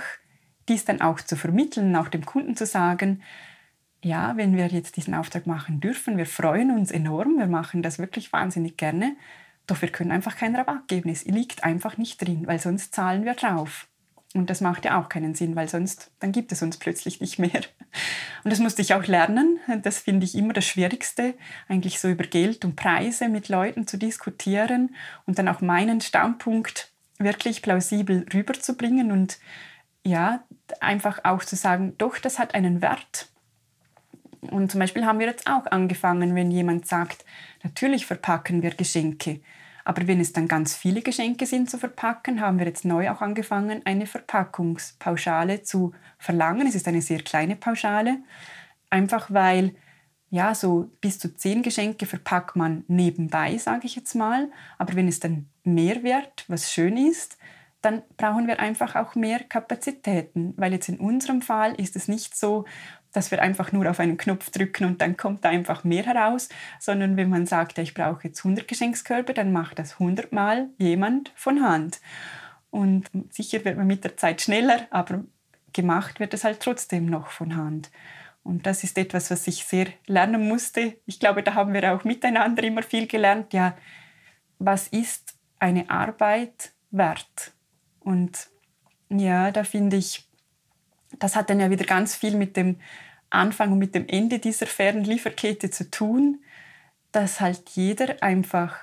dies 0.69 0.85
dann 0.85 1.01
auch 1.01 1.21
zu 1.21 1.35
vermitteln, 1.35 1.95
auch 1.95 2.07
dem 2.07 2.25
Kunden 2.25 2.55
zu 2.55 2.65
sagen, 2.65 3.21
ja, 4.03 4.35
wenn 4.35 4.55
wir 4.55 4.67
jetzt 4.67 4.97
diesen 4.97 5.13
Auftrag 5.13 5.45
machen 5.45 5.79
dürfen, 5.79 6.17
wir 6.17 6.25
freuen 6.25 6.71
uns 6.71 6.91
enorm, 6.91 7.37
wir 7.37 7.47
machen 7.47 7.83
das 7.83 7.99
wirklich 7.99 8.33
wahnsinnig 8.33 8.77
gerne, 8.77 9.15
doch 9.67 9.81
wir 9.81 9.89
können 9.89 10.11
einfach 10.11 10.35
keinen 10.37 10.55
Rabatt 10.55 10.87
geben. 10.87 11.09
Es 11.09 11.25
liegt 11.25 11.63
einfach 11.63 11.97
nicht 11.97 12.21
drin, 12.21 12.47
weil 12.47 12.59
sonst 12.59 12.95
zahlen 12.95 13.25
wir 13.25 13.35
drauf. 13.35 13.87
Und 14.33 14.49
das 14.49 14.61
macht 14.61 14.85
ja 14.85 14.99
auch 14.99 15.09
keinen 15.09 15.35
Sinn, 15.35 15.55
weil 15.55 15.67
sonst, 15.67 16.11
dann 16.19 16.31
gibt 16.31 16.51
es 16.53 16.61
uns 16.61 16.77
plötzlich 16.77 17.19
nicht 17.19 17.37
mehr. 17.37 17.61
Und 18.43 18.51
das 18.51 18.59
musste 18.59 18.81
ich 18.81 18.93
auch 18.93 19.05
lernen. 19.05 19.59
Das 19.83 19.99
finde 19.99 20.25
ich 20.25 20.35
immer 20.35 20.53
das 20.53 20.65
Schwierigste, 20.65 21.35
eigentlich 21.67 21.99
so 21.99 22.07
über 22.07 22.23
Geld 22.23 22.63
und 22.63 22.77
Preise 22.77 23.27
mit 23.27 23.49
Leuten 23.49 23.87
zu 23.87 23.97
diskutieren 23.97 24.95
und 25.25 25.37
dann 25.37 25.49
auch 25.49 25.61
meinen 25.61 25.99
Standpunkt 25.99 26.91
wirklich 27.19 27.61
plausibel 27.61 28.25
rüberzubringen 28.33 29.11
und 29.11 29.37
ja, 30.03 30.43
einfach 30.81 31.19
auch 31.23 31.43
zu 31.43 31.55
sagen, 31.55 31.95
doch, 31.97 32.17
das 32.19 32.39
hat 32.39 32.55
einen 32.55 32.81
Wert. 32.81 33.27
Und 34.41 34.71
zum 34.71 34.79
Beispiel 34.79 35.05
haben 35.05 35.19
wir 35.19 35.27
jetzt 35.27 35.47
auch 35.47 35.65
angefangen, 35.67 36.35
wenn 36.35 36.51
jemand 36.51 36.87
sagt, 36.87 37.25
natürlich 37.63 38.05
verpacken 38.05 38.63
wir 38.63 38.71
Geschenke, 38.71 39.41
aber 39.83 40.07
wenn 40.07 40.19
es 40.19 40.33
dann 40.33 40.47
ganz 40.47 40.75
viele 40.75 41.01
Geschenke 41.01 41.45
sind 41.45 41.69
zu 41.69 41.77
verpacken, 41.77 42.41
haben 42.41 42.59
wir 42.59 42.65
jetzt 42.65 42.85
neu 42.85 43.09
auch 43.09 43.21
angefangen, 43.21 43.81
eine 43.85 44.05
Verpackungspauschale 44.05 45.63
zu 45.63 45.93
verlangen. 46.17 46.67
Es 46.67 46.75
ist 46.75 46.87
eine 46.87 47.01
sehr 47.01 47.21
kleine 47.23 47.55
Pauschale, 47.55 48.19
einfach 48.89 49.31
weil 49.31 49.75
ja, 50.29 50.55
so 50.55 50.89
bis 51.01 51.19
zu 51.19 51.35
zehn 51.35 51.61
Geschenke 51.61 52.05
verpackt 52.05 52.55
man 52.55 52.85
nebenbei, 52.87 53.57
sage 53.57 53.85
ich 53.85 53.97
jetzt 53.97 54.15
mal. 54.15 54.49
Aber 54.77 54.95
wenn 54.95 55.09
es 55.09 55.19
dann 55.19 55.49
mehr 55.65 56.03
wird, 56.03 56.45
was 56.47 56.71
schön 56.71 56.95
ist, 56.95 57.37
dann 57.81 58.03
brauchen 58.17 58.47
wir 58.47 58.59
einfach 58.59 58.95
auch 58.95 59.15
mehr 59.15 59.39
Kapazitäten, 59.39 60.53
weil 60.57 60.73
jetzt 60.73 60.89
in 60.89 60.99
unserem 60.99 61.41
Fall 61.41 61.73
ist 61.75 61.95
es 61.95 62.07
nicht 62.07 62.35
so, 62.35 62.65
dass 63.11 63.31
wir 63.31 63.41
einfach 63.41 63.71
nur 63.71 63.89
auf 63.89 63.99
einen 63.99 64.17
Knopf 64.17 64.51
drücken 64.51 64.85
und 64.85 65.01
dann 65.01 65.17
kommt 65.17 65.45
einfach 65.45 65.83
mehr 65.83 66.05
heraus, 66.05 66.49
sondern 66.79 67.17
wenn 67.17 67.29
man 67.29 67.45
sagt, 67.45 67.77
ich 67.77 67.93
brauche 67.93 68.27
jetzt 68.27 68.39
100 68.39 68.67
Geschenkskörbe, 68.67 69.33
dann 69.33 69.51
macht 69.51 69.79
das 69.79 69.93
100 69.93 70.31
Mal 70.31 70.69
jemand 70.77 71.31
von 71.35 71.61
Hand. 71.61 71.99
Und 72.69 73.09
sicher 73.29 73.65
wird 73.65 73.77
man 73.77 73.87
mit 73.87 74.03
der 74.03 74.15
Zeit 74.15 74.41
schneller, 74.41 74.87
aber 74.91 75.25
gemacht 75.73 76.19
wird 76.19 76.33
es 76.33 76.43
halt 76.43 76.61
trotzdem 76.61 77.05
noch 77.05 77.27
von 77.27 77.55
Hand. 77.55 77.91
Und 78.43 78.65
das 78.65 78.83
ist 78.83 78.97
etwas, 78.97 79.29
was 79.29 79.45
ich 79.47 79.65
sehr 79.65 79.87
lernen 80.07 80.47
musste. 80.47 80.97
Ich 81.05 81.19
glaube, 81.19 81.43
da 81.43 81.53
haben 81.53 81.73
wir 81.73 81.93
auch 81.93 82.03
miteinander 82.03 82.63
immer 82.63 82.81
viel 82.81 83.07
gelernt. 83.07 83.53
Ja, 83.53 83.75
was 84.57 84.87
ist 84.87 85.35
eine 85.59 85.89
Arbeit 85.89 86.71
wert? 86.89 87.53
Und 88.03 88.49
ja, 89.09 89.51
da 89.51 89.63
finde 89.63 89.97
ich, 89.97 90.27
das 91.19 91.35
hat 91.35 91.49
dann 91.49 91.59
ja 91.59 91.69
wieder 91.69 91.85
ganz 91.85 92.15
viel 92.15 92.35
mit 92.35 92.57
dem 92.57 92.77
Anfang 93.29 93.71
und 93.71 93.79
mit 93.79 93.95
dem 93.95 94.07
Ende 94.07 94.39
dieser 94.39 94.67
fairen 94.67 95.03
Lieferkette 95.03 95.69
zu 95.69 95.89
tun, 95.89 96.43
dass 97.11 97.39
halt 97.39 97.69
jeder 97.71 98.21
einfach 98.21 98.77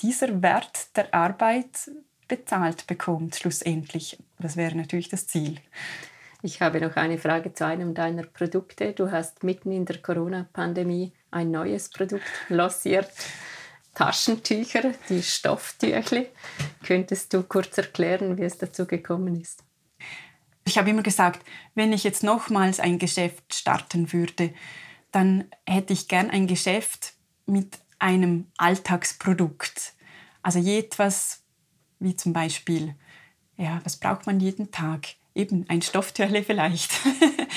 dieser 0.00 0.42
Wert 0.42 0.96
der 0.96 1.12
Arbeit 1.14 1.90
bezahlt 2.26 2.86
bekommt, 2.86 3.36
schlussendlich. 3.36 4.18
Das 4.38 4.56
wäre 4.56 4.76
natürlich 4.76 5.08
das 5.08 5.26
Ziel. 5.26 5.60
Ich 6.42 6.60
habe 6.62 6.80
noch 6.80 6.94
eine 6.94 7.18
Frage 7.18 7.52
zu 7.52 7.66
einem 7.66 7.94
deiner 7.94 8.22
Produkte. 8.22 8.92
Du 8.92 9.10
hast 9.10 9.42
mitten 9.42 9.72
in 9.72 9.86
der 9.86 9.98
Corona-Pandemie 9.98 11.12
ein 11.32 11.50
neues 11.50 11.90
Produkt 11.90 12.22
lanciert. 12.48 13.10
Taschentücher, 13.94 14.92
die 15.08 15.22
Stofftüchle. 15.22 16.26
Könntest 16.88 17.34
du 17.34 17.42
kurz 17.42 17.76
erklären, 17.76 18.38
wie 18.38 18.44
es 18.44 18.56
dazu 18.56 18.86
gekommen 18.86 19.38
ist? 19.38 19.62
Ich 20.64 20.78
habe 20.78 20.88
immer 20.88 21.02
gesagt, 21.02 21.44
wenn 21.74 21.92
ich 21.92 22.02
jetzt 22.02 22.22
nochmals 22.22 22.80
ein 22.80 22.98
Geschäft 22.98 23.52
starten 23.52 24.10
würde, 24.14 24.54
dann 25.12 25.44
hätte 25.66 25.92
ich 25.92 26.08
gern 26.08 26.30
ein 26.30 26.46
Geschäft 26.46 27.12
mit 27.44 27.78
einem 27.98 28.46
Alltagsprodukt. 28.56 29.92
Also 30.40 30.60
etwas 30.60 31.42
wie 31.98 32.16
zum 32.16 32.32
Beispiel, 32.32 32.94
ja, 33.58 33.82
was 33.84 33.98
braucht 33.98 34.24
man 34.24 34.40
jeden 34.40 34.70
Tag? 34.70 35.08
Eben 35.38 35.64
ein 35.68 35.82
Stofftürle 35.82 36.42
vielleicht. 36.42 36.90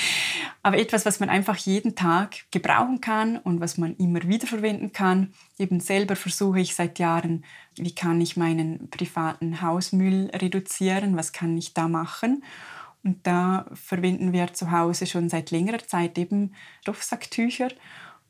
aber 0.62 0.78
etwas, 0.78 1.04
was 1.04 1.18
man 1.18 1.28
einfach 1.28 1.56
jeden 1.56 1.96
Tag 1.96 2.50
gebrauchen 2.52 3.00
kann 3.00 3.38
und 3.38 3.60
was 3.60 3.76
man 3.76 3.96
immer 3.96 4.22
wieder 4.22 4.46
verwenden 4.46 4.92
kann. 4.92 5.34
Eben 5.58 5.80
selber 5.80 6.14
versuche 6.14 6.60
ich 6.60 6.76
seit 6.76 7.00
Jahren, 7.00 7.44
wie 7.74 7.92
kann 7.92 8.20
ich 8.20 8.36
meinen 8.36 8.88
privaten 8.88 9.60
Hausmüll 9.60 10.30
reduzieren, 10.32 11.16
was 11.16 11.32
kann 11.32 11.56
ich 11.58 11.74
da 11.74 11.88
machen. 11.88 12.44
Und 13.02 13.26
da 13.26 13.66
verwenden 13.74 14.32
wir 14.32 14.54
zu 14.54 14.70
Hause 14.70 15.06
schon 15.06 15.28
seit 15.28 15.50
längerer 15.50 15.84
Zeit 15.84 16.16
eben 16.18 16.54
Stoffsacktücher. 16.82 17.70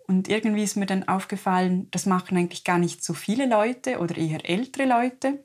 Und 0.06 0.28
irgendwie 0.28 0.62
ist 0.62 0.76
mir 0.76 0.86
dann 0.86 1.06
aufgefallen, 1.06 1.88
das 1.90 2.06
machen 2.06 2.38
eigentlich 2.38 2.64
gar 2.64 2.78
nicht 2.78 3.04
so 3.04 3.12
viele 3.12 3.46
Leute 3.46 3.98
oder 3.98 4.16
eher 4.16 4.48
ältere 4.48 4.86
Leute. 4.86 5.44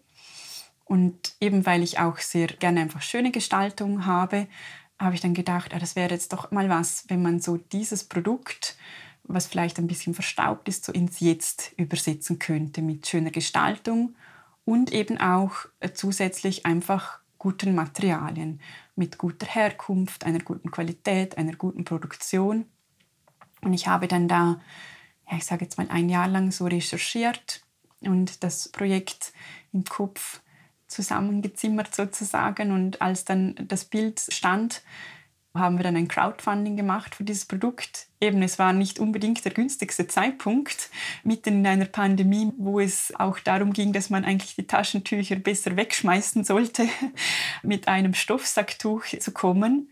Und 0.88 1.36
eben 1.42 1.66
weil 1.66 1.84
ich 1.84 2.00
auch 2.00 2.18
sehr 2.18 2.48
gerne 2.48 2.82
einfach 2.82 3.02
schöne 3.02 3.32
Gestaltung 3.32 4.06
habe, 4.06 4.48
habe 5.00 5.16
ich 5.16 5.22
dann 5.22 5.34
gedacht, 5.34 5.74
ah, 5.74 5.80
das 5.80 5.96
wäre 5.96 6.12
jetzt 6.12 6.34
doch 6.34 6.52
mal 6.52 6.70
was, 6.70 7.06
wenn 7.10 7.22
man 7.22 7.40
so 7.40 7.58
dieses 7.58 8.04
Produkt, 8.04 8.78
was 9.24 9.48
vielleicht 9.48 9.78
ein 9.78 9.88
bisschen 9.88 10.14
verstaubt 10.14 10.68
ist, 10.70 10.86
so 10.86 10.92
ins 10.92 11.20
Jetzt 11.20 11.74
übersetzen 11.78 12.40
könnte 12.40 12.82
mit 12.82 13.06
schöner 13.06 13.32
Gestaltung 13.32 14.16
und 14.66 14.92
eben 14.94 15.20
auch 15.20 15.54
äh, 15.82 15.92
zusätzlich 15.92 16.66
einfach 16.66 17.20
guten 17.38 17.76
Materialien, 17.76 18.60
mit 18.96 19.18
guter 19.18 19.46
Herkunft, 19.46 20.26
einer 20.26 20.40
guten 20.40 20.72
Qualität, 20.72 21.38
einer 21.38 21.56
guten 21.56 21.86
Produktion. 21.86 22.66
Und 23.62 23.74
ich 23.74 23.88
habe 23.88 24.08
dann 24.08 24.28
da, 24.28 24.60
ja, 25.30 25.38
ich 25.38 25.46
sage 25.46 25.66
jetzt 25.66 25.78
mal 25.78 25.88
ein 25.90 26.10
Jahr 26.10 26.28
lang 26.28 26.52
so 26.52 26.66
recherchiert 26.66 27.62
und 28.02 28.44
das 28.44 28.70
Projekt 28.70 29.34
im 29.72 29.84
Kopf 29.84 30.42
zusammengezimmert 30.88 31.94
sozusagen. 31.94 32.72
Und 32.72 33.02
als 33.02 33.26
dann 33.26 33.56
das 33.68 33.86
Bild 33.86 34.20
stand, 34.30 34.82
haben 35.54 35.78
wir 35.78 35.84
dann 35.84 35.96
ein 35.96 36.08
Crowdfunding 36.08 36.76
gemacht 36.76 37.16
für 37.16 37.24
dieses 37.24 37.46
Produkt. 37.46 38.08
Eben, 38.22 38.42
es 38.42 38.60
war 38.60 38.74
nicht 38.74 39.00
unbedingt 39.00 39.44
der 39.44 39.54
günstigste 39.54 40.08
Zeitpunkt, 40.08 40.90
mitten 41.24 41.60
in 41.60 41.68
einer 41.68 41.86
Pandemie, 41.86 42.52
wo 42.58 42.80
es 42.80 43.14
auch 43.18 43.40
darum 43.40 43.74
ging, 43.74 43.94
dass 43.94 44.10
man 44.10 44.26
eigentlich 44.26 44.56
die 44.56 44.68
Taschentücher 44.68 45.36
besser 45.38 45.76
wegschmeißen 45.76 46.44
sollte, 46.44 46.88
mit 47.64 47.88
einem 47.88 48.14
Stoffsacktuch 48.14 49.06
zu 49.20 49.32
kommen. 49.32 49.90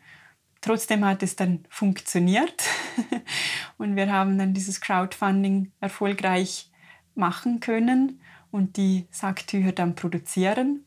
Trotzdem 0.62 1.06
hat 1.06 1.22
es 1.22 1.36
dann 1.36 1.66
funktioniert 1.70 2.64
und 3.78 3.96
wir 3.96 4.12
haben 4.12 4.38
dann 4.38 4.54
dieses 4.54 4.82
Crowdfunding 4.82 5.72
erfolgreich 5.80 6.72
machen 7.14 7.60
können 7.60 8.20
und 8.56 8.78
die 8.78 9.06
Sacktücher 9.12 9.74
dann 9.74 9.96
produzieren. 9.96 10.86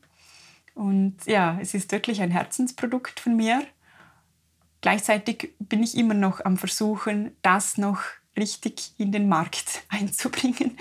Und 0.73 1.17
ja, 1.27 1.59
es 1.61 1.75
ist 1.75 1.91
wirklich 1.91 2.19
ein 2.21 2.31
Herzensprodukt 2.31 3.19
von 3.19 3.35
mir. 3.35 3.63
Gleichzeitig 4.81 5.53
bin 5.59 5.83
ich 5.83 5.95
immer 5.95 6.15
noch 6.15 6.43
am 6.43 6.57
Versuchen, 6.57 7.31
das 7.43 7.77
noch 7.77 8.01
richtig 8.35 8.93
in 8.97 9.11
den 9.11 9.29
Markt 9.29 9.83
einzubringen. 9.89 10.77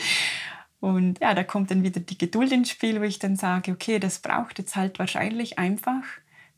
Und 0.81 1.21
ja, 1.21 1.35
da 1.35 1.45
kommt 1.45 1.71
dann 1.71 1.83
wieder 1.83 2.01
die 2.01 2.17
Geduld 2.17 2.53
ins 2.53 2.71
Spiel, 2.71 3.01
wo 3.01 3.05
ich 3.05 3.19
dann 3.19 3.37
sage, 3.37 3.73
okay, 3.73 3.99
das 3.99 4.21
braucht 4.21 4.59
jetzt 4.59 4.75
halt 4.75 4.99
wahrscheinlich 4.99 5.59
einfach 5.59 6.05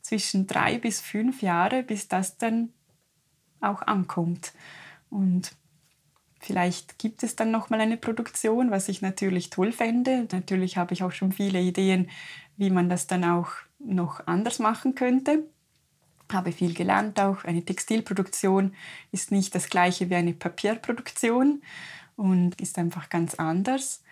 zwischen 0.01 0.47
drei 0.47 0.77
bis 0.77 1.01
fünf 1.01 1.41
Jahre, 1.41 1.83
bis 1.83 2.07
das 2.07 2.37
dann 2.37 2.69
auch 3.59 3.81
ankommt. 3.81 4.53
Und 5.09 5.51
vielleicht 6.41 6.99
gibt 6.99 7.23
es 7.23 7.35
dann 7.35 7.51
noch 7.51 7.69
mal 7.69 7.79
eine 7.79 7.97
Produktion, 7.97 8.71
was 8.71 8.89
ich 8.89 9.01
natürlich 9.01 9.49
toll 9.49 9.71
fände. 9.71 10.27
Natürlich 10.31 10.77
habe 10.77 10.93
ich 10.93 11.03
auch 11.03 11.11
schon 11.11 11.31
viele 11.31 11.61
Ideen, 11.61 12.09
wie 12.57 12.69
man 12.69 12.89
das 12.89 13.07
dann 13.07 13.23
auch 13.23 13.51
noch 13.79 14.25
anders 14.27 14.59
machen 14.59 14.95
könnte. 14.95 15.45
Habe 16.31 16.51
viel 16.51 16.73
gelernt 16.73 17.19
auch. 17.19 17.43
Eine 17.43 17.63
Textilproduktion 17.63 18.73
ist 19.11 19.31
nicht 19.31 19.53
das 19.53 19.69
gleiche 19.69 20.09
wie 20.09 20.15
eine 20.15 20.33
Papierproduktion 20.33 21.61
und 22.15 22.59
ist 22.59 22.77
einfach 22.77 23.09
ganz 23.09 23.35
anders. 23.35 24.03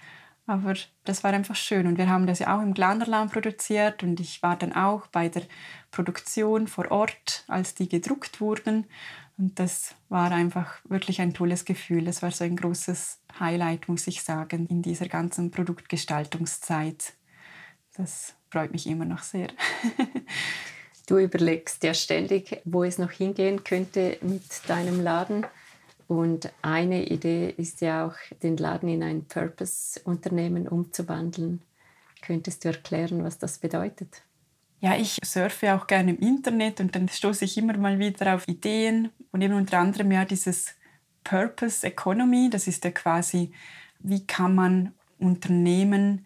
Aber 0.49 0.73
das 1.05 1.23
war 1.23 1.32
einfach 1.32 1.55
schön. 1.55 1.86
Und 1.86 1.99
wir 1.99 2.09
haben 2.09 2.25
das 2.25 2.39
ja 2.39 2.57
auch 2.57 2.61
im 2.63 2.73
Glanerland 2.73 3.32
produziert. 3.32 4.01
Und 4.01 4.19
ich 4.19 4.41
war 4.41 4.55
dann 4.55 4.73
auch 4.73 5.05
bei 5.07 5.30
der 5.30 5.43
Produktion 5.91 6.67
vor 6.67 6.89
Ort, 6.89 7.43
als 7.47 7.75
die 7.75 7.88
gedruckt 7.88 8.41
wurden. 8.41 8.86
Und 9.39 9.57
das 9.57 9.95
war 10.09 10.31
einfach 10.31 10.81
wirklich 10.83 11.21
ein 11.21 11.33
tolles 11.33 11.63
Gefühl. 11.63 12.03
Das 12.03 12.21
war 12.21 12.29
so 12.29 12.43
ein 12.43 12.57
großes 12.57 13.21
Highlight, 13.39 13.87
muss 13.87 14.05
ich 14.07 14.21
sagen, 14.21 14.67
in 14.67 14.81
dieser 14.81 15.07
ganzen 15.07 15.49
Produktgestaltungszeit. 15.49 17.13
Das 17.95 18.35
freut 18.51 18.73
mich 18.73 18.85
immer 18.85 19.05
noch 19.05 19.23
sehr. 19.23 19.47
du 21.07 21.19
überlegst 21.19 21.81
ja 21.83 21.93
ständig, 21.93 22.61
wo 22.65 22.83
es 22.83 22.97
noch 22.97 23.11
hingehen 23.11 23.63
könnte 23.63 24.17
mit 24.21 24.43
deinem 24.67 25.01
Laden. 25.01 25.45
Und 26.09 26.51
eine 26.61 27.05
Idee 27.05 27.53
ist 27.55 27.79
ja 27.79 28.07
auch, 28.07 28.15
den 28.43 28.57
Laden 28.57 28.89
in 28.89 29.03
ein 29.03 29.23
Purpose-Unternehmen 29.23 30.67
umzuwandeln. 30.67 31.61
Könntest 32.21 32.65
du 32.65 32.69
erklären, 32.69 33.23
was 33.23 33.37
das 33.37 33.59
bedeutet? 33.59 34.21
Ja, 34.82 34.95
ich 34.95 35.17
surfe 35.25 35.75
auch 35.75 35.88
gerne 35.88 36.11
im 36.11 36.19
Internet 36.19 36.80
und 36.80 36.95
dann 36.95 37.09
stoße 37.09 37.43
ich 37.45 37.57
immer 37.57 37.77
mal 37.77 37.99
wieder 37.99 38.36
auf 38.36 38.47
Ideen 38.47 39.11
und 39.32 39.41
eben 39.41 39.53
unter 39.55 39.80
anderem 39.80 40.11
ja 40.11 40.23
dieses 40.23 40.75
Purpose 41.25 41.86
Economy, 41.86 42.49
das 42.49 42.67
ist 42.67 42.86
ja 42.86 42.91
quasi, 42.91 43.51
wie 43.99 44.25
kann 44.25 44.55
man 44.55 44.93
Unternehmen 45.17 46.25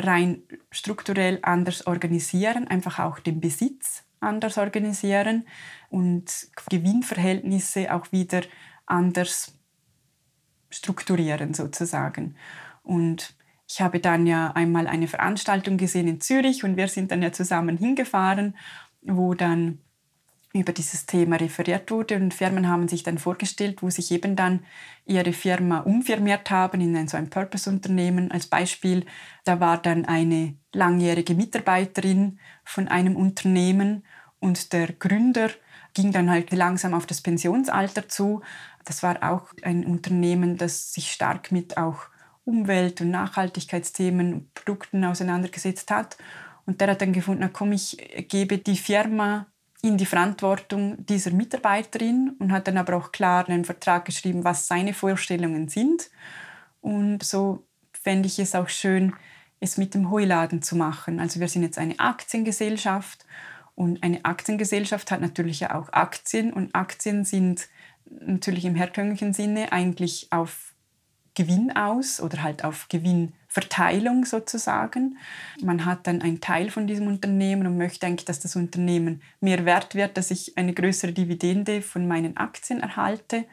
rein 0.00 0.42
strukturell 0.70 1.38
anders 1.42 1.86
organisieren, 1.86 2.66
einfach 2.66 2.98
auch 2.98 3.18
den 3.18 3.40
Besitz 3.40 4.04
anders 4.20 4.56
organisieren 4.56 5.46
und 5.90 6.48
Gewinnverhältnisse 6.70 7.94
auch 7.94 8.10
wieder 8.10 8.42
anders 8.86 9.54
strukturieren 10.70 11.52
sozusagen. 11.52 12.36
Und 12.82 13.35
ich 13.68 13.80
habe 13.80 14.00
dann 14.00 14.26
ja 14.26 14.52
einmal 14.52 14.86
eine 14.86 15.08
Veranstaltung 15.08 15.76
gesehen 15.76 16.08
in 16.08 16.20
Zürich 16.20 16.64
und 16.64 16.76
wir 16.76 16.88
sind 16.88 17.10
dann 17.10 17.22
ja 17.22 17.32
zusammen 17.32 17.76
hingefahren, 17.76 18.56
wo 19.02 19.34
dann 19.34 19.80
über 20.52 20.72
dieses 20.72 21.06
Thema 21.06 21.36
referiert 21.36 21.90
wurde 21.90 22.16
und 22.16 22.32
Firmen 22.32 22.68
haben 22.68 22.88
sich 22.88 23.02
dann 23.02 23.18
vorgestellt, 23.18 23.82
wo 23.82 23.90
sich 23.90 24.10
eben 24.10 24.36
dann 24.36 24.60
ihre 25.04 25.32
Firma 25.32 25.80
umfirmiert 25.80 26.50
haben 26.50 26.80
in 26.80 26.96
ein, 26.96 27.08
so 27.08 27.16
ein 27.16 27.28
Purpose-Unternehmen. 27.28 28.30
Als 28.30 28.46
Beispiel, 28.46 29.04
da 29.44 29.60
war 29.60 29.78
dann 29.80 30.06
eine 30.06 30.56
langjährige 30.72 31.34
Mitarbeiterin 31.34 32.38
von 32.64 32.88
einem 32.88 33.16
Unternehmen 33.16 34.04
und 34.38 34.72
der 34.72 34.92
Gründer 34.92 35.50
ging 35.94 36.12
dann 36.12 36.30
halt 36.30 36.52
langsam 36.52 36.94
auf 36.94 37.06
das 37.06 37.20
Pensionsalter 37.20 38.08
zu. 38.08 38.42
Das 38.84 39.02
war 39.02 39.22
auch 39.30 39.52
ein 39.62 39.84
Unternehmen, 39.84 40.56
das 40.56 40.92
sich 40.92 41.12
stark 41.12 41.52
mit 41.52 41.76
auch 41.76 42.08
Umwelt- 42.46 43.00
und 43.02 43.10
Nachhaltigkeitsthemen 43.10 44.32
und 44.32 44.54
Produkten 44.54 45.04
auseinandergesetzt 45.04 45.90
hat. 45.90 46.16
Und 46.64 46.80
der 46.80 46.90
hat 46.90 47.02
dann 47.02 47.12
gefunden, 47.12 47.50
komm, 47.52 47.72
ich 47.72 47.98
gebe 48.28 48.58
die 48.58 48.76
Firma 48.76 49.46
in 49.82 49.98
die 49.98 50.06
Verantwortung 50.06 51.04
dieser 51.04 51.32
Mitarbeiterin 51.32 52.34
und 52.38 52.52
hat 52.52 52.66
dann 52.66 52.78
aber 52.78 52.96
auch 52.96 53.12
klar 53.12 53.48
einen 53.48 53.64
Vertrag 53.64 54.04
geschrieben, 54.04 54.44
was 54.44 54.66
seine 54.66 54.94
Vorstellungen 54.94 55.68
sind. 55.68 56.10
Und 56.80 57.22
so 57.22 57.64
fände 57.92 58.26
ich 58.26 58.38
es 58.38 58.54
auch 58.54 58.68
schön, 58.68 59.12
es 59.60 59.76
mit 59.76 59.94
dem 59.94 60.10
Heuladen 60.10 60.62
zu 60.62 60.76
machen. 60.76 61.20
Also 61.20 61.40
wir 61.40 61.48
sind 61.48 61.62
jetzt 61.62 61.78
eine 61.78 61.98
Aktiengesellschaft 61.98 63.26
und 63.74 64.02
eine 64.02 64.24
Aktiengesellschaft 64.24 65.10
hat 65.10 65.20
natürlich 65.20 65.60
ja 65.60 65.74
auch 65.74 65.92
Aktien 65.92 66.52
und 66.52 66.74
Aktien 66.74 67.24
sind 67.24 67.68
natürlich 68.20 68.64
im 68.64 68.74
herkömmlichen 68.74 69.32
Sinne 69.32 69.72
eigentlich 69.72 70.28
auf 70.30 70.65
Gewinn 71.36 71.76
aus 71.76 72.20
oder 72.20 72.42
halt 72.42 72.64
auf 72.64 72.88
Gewinnverteilung 72.88 74.24
sozusagen. 74.24 75.18
Man 75.62 75.84
hat 75.84 76.06
dann 76.06 76.22
einen 76.22 76.40
Teil 76.40 76.70
von 76.70 76.86
diesem 76.86 77.06
Unternehmen 77.06 77.66
und 77.66 77.76
möchte 77.78 78.06
eigentlich, 78.06 78.24
dass 78.24 78.40
das 78.40 78.56
Unternehmen 78.56 79.22
mehr 79.40 79.64
wert 79.64 79.94
wird, 79.94 80.16
dass 80.16 80.30
ich 80.32 80.56
eine 80.56 80.72
größere 80.72 81.12
Dividende 81.12 81.82
von 81.82 82.08
meinen 82.08 82.36
Aktien 82.38 82.80
erhalte. 82.80 83.44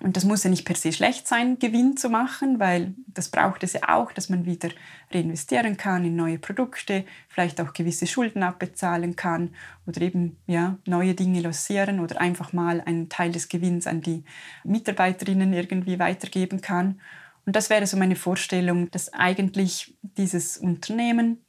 Und 0.00 0.16
das 0.16 0.24
muss 0.24 0.44
ja 0.44 0.50
nicht 0.50 0.64
per 0.64 0.76
se 0.76 0.92
schlecht 0.92 1.26
sein, 1.26 1.58
Gewinn 1.58 1.96
zu 1.96 2.08
machen, 2.08 2.60
weil 2.60 2.94
das 3.08 3.30
braucht 3.30 3.64
es 3.64 3.72
ja 3.72 3.80
auch, 3.88 4.12
dass 4.12 4.28
man 4.28 4.46
wieder 4.46 4.68
reinvestieren 5.12 5.76
kann 5.76 6.04
in 6.04 6.14
neue 6.14 6.38
Produkte, 6.38 7.04
vielleicht 7.28 7.60
auch 7.60 7.72
gewisse 7.72 8.06
Schulden 8.06 8.44
abbezahlen 8.44 9.16
kann 9.16 9.54
oder 9.86 10.00
eben 10.00 10.36
ja, 10.46 10.78
neue 10.86 11.14
Dinge 11.14 11.40
lancieren 11.40 11.98
oder 11.98 12.20
einfach 12.20 12.52
mal 12.52 12.80
einen 12.80 13.08
Teil 13.08 13.32
des 13.32 13.48
Gewinns 13.48 13.88
an 13.88 14.00
die 14.00 14.22
Mitarbeiterinnen 14.62 15.52
irgendwie 15.52 15.98
weitergeben 15.98 16.60
kann. 16.60 17.00
Und 17.44 17.56
das 17.56 17.68
wäre 17.68 17.86
so 17.86 17.96
meine 17.96 18.16
Vorstellung, 18.16 18.92
dass 18.92 19.12
eigentlich 19.12 19.96
dieses 20.02 20.58
Unternehmen 20.58 21.44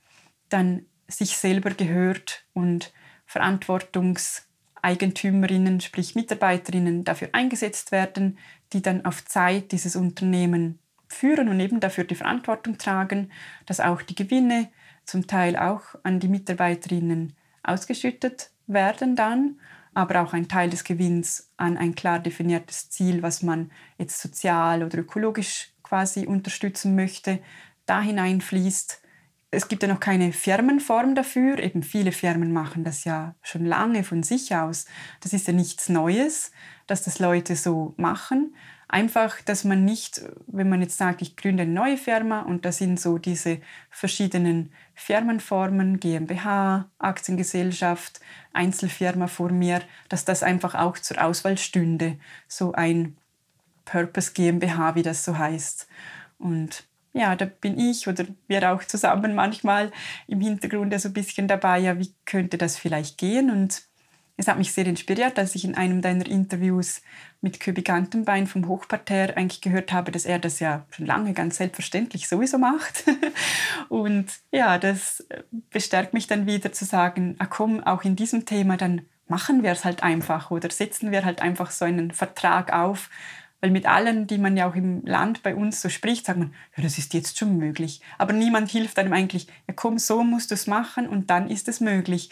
dann 0.50 0.86
sich 1.08 1.38
selber 1.38 1.72
gehört 1.72 2.46
und 2.54 2.94
Verantwortungs 3.28 4.49
Eigentümerinnen, 4.82 5.82
sprich 5.82 6.16
Mitarbeiterinnen, 6.16 7.04
dafür 7.04 7.30
eingesetzt 7.34 7.92
werden, 7.92 8.38
die 8.74 8.82
dann 8.82 9.06
auf 9.06 9.26
Zeit 9.26 9.72
dieses 9.72 9.96
Unternehmen 9.96 10.80
führen 11.08 11.50
und 11.50 11.60
eben 11.60 11.80
dafür 11.80 12.04
die 12.04 12.16
Verantwortung 12.16 12.78
tragen, 12.78 13.32
dass 13.66 13.80
auch 13.80 14.02
die 14.02 14.16
Gewinne 14.16 14.70
zum 15.06 15.28
Teil 15.28 15.58
auch 15.58 15.96
an 16.04 16.20
die 16.20 16.28
Mitarbeiterinnen 16.28 17.36
ausgeschüttet 17.64 18.52
werden 18.68 19.16
dann, 19.16 19.60
aber 19.94 20.22
auch 20.22 20.34
ein 20.34 20.48
Teil 20.48 20.70
des 20.70 20.84
Gewinns 20.84 21.52
an 21.58 21.78
ein 21.78 21.96
klar 21.96 22.20
definiertes 22.20 22.90
Ziel, 22.90 23.24
was 23.24 23.42
man 23.42 23.72
jetzt 23.98 24.22
sozial 24.22 24.84
oder 24.84 25.00
ökologisch 25.00 25.72
quasi 25.84 26.28
unterstützen 26.28 26.96
möchte, 26.96 27.40
da 27.86 28.02
hineinfließt 28.02 29.02
es 29.52 29.68
gibt 29.68 29.82
ja 29.82 29.90
noch 29.90 30.00
keine 30.00 30.32
Firmenform 30.32 31.16
dafür. 31.16 31.60
Eben 31.60 31.82
viele 31.82 32.12
Firmen 32.12 32.54
machen 32.54 32.84
das 32.84 33.04
ja 33.04 33.36
schon 33.42 33.66
lange 33.66 34.04
von 34.04 34.22
sich 34.24 34.56
aus. 34.56 34.86
Das 35.22 35.34
ist 35.34 35.48
ja 35.48 35.54
nichts 35.54 35.90
Neues, 35.90 36.52
dass 36.88 37.04
das 37.04 37.20
Leute 37.20 37.56
so 37.56 37.94
machen. 37.98 38.56
Einfach, 38.88 39.42
dass 39.42 39.64
man 39.64 39.86
nicht, 39.86 40.22
wenn 40.48 40.70
man 40.70 40.82
jetzt 40.82 40.98
sagt, 40.98 41.22
ich 41.22 41.36
gründe 41.36 41.64
eine 41.64 41.72
neue 41.72 41.98
Firma 41.98 42.42
und 42.42 42.66
da 42.66 42.72
sind 42.72 43.00
so 43.00 43.20
diese 43.20 43.60
verschiedenen 43.92 44.72
Firmenformen, 44.96 46.00
GmbH, 46.00 46.90
Aktiengesellschaft, 46.98 48.20
Einzelfirma 48.52 49.28
vor 49.28 49.52
mir, 49.52 49.82
dass 50.10 50.26
das 50.26 50.42
einfach 50.42 50.74
auch 50.74 50.98
zur 50.98 51.24
Auswahl 51.24 51.58
stünde. 51.60 52.18
So 52.48 52.72
ein 52.72 53.16
Purpose 53.86 54.34
GmbH, 54.34 54.96
wie 54.96 55.04
das 55.04 55.24
so 55.24 55.38
heißt. 55.38 55.88
Und 56.40 56.89
ja, 57.14 57.36
da 57.36 57.46
bin 57.46 57.80
ich 57.80 58.08
oder 58.08 58.26
wir 58.48 58.72
auch 58.72 58.84
zusammen 58.84 59.36
manchmal 59.36 59.92
im 60.28 60.42
Hintergrund 60.42 61.00
so 61.00 61.10
ein 61.10 61.14
bisschen 61.14 61.48
dabei, 61.48 61.80
ja, 61.80 62.00
wie 62.00 62.14
könnte 62.26 62.58
das 62.58 62.78
vielleicht 62.78 63.18
gehen? 63.18 63.50
Und 63.50 63.84
es 64.40 64.48
hat 64.48 64.58
mich 64.58 64.72
sehr 64.72 64.86
inspiriert, 64.86 65.38
als 65.38 65.54
ich 65.56 65.66
in 65.66 65.76
einem 65.76 66.02
deiner 66.02 66.26
Interviews 66.26 67.02
mit 67.42 67.60
Köbi 67.60 67.82
Gantenbein 67.82 68.48
vom 68.48 68.70
Hochparterre 68.70 69.36
eigentlich 69.36 69.60
gehört 69.60 69.92
habe, 69.92 70.12
dass 70.12 70.26
er 70.26 70.40
das 70.40 70.62
ja 70.62 70.86
schon 70.92 71.06
lange 71.06 71.34
ganz 71.34 71.58
selbstverständlich 71.58 72.30
sowieso 72.30 72.58
macht. 72.58 73.04
Und 73.90 74.28
ja, 74.52 74.78
das 74.78 75.28
bestärkt 75.72 76.14
mich 76.14 76.28
dann 76.28 76.46
wieder 76.46 76.72
zu 76.72 76.86
sagen, 76.86 77.36
ah 77.40 77.48
komm, 77.48 77.84
auch 77.84 78.04
in 78.04 78.16
diesem 78.16 78.46
Thema, 78.46 78.78
dann 78.78 79.02
machen 79.28 79.62
wir 79.62 79.72
es 79.72 79.84
halt 79.84 80.04
einfach 80.04 80.52
oder 80.52 80.70
setzen 80.70 81.12
wir 81.12 81.26
halt 81.26 81.42
einfach 81.42 81.72
so 81.72 81.84
einen 81.84 82.12
Vertrag 82.12 82.74
auf, 82.74 83.10
weil 83.62 83.72
mit 83.72 83.86
allen, 83.86 84.28
die 84.28 84.38
man 84.38 84.56
ja 84.56 84.70
auch 84.70 84.76
im 84.76 85.06
Land 85.06 85.44
bei 85.44 85.56
uns 85.56 85.82
so 85.82 85.90
spricht, 85.90 86.26
sagt 86.26 86.40
man, 86.40 86.54
ja, 86.76 86.84
das 86.84 86.98
ist 86.98 87.14
jetzt 87.14 87.38
schon 87.38 87.58
möglich. 87.58 88.02
Aber 88.18 88.34
niemand 88.34 88.70
hilft 88.70 88.98
einem 89.00 89.14
eigentlich, 89.14 89.48
ja 89.68 89.74
komm, 89.76 89.98
so 90.00 90.24
musst 90.24 90.52
du 90.52 90.56
es 90.56 90.68
machen 90.68 91.08
und 91.08 91.30
dann 91.30 91.50
ist 91.50 91.68
es 91.68 91.80
möglich. 91.80 92.30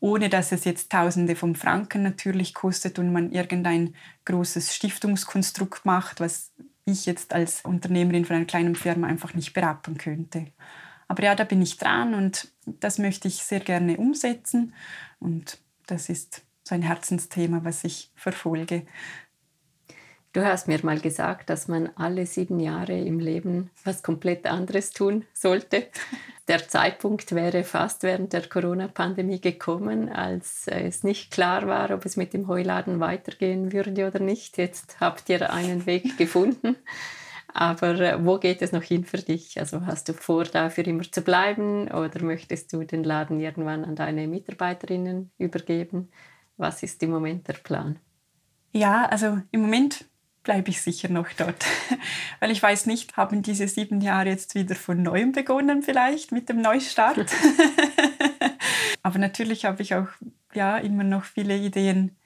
Ohne 0.00 0.28
dass 0.28 0.50
es 0.50 0.64
jetzt 0.64 0.90
Tausende 0.90 1.36
von 1.36 1.54
Franken 1.54 2.02
natürlich 2.02 2.54
kostet 2.54 2.98
und 2.98 3.12
man 3.12 3.30
irgendein 3.30 3.94
großes 4.24 4.74
Stiftungskonstrukt 4.74 5.84
macht, 5.84 6.20
was 6.20 6.50
ich 6.84 7.06
jetzt 7.06 7.34
als 7.34 7.60
Unternehmerin 7.64 8.24
von 8.24 8.36
einer 8.36 8.44
kleinen 8.44 8.74
Firma 8.74 9.06
einfach 9.06 9.34
nicht 9.34 9.52
berappen 9.52 9.98
könnte. 9.98 10.46
Aber 11.06 11.22
ja, 11.22 11.34
da 11.34 11.44
bin 11.44 11.62
ich 11.62 11.76
dran 11.76 12.14
und 12.14 12.48
das 12.64 12.98
möchte 12.98 13.28
ich 13.28 13.42
sehr 13.42 13.60
gerne 13.60 13.98
umsetzen. 13.98 14.74
Und 15.20 15.58
das 15.86 16.08
ist 16.08 16.42
so 16.64 16.74
ein 16.74 16.82
Herzensthema, 16.82 17.64
was 17.64 17.84
ich 17.84 18.10
verfolge. 18.14 18.86
Du 20.32 20.42
hast 20.42 20.66
mir 20.66 20.78
mal 20.82 20.98
gesagt, 20.98 21.50
dass 21.50 21.68
man 21.68 21.90
alle 21.94 22.24
sieben 22.24 22.58
Jahre 22.58 22.98
im 22.98 23.18
Leben 23.18 23.70
was 23.84 24.02
komplett 24.02 24.46
anderes 24.46 24.90
tun 24.90 25.26
sollte. 25.34 25.88
Der 26.48 26.66
Zeitpunkt 26.68 27.32
wäre 27.34 27.64
fast 27.64 28.02
während 28.02 28.32
der 28.32 28.48
Corona-Pandemie 28.48 29.40
gekommen, 29.40 30.08
als 30.08 30.66
es 30.66 31.04
nicht 31.04 31.30
klar 31.30 31.68
war, 31.68 31.92
ob 31.92 32.04
es 32.04 32.16
mit 32.16 32.32
dem 32.34 32.48
Heuladen 32.48 32.98
weitergehen 32.98 33.72
würde 33.72 34.08
oder 34.08 34.18
nicht. 34.18 34.58
Jetzt 34.58 34.98
habt 34.98 35.28
ihr 35.28 35.52
einen 35.52 35.86
Weg 35.86 36.16
gefunden. 36.18 36.76
Aber 37.54 38.00
äh, 38.00 38.24
wo 38.24 38.38
geht 38.38 38.60
es 38.60 38.72
noch 38.72 38.82
hin 38.82 39.04
für 39.04 39.18
dich? 39.18 39.60
Also 39.60 39.86
hast 39.86 40.08
du 40.08 40.14
vor, 40.14 40.44
dafür 40.44 40.86
immer 40.86 41.04
zu 41.04 41.22
bleiben 41.22 41.88
oder 41.88 42.24
möchtest 42.24 42.72
du 42.72 42.82
den 42.82 43.04
Laden 43.04 43.38
irgendwann 43.38 43.84
an 43.84 43.94
deine 43.94 44.26
Mitarbeiterinnen 44.26 45.30
übergeben? 45.38 46.10
Was 46.56 46.82
ist 46.82 47.02
im 47.02 47.10
Moment 47.10 47.46
der 47.46 47.54
Plan? 47.54 47.98
Ja, 48.72 49.04
also 49.06 49.38
im 49.50 49.60
Moment 49.60 50.06
bleibe 50.42 50.70
ich 50.70 50.82
sicher 50.82 51.08
noch 51.08 51.28
dort. 51.32 51.64
Weil 52.40 52.50
ich 52.50 52.62
weiß 52.62 52.86
nicht, 52.86 53.16
haben 53.16 53.42
diese 53.42 53.68
sieben 53.68 54.00
Jahre 54.00 54.30
jetzt 54.30 54.54
wieder 54.54 54.74
von 54.74 55.02
neuem 55.02 55.32
begonnen 55.32 55.82
vielleicht 55.82 56.32
mit 56.32 56.48
dem 56.48 56.60
Neustart. 56.60 57.32
Aber 59.02 59.18
natürlich 59.18 59.64
habe 59.64 59.82
ich 59.82 59.94
auch 59.94 60.08
ja, 60.52 60.78
immer 60.78 61.04
noch 61.04 61.24
viele 61.24 61.56
Ideen, 61.56 62.16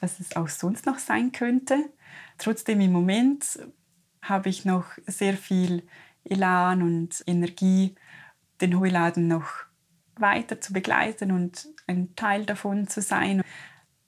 was 0.00 0.20
es 0.20 0.36
auch 0.36 0.48
sonst 0.48 0.86
noch 0.86 0.98
sein 0.98 1.32
könnte. 1.32 1.90
Trotzdem 2.38 2.80
im 2.80 2.92
Moment 2.92 3.58
habe 4.22 4.48
ich 4.48 4.64
noch 4.64 4.86
sehr 5.06 5.36
viel 5.36 5.82
Elan 6.24 6.82
und 6.82 7.22
Energie, 7.26 7.94
den 8.60 8.78
Heuladen 8.78 9.28
noch 9.28 9.46
weiter 10.16 10.60
zu 10.60 10.72
begleiten 10.72 11.30
und 11.30 11.68
ein 11.86 12.14
Teil 12.16 12.46
davon 12.46 12.88
zu 12.88 13.02
sein 13.02 13.42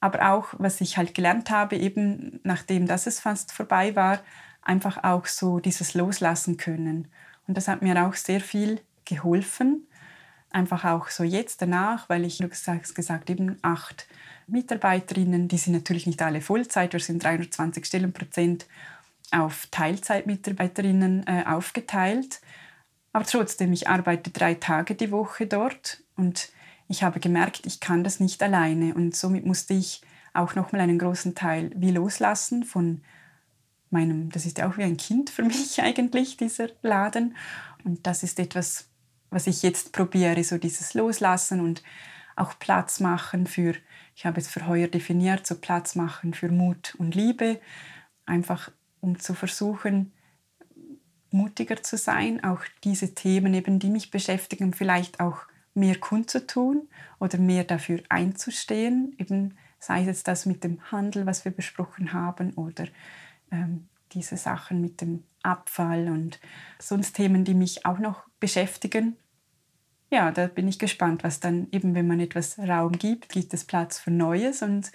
aber 0.01 0.32
auch, 0.32 0.49
was 0.59 0.80
ich 0.80 0.96
halt 0.96 1.14
gelernt 1.14 1.51
habe, 1.51 1.76
eben 1.76 2.40
nachdem 2.44 2.86
das 2.86 3.07
es 3.07 3.20
fast 3.20 3.53
vorbei 3.53 3.96
war, 3.96 4.20
einfach 4.62 5.03
auch 5.03 5.26
so 5.26 5.59
dieses 5.61 5.94
Loslassen 5.94 6.57
können. 6.57 7.09
Und 7.46 7.57
das 7.57 7.68
hat 7.68 7.82
mir 7.82 8.07
auch 8.07 8.14
sehr 8.14 8.40
viel 8.40 8.80
geholfen. 9.05 9.86
Einfach 10.51 10.84
auch 10.84 11.09
so 11.09 11.24
jetzt 11.24 11.62
danach, 11.62 12.09
weil 12.09 12.24
ich, 12.24 12.38
du 12.38 12.49
hast 12.51 12.94
gesagt, 12.94 13.30
eben 13.30 13.59
acht 13.62 14.07
Mitarbeiterinnen, 14.46 15.49
die 15.49 15.59
sind 15.59 15.74
natürlich 15.74 16.07
nicht 16.07 16.22
alle 16.22 16.40
Vollzeit, 16.40 16.92
wir 16.92 17.01
sind 17.01 17.22
320 17.22 17.84
Stellenprozent 17.84 18.66
auf 19.30 19.66
Teilzeitmitarbeiterinnen 19.70 21.26
äh, 21.26 21.44
aufgeteilt. 21.46 22.40
Aber 23.12 23.26
trotzdem, 23.26 23.72
ich 23.72 23.88
arbeite 23.88 24.30
drei 24.30 24.55
Tage 24.55 24.94
die 24.94 25.11
Woche 25.11 25.46
dort 25.46 26.03
und 26.16 26.51
ich 26.89 27.03
habe 27.03 27.20
gemerkt, 27.20 27.66
ich 27.66 27.80
kann 27.80 28.03
das 28.03 28.18
nicht 28.18 28.43
alleine 28.43 28.95
und 28.95 29.14
somit 29.14 29.45
musste 29.45 29.74
ich 29.74 30.01
auch 30.32 30.55
nochmal 30.55 30.80
einen 30.80 30.99
großen 30.99 31.34
Teil 31.34 31.70
wie 31.76 31.91
loslassen 31.91 32.64
von 32.64 33.03
meinem, 33.91 34.30
das 34.30 34.47
ist 34.47 34.59
ja 34.59 34.68
auch 34.68 34.76
wie 34.76 34.84
ein 34.84 34.97
Kind 34.97 35.30
für 35.30 35.43
mich 35.43 35.80
eigentlich, 35.82 36.36
dieser 36.36 36.68
Laden. 36.82 37.36
Und 37.84 38.07
das 38.07 38.22
ist 38.22 38.39
etwas, 38.39 38.89
was 39.30 39.47
ich 39.47 39.62
jetzt 39.62 39.93
probiere, 39.93 40.43
so 40.45 40.59
dieses 40.59 40.95
Loslassen 40.95 41.61
und 41.61 41.82
auch 42.36 42.59
Platz 42.59 43.01
machen 43.01 43.47
für, 43.47 43.74
ich 44.14 44.24
habe 44.24 44.41
es 44.41 44.49
für 44.49 44.66
heuer 44.66 44.89
definiert, 44.89 45.47
so 45.47 45.57
Platz 45.57 45.95
machen 45.95 46.34
für 46.34 46.49
Mut 46.49 46.95
und 46.99 47.14
Liebe, 47.14 47.61
einfach 48.26 48.70
um 49.01 49.18
zu 49.18 49.34
versuchen, 49.34 50.12
mutiger 51.30 51.82
zu 51.82 51.97
sein, 51.97 52.43
auch 52.43 52.61
diese 52.84 53.14
Themen 53.14 53.53
eben, 53.55 53.78
die 53.78 53.91
mich 53.91 54.11
beschäftigen, 54.11 54.72
vielleicht 54.72 55.20
auch 55.20 55.41
mehr 55.79 55.99
kundzutun 55.99 56.89
oder 57.18 57.39
mehr 57.39 57.64
dafür 57.64 58.03
einzustehen, 58.09 59.14
eben 59.18 59.57
sei 59.79 60.07
es 60.07 60.22
das 60.22 60.47
mit 60.47 60.64
dem 60.64 60.91
Handel, 60.91 61.26
was 61.26 61.45
wir 61.45 61.53
besprochen 61.53 62.12
haben, 62.12 62.53
oder 62.55 62.87
ähm, 63.51 63.89
diese 64.12 64.37
Sachen 64.37 64.81
mit 64.81 65.01
dem 65.01 65.24
Abfall 65.43 66.09
und 66.09 66.41
sonst 66.79 67.14
Themen, 67.14 67.45
die 67.45 67.55
mich 67.55 67.87
auch 67.87 67.99
noch 67.99 68.24
beschäftigen. 68.41 69.16
Ja, 70.11 70.33
da 70.33 70.47
bin 70.47 70.66
ich 70.68 70.79
gespannt, 70.79 71.22
was 71.22 71.41
dann 71.41 71.68
eben, 71.70 71.95
wenn 71.95 72.07
man 72.07 72.20
etwas 72.20 72.59
Raum 72.59 72.93
gibt, 72.93 73.29
gibt 73.29 73.53
es 73.53 73.64
Platz 73.64 73.99
für 73.99 74.11
Neues 74.11 74.62
und 74.62 74.91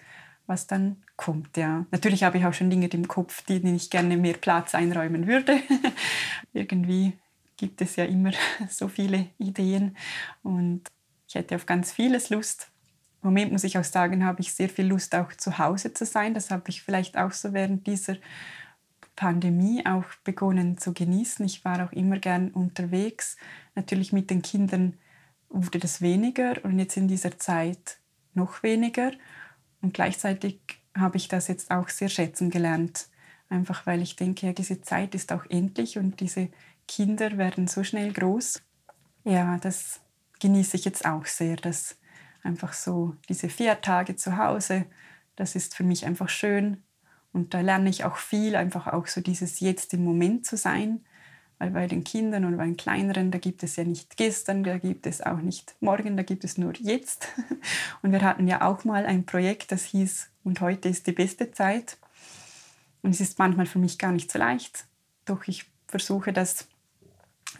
was 0.48 0.68
dann 0.68 1.04
kommt. 1.16 1.56
Ja, 1.56 1.86
natürlich 1.92 2.24
habe 2.24 2.38
ich 2.38 2.46
auch 2.46 2.54
schon 2.54 2.70
Dinge 2.70 2.88
im 2.88 3.08
Kopf, 3.08 3.44
die 3.44 3.62
ich 3.76 3.90
gerne 3.90 4.18
mehr 4.18 4.34
Platz 4.34 4.76
einräumen 4.76 5.28
würde. 5.28 5.60
Irgendwie 6.54 7.14
gibt 7.58 7.82
es 7.82 7.96
ja 7.96 8.06
immer 8.06 8.32
so 8.70 8.88
viele 8.88 9.28
Ideen 9.38 9.98
und 10.42 10.82
ich 11.28 11.36
hätte 11.36 11.56
auf 11.56 11.66
ganz 11.66 11.92
vieles 11.92 12.30
Lust. 12.30 12.70
Im 13.22 13.30
Moment 13.30 13.52
muss 13.52 13.64
ich 13.64 13.78
auch 13.78 13.84
sagen, 13.84 14.26
habe 14.26 14.42
ich 14.42 14.54
sehr 14.54 14.70
viel 14.70 14.86
Lust, 14.86 15.16
auch 15.16 15.34
zu 15.34 15.58
Hause 15.58 15.94
zu 15.94 16.06
sein. 16.06 16.34
Das 16.34 16.52
habe 16.52 16.66
ich 16.68 16.84
vielleicht 16.84 17.18
auch 17.18 17.32
so 17.32 17.54
während 17.54 17.88
dieser 17.88 18.18
Pandemie 19.16 19.86
auch 19.86 20.06
begonnen 20.24 20.78
zu 20.78 20.94
genießen. 20.94 21.46
Ich 21.46 21.64
war 21.64 21.86
auch 21.86 21.92
immer 21.92 22.20
gern 22.20 22.50
unterwegs. 22.50 23.38
Natürlich 23.76 24.12
mit 24.12 24.30
den 24.30 24.42
Kindern 24.42 24.98
wurde 25.50 25.80
das 25.80 26.02
weniger 26.02 26.64
und 26.64 26.80
jetzt 26.80 26.98
in 26.98 27.08
dieser 27.08 27.38
Zeit 27.38 27.98
noch 28.34 28.62
weniger. 28.64 29.12
Und 29.82 29.94
gleichzeitig 29.94 30.60
habe 30.96 31.18
ich 31.18 31.28
das 31.28 31.48
jetzt 31.48 31.72
auch 31.72 31.90
sehr 31.90 32.10
schätzen 32.10 32.50
gelernt. 32.50 33.08
Einfach 33.50 33.86
weil 33.86 34.02
ich 34.02 34.16
denke, 34.16 34.48
ja, 34.48 34.54
diese 34.54 34.82
Zeit 34.82 35.16
ist 35.16 35.32
auch 35.32 35.46
endlich 35.50 35.98
und 35.98 36.20
diese 36.20 36.50
Kinder 36.88 37.38
werden 37.38 37.68
so 37.68 37.84
schnell 37.84 38.12
groß. 38.12 38.62
Ja, 39.24 39.58
das 39.58 40.02
genieße 40.40 40.78
ich 40.78 40.86
jetzt 40.86 41.06
auch 41.06 41.26
sehr, 41.26 41.56
dass 41.56 41.98
einfach 42.44 42.74
so 42.74 43.16
diese 43.30 43.50
vier 43.50 43.80
Tage 43.82 44.16
zu 44.16 44.38
Hause, 44.38 44.86
das 45.36 45.56
ist 45.56 45.76
für 45.76 45.84
mich 45.84 46.06
einfach 46.06 46.30
schön. 46.30 46.84
Und 47.32 47.54
da 47.54 47.62
lerne 47.62 47.90
ich 47.90 48.04
auch 48.04 48.18
viel, 48.18 48.56
einfach 48.56 48.88
auch 48.88 49.08
so 49.08 49.22
dieses 49.22 49.60
Jetzt 49.60 49.94
im 49.94 50.04
Moment 50.04 50.46
zu 50.46 50.58
sein. 50.58 51.04
Weil 51.58 51.72
bei 51.72 51.88
den 51.88 52.04
Kindern 52.04 52.46
und 52.46 52.58
bei 52.58 52.66
den 52.66 52.78
Kleineren, 52.78 53.32
da 53.32 53.38
gibt 53.38 53.64
es 53.64 53.76
ja 53.78 53.84
nicht 53.84 54.18
gestern, 54.18 54.64
da 54.64 54.78
gibt 54.78 55.08
es 55.08 55.22
auch 55.22 55.38
nicht 55.38 55.76
morgen, 55.80 56.18
da 56.18 56.24
gibt 56.24 56.44
es 56.44 56.58
nur 56.58 56.74
jetzt. 56.76 57.30
Und 58.02 58.12
wir 58.12 58.22
hatten 58.22 58.48
ja 58.48 58.68
auch 58.68 58.84
mal 58.84 59.06
ein 59.06 59.26
Projekt, 59.26 59.72
das 59.72 59.86
hieß, 59.86 60.30
und 60.44 60.60
heute 60.60 60.90
ist 60.90 61.08
die 61.08 61.14
beste 61.14 61.52
Zeit. 61.52 61.98
Und 63.02 63.12
es 63.12 63.22
ist 63.22 63.40
manchmal 63.40 63.66
für 63.66 63.80
mich 63.80 63.98
gar 63.98 64.12
nicht 64.12 64.30
so 64.30 64.40
leicht. 64.40 64.88
Doch 65.26 65.48
ich 65.48 65.72
versuche 65.88 66.34
das 66.34 66.68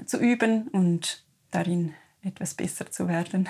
zu 0.06 0.18
üben 0.18 0.68
und 0.70 1.24
darin 1.52 1.94
etwas 2.22 2.54
besser 2.54 2.90
zu 2.90 3.08
werden. 3.08 3.50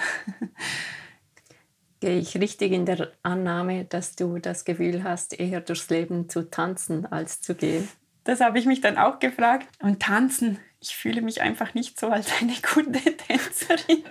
Gehe 2.00 2.20
ich 2.20 2.36
richtig 2.36 2.74
in 2.74 2.86
der 2.86 3.14
Annahme, 3.24 3.86
dass 3.86 4.16
du 4.16 4.38
das 4.38 4.66
Gefühl 4.66 5.04
hast, 5.04 5.40
eher 5.40 5.62
durchs 5.62 5.90
Leben 5.90 6.28
zu 6.28 6.50
tanzen 6.50 7.06
als 7.06 7.42
zu 7.42 7.56
gehen? 7.56 7.88
Das 8.26 8.42
habe 8.42 8.60
ich 8.60 8.66
mich 8.66 8.82
dann 8.82 8.98
auch 8.98 9.20
gefragt. 9.20 9.68
Und 9.82 10.02
tanzen, 10.02 10.60
ich 10.80 10.96
fühle 10.96 11.22
mich 11.22 11.42
einfach 11.42 11.74
nicht 11.74 12.00
so 12.00 12.08
als 12.10 12.30
eine 12.42 12.54
gute 12.74 13.00
Tänzerin. 13.18 14.04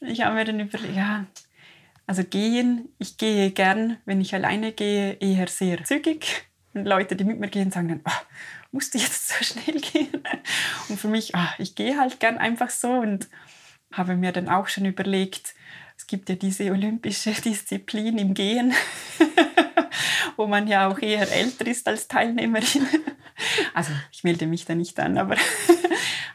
Ich 0.00 0.22
habe 0.22 0.34
mir 0.34 0.44
dann 0.44 0.60
überlegt, 0.60 0.96
ja, 0.96 1.26
also 2.06 2.22
gehen, 2.24 2.88
ich 2.98 3.18
gehe 3.18 3.50
gern, 3.50 3.98
wenn 4.04 4.20
ich 4.20 4.34
alleine 4.34 4.72
gehe, 4.72 5.14
eher 5.14 5.48
sehr 5.48 5.82
zügig. 5.84 6.48
Und 6.74 6.86
Leute, 6.86 7.16
die 7.16 7.24
mit 7.24 7.40
mir 7.40 7.48
gehen, 7.48 7.70
sagen 7.70 7.88
dann, 7.88 8.02
oh, 8.04 8.26
musst 8.72 8.94
du 8.94 8.98
jetzt 8.98 9.28
so 9.38 9.44
schnell 9.44 9.80
gehen? 9.80 10.22
Und 10.88 10.98
für 10.98 11.08
mich, 11.08 11.32
oh, 11.34 11.48
ich 11.58 11.74
gehe 11.74 11.98
halt 11.98 12.20
gern 12.20 12.38
einfach 12.38 12.70
so 12.70 12.90
und 12.90 13.28
habe 13.92 14.16
mir 14.16 14.32
dann 14.32 14.48
auch 14.48 14.68
schon 14.68 14.84
überlegt, 14.84 15.54
es 15.96 16.06
gibt 16.06 16.28
ja 16.28 16.34
diese 16.34 16.70
olympische 16.70 17.30
Disziplin 17.44 18.18
im 18.18 18.34
Gehen, 18.34 18.74
wo 20.36 20.46
man 20.46 20.68
ja 20.68 20.88
auch 20.88 20.98
eher 20.98 21.30
älter 21.30 21.66
ist 21.66 21.88
als 21.88 22.08
Teilnehmerin. 22.08 22.86
Also 23.74 23.92
ich 24.12 24.24
melde 24.24 24.46
mich 24.46 24.64
da 24.64 24.74
nicht 24.74 24.98
an, 25.00 25.18
aber, 25.18 25.36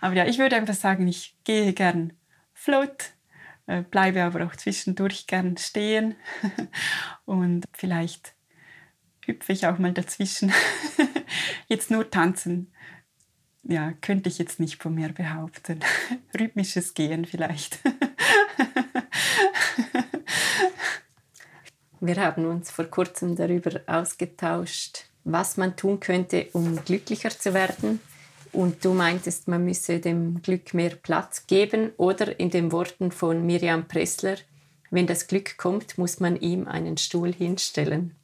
aber 0.02 0.16
ja, 0.16 0.26
ich 0.26 0.38
würde 0.38 0.56
einfach 0.56 0.74
sagen, 0.74 1.08
ich 1.08 1.36
gehe 1.44 1.74
gern 1.74 2.14
float, 2.54 3.12
äh, 3.68 3.82
bleibe 3.82 4.24
aber 4.24 4.46
auch 4.46 4.56
zwischendurch 4.56 5.28
gern 5.28 5.58
stehen 5.58 6.16
und 7.26 7.66
vielleicht 7.74 8.34
hüpfe 9.26 9.54
ich 9.54 9.68
auch 9.68 9.78
mal 9.78 9.94
dazwischen. 9.94 10.52
Jetzt 11.68 11.92
nur 11.92 12.10
tanzen, 12.10 12.72
ja, 13.64 13.94
könnte 14.02 14.30
ich 14.30 14.38
jetzt 14.38 14.60
nicht 14.60 14.82
von 14.82 14.96
mir 14.96 15.10
behaupten. 15.10 15.80
Rhythmisches 16.40 16.94
Gehen 16.94 17.26
vielleicht. 17.26 17.80
Wir 22.04 22.16
haben 22.16 22.46
uns 22.46 22.72
vor 22.72 22.86
kurzem 22.86 23.36
darüber 23.36 23.80
ausgetauscht, 23.86 25.06
was 25.24 25.58
man 25.58 25.76
tun 25.76 26.00
könnte, 26.00 26.48
um 26.54 26.84
glücklicher 26.84 27.30
zu 27.30 27.54
werden. 27.54 28.00
Und 28.52 28.84
du 28.84 28.94
meintest, 28.94 29.48
man 29.48 29.64
müsse 29.64 30.00
dem 30.00 30.42
Glück 30.42 30.74
mehr 30.74 30.96
Platz 30.96 31.46
geben 31.46 31.92
oder 31.98 32.40
in 32.40 32.50
den 32.50 32.72
Worten 32.72 33.12
von 33.12 33.46
Miriam 33.46 33.88
Pressler, 33.88 34.38
wenn 34.90 35.06
das 35.08 35.28
Glück 35.28 35.58
kommt, 35.58 35.98
muss 35.98 36.20
man 36.20 36.36
ihm 36.36 36.68
einen 36.68 36.98
Stuhl 36.98 37.32
hinstellen. 37.32 38.16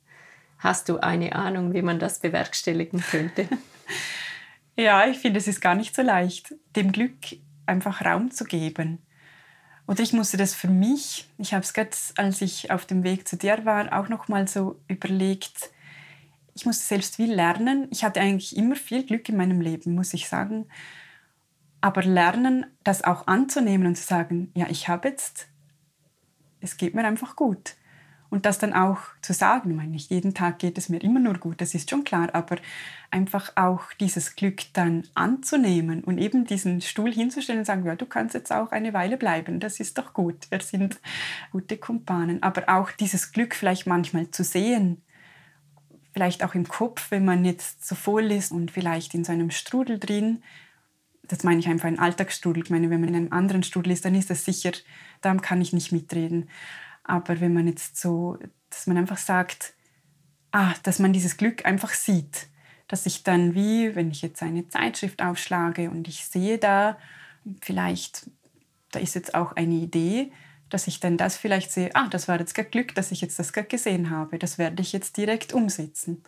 Hast 0.60 0.90
du 0.90 0.98
eine 1.00 1.36
Ahnung, 1.36 1.74
wie 1.74 1.82
man 1.82 2.00
das 2.00 2.20
bewerkstelligen 2.20 3.02
könnte? 3.02 3.48
ja, 4.76 5.08
ich 5.08 5.20
finde, 5.20 5.40
es 5.40 5.48
ist 5.48 5.62
gar 5.62 5.76
nicht 5.76 5.96
so 5.96 6.02
leicht, 6.02 6.54
dem 6.76 6.92
Glück 6.92 7.18
einfach 7.66 8.04
Raum 8.04 8.32
zu 8.32 8.44
geben. 8.44 9.00
Oder 9.88 10.02
ich 10.02 10.14
musste 10.14 10.36
das 10.36 10.54
für 10.54 10.68
mich, 10.68 11.30
ich 11.38 11.54
habe 11.54 11.64
es 11.64 11.74
gerade, 11.74 11.96
als 12.18 12.42
ich 12.42 12.72
auf 12.72 12.86
dem 12.86 13.04
Weg 13.04 13.28
zu 13.28 13.38
dir 13.38 13.66
war, 13.66 13.98
auch 13.98 14.10
noch 14.10 14.28
mal 14.28 14.48
so 14.48 14.80
überlegt, 14.88 15.72
ich 16.58 16.66
musste 16.66 16.86
selbst 16.86 17.18
viel 17.18 17.32
lernen. 17.32 17.88
Ich 17.92 18.04
hatte 18.04 18.20
eigentlich 18.20 18.58
immer 18.58 18.76
viel 18.76 19.06
Glück 19.06 19.30
in 19.30 19.38
meinem 19.38 19.62
Leben, 19.62 19.94
muss 19.94 20.16
ich 20.16 20.28
sagen. 20.28 20.68
Aber 21.82 22.02
lernen, 22.02 22.66
das 22.84 23.04
auch 23.04 23.28
anzunehmen 23.28 23.86
und 23.86 23.96
zu 23.96 24.04
sagen, 24.04 24.52
ja, 24.56 24.68
ich 24.68 24.88
habe 24.88 25.08
jetzt, 25.08 25.48
es 26.60 26.78
geht 26.78 26.96
mir 26.96 27.06
einfach 27.06 27.36
gut. 27.36 27.76
Und 28.30 28.46
das 28.46 28.60
dann 28.60 28.74
auch 28.74 29.00
zu 29.22 29.34
sagen, 29.34 29.72
ich 29.72 29.78
meine, 29.78 29.92
nicht 29.92 30.12
jeden 30.12 30.34
Tag 30.34 30.60
geht 30.60 30.78
es 30.78 30.90
mir 30.90 31.02
immer 31.02 31.20
nur 31.20 31.36
gut, 31.36 31.62
das 31.62 31.74
ist 31.74 31.90
schon 31.90 32.04
klar, 32.04 32.30
aber 32.34 32.58
einfach 33.10 33.54
auch 33.56 33.94
dieses 34.00 34.36
Glück 34.36 34.64
dann 34.74 35.04
anzunehmen 35.16 36.04
und 36.04 36.18
eben 36.18 36.46
diesen 36.46 36.82
Stuhl 36.82 37.14
hinzustellen 37.14 37.60
und 37.60 37.66
sagen, 37.66 37.86
ja, 37.86 37.96
du 37.96 38.06
kannst 38.06 38.36
jetzt 38.36 38.52
auch 38.52 38.72
eine 38.72 38.94
Weile 38.94 39.16
bleiben, 39.16 39.62
das 39.62 39.80
ist 39.80 39.98
doch 39.98 40.14
gut, 40.14 40.48
wir 40.50 40.60
sind 40.60 41.00
gute 41.52 41.78
Kumpanen. 41.78 42.44
Aber 42.44 42.68
auch 42.68 42.92
dieses 42.92 43.32
Glück 43.32 43.56
vielleicht 43.56 43.88
manchmal 43.88 44.30
zu 44.30 44.44
sehen, 44.44 45.02
vielleicht 46.12 46.44
auch 46.44 46.54
im 46.54 46.68
Kopf, 46.68 47.12
wenn 47.12 47.24
man 47.24 47.46
jetzt 47.46 47.88
so 47.88 47.96
voll 47.96 48.32
ist 48.32 48.52
und 48.52 48.72
vielleicht 48.72 49.14
in 49.14 49.24
so 49.24 49.32
einem 49.32 49.52
Strudel 49.52 50.00
drin, 50.00 50.44
das 51.28 51.44
meine 51.44 51.60
ich 51.60 51.68
einfach 51.68 51.88
ein 51.88 52.00
Alltagsstrudel. 52.00 52.64
Ich 52.64 52.70
meine, 52.70 52.90
wenn 52.90 53.02
man 53.02 53.10
in 53.10 53.16
einem 53.16 53.34
anderen 53.34 53.64
Strudel 53.64 53.92
ist, 53.92 54.06
dann 54.06 54.16
ist 54.16 54.30
das 54.30 54.46
sicher, 54.46 54.72
da 55.22 55.34
kann 55.36 55.62
ich 55.62 55.74
nicht 55.74 55.92
mitreden. 55.92 56.50
Aber 57.08 57.40
wenn 57.40 57.54
man 57.54 57.68
jetzt 57.68 58.00
so, 58.00 58.38
dass 58.70 58.86
man 58.86 58.98
einfach 58.98 59.18
sagt, 59.18 59.74
ah, 60.52 60.74
dass 60.84 61.00
man 61.00 61.14
dieses 61.14 61.38
Glück 61.38 61.66
einfach 61.66 61.94
sieht, 61.94 62.48
dass 62.88 63.06
ich 63.06 63.24
dann 63.24 63.56
wie, 63.56 63.96
wenn 63.96 64.12
ich 64.12 64.22
jetzt 64.22 64.44
eine 64.44 64.68
Zeitschrift 64.68 65.22
aufschlage 65.22 65.90
und 65.90 66.08
ich 66.08 66.26
sehe 66.26 66.58
da, 66.58 66.98
vielleicht, 67.62 68.30
da 68.92 69.00
ist 69.00 69.16
jetzt 69.16 69.36
auch 69.36 69.54
eine 69.54 69.76
Idee, 69.76 70.32
dass 70.70 70.88
ich 70.88 71.00
dann 71.00 71.18
das 71.18 71.38
vielleicht 71.38 71.72
sehe, 71.72 71.96
ah, 71.96 72.08
das 72.10 72.28
war 72.28 72.40
jetzt 72.40 72.54
gerade 72.54 72.70
Glück, 72.70 72.94
dass 72.94 73.12
ich 73.12 73.22
jetzt 73.22 73.40
das 73.40 73.54
gerade 73.54 73.70
gesehen 73.70 74.10
habe, 74.10 74.38
das 74.38 74.58
werde 74.58 74.82
ich 74.82 74.92
jetzt 74.92 75.16
direkt 75.16 75.54
umsetzen. 75.54 76.24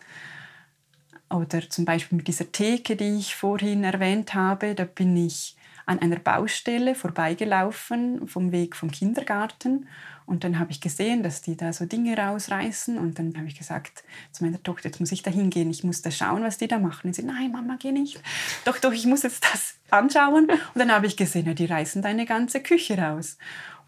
Oder 1.28 1.68
zum 1.68 1.84
Beispiel 1.84 2.16
mit 2.16 2.26
dieser 2.26 2.50
Theke, 2.50 2.96
die 2.96 3.18
ich 3.18 3.36
vorhin 3.36 3.84
erwähnt 3.84 4.34
habe, 4.34 4.74
da 4.74 4.84
bin 4.84 5.16
ich 5.16 5.56
an 5.90 5.98
einer 5.98 6.18
Baustelle 6.18 6.94
vorbeigelaufen 6.94 8.26
vom 8.28 8.52
Weg 8.52 8.76
vom 8.76 8.90
Kindergarten 8.90 9.86
und 10.30 10.44
dann 10.44 10.60
habe 10.60 10.70
ich 10.70 10.80
gesehen, 10.80 11.24
dass 11.24 11.42
die 11.42 11.56
da 11.56 11.72
so 11.72 11.86
Dinge 11.86 12.16
rausreißen. 12.16 12.98
Und 12.98 13.18
dann 13.18 13.36
habe 13.36 13.48
ich 13.48 13.58
gesagt 13.58 14.04
zu 14.30 14.44
meiner 14.44 14.62
Tochter, 14.62 14.88
jetzt 14.88 15.00
muss 15.00 15.10
ich 15.10 15.24
da 15.24 15.30
hingehen, 15.32 15.68
ich 15.70 15.82
muss 15.82 16.02
da 16.02 16.12
schauen, 16.12 16.44
was 16.44 16.56
die 16.56 16.68
da 16.68 16.78
machen. 16.78 17.08
Und 17.08 17.14
sie, 17.14 17.24
nein, 17.24 17.50
Mama, 17.50 17.76
geh 17.80 17.90
nicht. 17.90 18.22
Doch, 18.64 18.78
doch, 18.78 18.92
ich 18.92 19.06
muss 19.06 19.24
jetzt 19.24 19.44
das 19.52 19.74
anschauen. 19.90 20.48
Und 20.48 20.76
dann 20.76 20.92
habe 20.92 21.06
ich 21.06 21.16
gesehen, 21.16 21.46
ja, 21.46 21.54
die 21.54 21.64
reißen 21.64 22.00
deine 22.00 22.26
ganze 22.26 22.62
Küche 22.62 22.96
raus. 22.96 23.38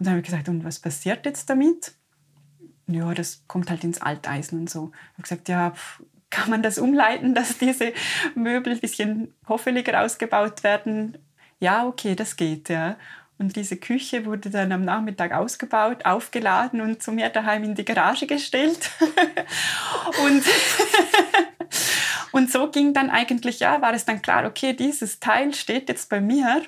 Und 0.00 0.07
dann 0.07 0.14
habe 0.14 0.18
ich 0.18 0.26
gesagt, 0.26 0.48
und 0.48 0.64
was 0.64 0.80
passiert 0.80 1.24
jetzt 1.26 1.48
damit? 1.48 1.92
Ja, 2.88 3.14
das 3.14 3.44
kommt 3.46 3.70
halt 3.70 3.84
ins 3.84 4.03
Alteisen 4.03 4.59
und 4.59 4.68
so. 4.68 4.90
Ich 4.90 5.18
habe 5.18 5.22
gesagt, 5.22 5.48
ja, 5.48 5.74
kann 6.30 6.50
man 6.50 6.64
das 6.64 6.78
umleiten, 6.78 7.36
dass 7.36 7.59
diese 7.59 7.92
Möbel 8.34 8.72
ein 8.72 8.80
bisschen 8.80 9.32
hoffeliger 9.46 10.03
ausgebaut 10.03 10.64
werden? 10.64 11.18
Ja, 11.62 11.86
okay, 11.86 12.16
das 12.16 12.34
geht, 12.34 12.68
ja. 12.70 12.96
Und 13.38 13.54
diese 13.54 13.76
Küche 13.76 14.26
wurde 14.26 14.50
dann 14.50 14.72
am 14.72 14.84
Nachmittag 14.84 15.30
ausgebaut, 15.30 16.04
aufgeladen 16.04 16.80
und 16.80 17.00
zu 17.00 17.12
mir 17.12 17.28
daheim 17.28 17.62
in 17.62 17.76
die 17.76 17.84
Garage 17.84 18.26
gestellt. 18.26 18.90
und, 20.24 20.42
und 22.32 22.50
so 22.50 22.68
ging 22.68 22.92
dann 22.94 23.10
eigentlich, 23.10 23.60
ja, 23.60 23.80
war 23.80 23.94
es 23.94 24.04
dann 24.04 24.20
klar, 24.22 24.44
okay, 24.44 24.72
dieses 24.72 25.20
Teil 25.20 25.54
steht 25.54 25.88
jetzt 25.88 26.10
bei 26.10 26.20
mir. 26.20 26.62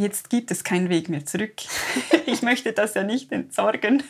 Jetzt 0.00 0.30
gibt 0.30 0.50
es 0.50 0.64
keinen 0.64 0.88
Weg 0.88 1.10
mehr 1.10 1.26
zurück. 1.26 1.52
ich 2.26 2.40
möchte 2.40 2.72
das 2.72 2.94
ja 2.94 3.02
nicht 3.02 3.30
entsorgen. 3.32 4.02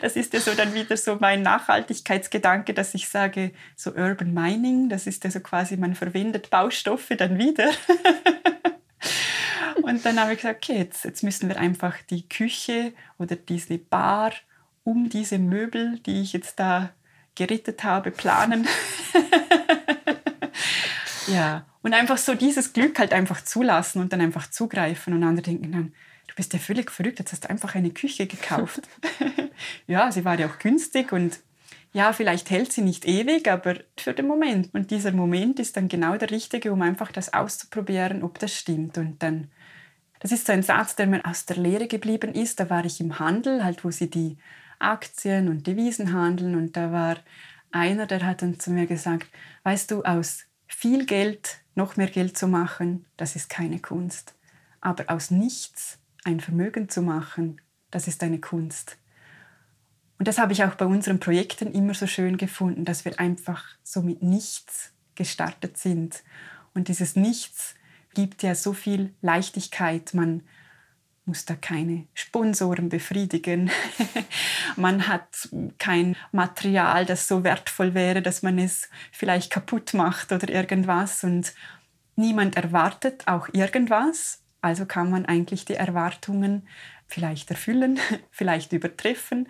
Das 0.00 0.14
ist 0.14 0.32
ja 0.32 0.38
so 0.38 0.54
dann 0.54 0.74
wieder 0.74 0.96
so 0.96 1.16
mein 1.18 1.42
Nachhaltigkeitsgedanke, 1.42 2.72
dass 2.72 2.94
ich 2.94 3.08
sage, 3.08 3.50
so 3.74 3.90
Urban 3.90 4.32
Mining, 4.32 4.88
das 4.88 5.08
ist 5.08 5.24
ja 5.24 5.30
so 5.32 5.40
quasi, 5.40 5.76
man 5.76 5.96
verwendet 5.96 6.50
Baustoffe 6.50 7.16
dann 7.16 7.36
wieder. 7.36 7.68
Und 9.82 10.06
dann 10.06 10.20
habe 10.20 10.34
ich 10.34 10.38
gesagt, 10.38 10.68
okay, 10.68 10.78
jetzt, 10.78 11.04
jetzt 11.04 11.24
müssen 11.24 11.48
wir 11.48 11.58
einfach 11.58 11.96
die 12.10 12.28
Küche 12.28 12.92
oder 13.18 13.34
diese 13.34 13.78
Bar 13.78 14.30
um 14.84 15.08
diese 15.08 15.40
Möbel, 15.40 15.98
die 16.06 16.22
ich 16.22 16.32
jetzt 16.32 16.60
da 16.60 16.90
gerettet 17.34 17.82
habe, 17.82 18.12
planen. 18.12 18.68
ja, 21.32 21.66
und 21.82 21.94
einfach 21.94 22.18
so 22.18 22.34
dieses 22.34 22.72
Glück 22.72 22.98
halt 22.98 23.12
einfach 23.12 23.42
zulassen 23.42 24.00
und 24.00 24.12
dann 24.12 24.20
einfach 24.20 24.50
zugreifen. 24.50 25.14
Und 25.14 25.22
andere 25.22 25.44
denken 25.44 25.72
dann, 25.72 25.92
du 26.26 26.34
bist 26.34 26.52
ja 26.52 26.58
völlig 26.58 26.90
verrückt, 26.90 27.18
jetzt 27.18 27.32
hast 27.32 27.44
du 27.44 27.50
einfach 27.50 27.74
eine 27.74 27.90
Küche 27.90 28.26
gekauft. 28.26 28.82
ja, 29.86 30.10
sie 30.10 30.24
war 30.24 30.38
ja 30.38 30.48
auch 30.48 30.58
günstig 30.58 31.12
und 31.12 31.40
ja, 31.92 32.12
vielleicht 32.12 32.50
hält 32.50 32.72
sie 32.72 32.82
nicht 32.82 33.06
ewig, 33.06 33.50
aber 33.50 33.76
für 33.96 34.12
den 34.12 34.26
Moment. 34.26 34.74
Und 34.74 34.90
dieser 34.90 35.12
Moment 35.12 35.58
ist 35.58 35.76
dann 35.76 35.88
genau 35.88 36.16
der 36.16 36.30
richtige, 36.30 36.72
um 36.72 36.82
einfach 36.82 37.10
das 37.12 37.32
auszuprobieren, 37.32 38.22
ob 38.22 38.38
das 38.38 38.54
stimmt. 38.54 38.98
Und 38.98 39.22
dann 39.22 39.48
das 40.20 40.32
ist 40.32 40.46
so 40.46 40.52
ein 40.52 40.62
Satz, 40.62 40.96
der 40.96 41.06
mir 41.06 41.24
aus 41.24 41.46
der 41.46 41.56
Lehre 41.56 41.86
geblieben 41.86 42.34
ist. 42.34 42.60
Da 42.60 42.68
war 42.70 42.84
ich 42.84 43.00
im 43.00 43.18
Handel, 43.18 43.64
halt 43.64 43.84
wo 43.84 43.90
sie 43.90 44.10
die 44.10 44.36
Aktien 44.78 45.48
und 45.48 45.66
Devisen 45.66 46.12
handeln 46.12 46.54
und 46.54 46.76
da 46.76 46.92
war 46.92 47.16
einer, 47.70 48.06
der 48.06 48.24
hat 48.24 48.42
dann 48.42 48.58
zu 48.58 48.70
mir 48.70 48.86
gesagt, 48.86 49.28
weißt 49.64 49.90
du, 49.90 50.02
aus 50.02 50.44
viel 50.68 51.06
Geld 51.06 51.62
noch 51.74 51.96
mehr 51.96 52.08
Geld 52.08 52.36
zu 52.36 52.46
machen, 52.46 53.06
das 53.16 53.34
ist 53.34 53.50
keine 53.50 53.80
Kunst. 53.80 54.34
Aber 54.80 55.04
aus 55.08 55.30
nichts 55.30 55.98
ein 56.24 56.40
Vermögen 56.40 56.88
zu 56.88 57.02
machen, 57.02 57.60
das 57.90 58.06
ist 58.06 58.22
eine 58.22 58.38
Kunst. 58.38 58.98
Und 60.18 60.28
das 60.28 60.38
habe 60.38 60.52
ich 60.52 60.64
auch 60.64 60.74
bei 60.74 60.84
unseren 60.84 61.20
Projekten 61.20 61.72
immer 61.72 61.94
so 61.94 62.06
schön 62.06 62.36
gefunden, 62.36 62.84
dass 62.84 63.04
wir 63.04 63.18
einfach 63.18 63.64
so 63.82 64.02
mit 64.02 64.22
nichts 64.22 64.92
gestartet 65.14 65.78
sind. 65.78 66.22
Und 66.74 66.88
dieses 66.88 67.16
Nichts 67.16 67.74
gibt 68.14 68.42
ja 68.42 68.54
so 68.54 68.72
viel 68.72 69.14
Leichtigkeit. 69.22 70.12
Man 70.14 70.42
muss 71.28 71.44
da 71.44 71.54
keine 71.54 72.06
Sponsoren 72.14 72.88
befriedigen. 72.88 73.70
man 74.76 75.06
hat 75.06 75.48
kein 75.78 76.16
Material, 76.32 77.04
das 77.04 77.28
so 77.28 77.44
wertvoll 77.44 77.94
wäre, 77.94 78.22
dass 78.22 78.42
man 78.42 78.58
es 78.58 78.88
vielleicht 79.12 79.52
kaputt 79.52 79.94
macht 79.94 80.32
oder 80.32 80.48
irgendwas. 80.48 81.22
Und 81.22 81.52
niemand 82.16 82.56
erwartet 82.56 83.28
auch 83.28 83.48
irgendwas. 83.52 84.42
Also 84.60 84.86
kann 84.86 85.10
man 85.10 85.26
eigentlich 85.26 85.66
die 85.66 85.74
Erwartungen 85.74 86.66
vielleicht 87.06 87.50
erfüllen, 87.50 88.00
vielleicht 88.30 88.72
übertreffen. 88.72 89.48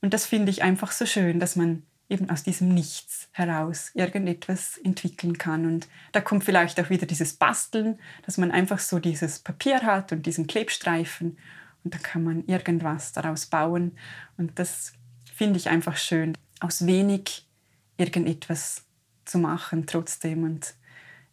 Und 0.00 0.14
das 0.14 0.26
finde 0.26 0.50
ich 0.50 0.62
einfach 0.62 0.90
so 0.90 1.06
schön, 1.06 1.38
dass 1.38 1.54
man 1.54 1.84
eben 2.12 2.30
aus 2.30 2.42
diesem 2.42 2.68
Nichts 2.68 3.28
heraus 3.32 3.90
irgendetwas 3.94 4.78
entwickeln 4.78 5.38
kann. 5.38 5.66
Und 5.66 5.88
da 6.12 6.20
kommt 6.20 6.44
vielleicht 6.44 6.78
auch 6.78 6.90
wieder 6.90 7.06
dieses 7.06 7.34
Basteln, 7.34 7.98
dass 8.24 8.38
man 8.38 8.50
einfach 8.50 8.78
so 8.78 8.98
dieses 8.98 9.38
Papier 9.38 9.82
hat 9.82 10.12
und 10.12 10.26
diesen 10.26 10.46
Klebstreifen 10.46 11.38
und 11.84 11.94
da 11.94 11.98
kann 11.98 12.24
man 12.24 12.44
irgendwas 12.46 13.12
daraus 13.12 13.46
bauen. 13.46 13.96
Und 14.36 14.58
das 14.58 14.92
finde 15.34 15.58
ich 15.58 15.68
einfach 15.68 15.96
schön, 15.96 16.36
aus 16.60 16.86
wenig 16.86 17.46
irgendetwas 17.96 18.84
zu 19.24 19.38
machen 19.38 19.86
trotzdem. 19.86 20.44
Und 20.44 20.74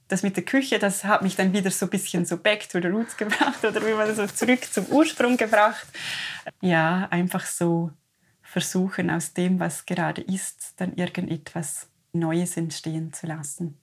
das 0.08 0.24
mit 0.24 0.36
der 0.38 0.46
Küche, 0.46 0.80
das 0.80 1.04
hat 1.04 1.22
mich 1.22 1.36
dann 1.36 1.54
wieder 1.54 1.70
so 1.70 1.86
ein 1.86 1.90
bisschen 1.90 2.26
so 2.26 2.38
back 2.38 2.68
to 2.70 2.82
the 2.82 2.88
roots 2.88 3.16
gebracht 3.18 3.64
oder 3.64 3.86
wie 3.86 3.94
man 3.94 4.14
so 4.16 4.26
zurück 4.26 4.62
zum 4.72 4.86
Ursprung 4.88 5.38
gebracht. 5.38 5.88
Ja, 6.62 7.08
einfach 7.12 7.46
so 7.46 7.92
versuchen, 8.50 9.12
aus 9.12 9.34
dem, 9.34 9.60
was 9.60 9.86
gerade 9.86 10.22
ist, 10.22 10.74
dann 10.78 10.96
irgendetwas 10.96 11.88
Neues 12.14 12.58
entstehen 12.58 13.14
zu 13.14 13.28
lassen. 13.28 13.78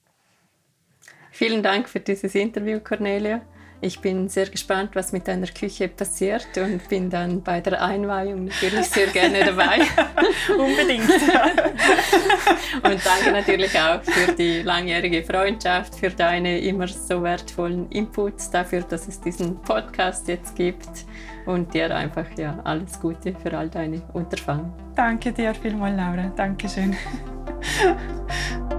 Vielen 1.31 1.63
Dank 1.63 1.87
für 1.87 2.01
dieses 2.01 2.35
Interview, 2.35 2.81
Cornelia. 2.81 3.41
Ich 3.79 3.99
bin 3.99 4.27
sehr 4.27 4.47
gespannt, 4.47 4.91
was 4.93 5.11
mit 5.11 5.27
deiner 5.27 5.47
Küche 5.47 5.87
passiert 5.87 6.47
und 6.57 6.87
bin 6.89 7.09
dann 7.09 7.43
bei 7.43 7.61
der 7.61 7.81
Einweihung 7.81 8.45
natürlich 8.45 8.87
sehr 8.87 9.07
gerne 9.07 9.45
dabei. 9.45 9.81
Unbedingt. 10.49 11.09
und 12.83 13.05
danke 13.05 13.31
natürlich 13.31 13.79
auch 13.79 14.01
für 14.03 14.33
die 14.33 14.63
langjährige 14.63 15.23
Freundschaft, 15.23 15.95
für 15.95 16.09
deine 16.09 16.59
immer 16.59 16.87
so 16.87 17.21
wertvollen 17.21 17.87
Inputs, 17.91 18.49
dafür, 18.49 18.81
dass 18.81 19.07
es 19.07 19.21
diesen 19.21 19.61
Podcast 19.61 20.27
jetzt 20.27 20.55
gibt 20.55 21.05
und 21.45 21.71
dir 21.73 21.95
einfach 21.95 22.25
ja, 22.37 22.59
alles 22.63 22.99
Gute 22.99 23.35
für 23.35 23.55
all 23.55 23.69
deine 23.69 24.01
Unterfangen. 24.13 24.73
Danke 24.95 25.31
dir 25.31 25.53
vielmals, 25.53 25.95
Laura. 25.95 26.31
Dankeschön. 26.35 26.95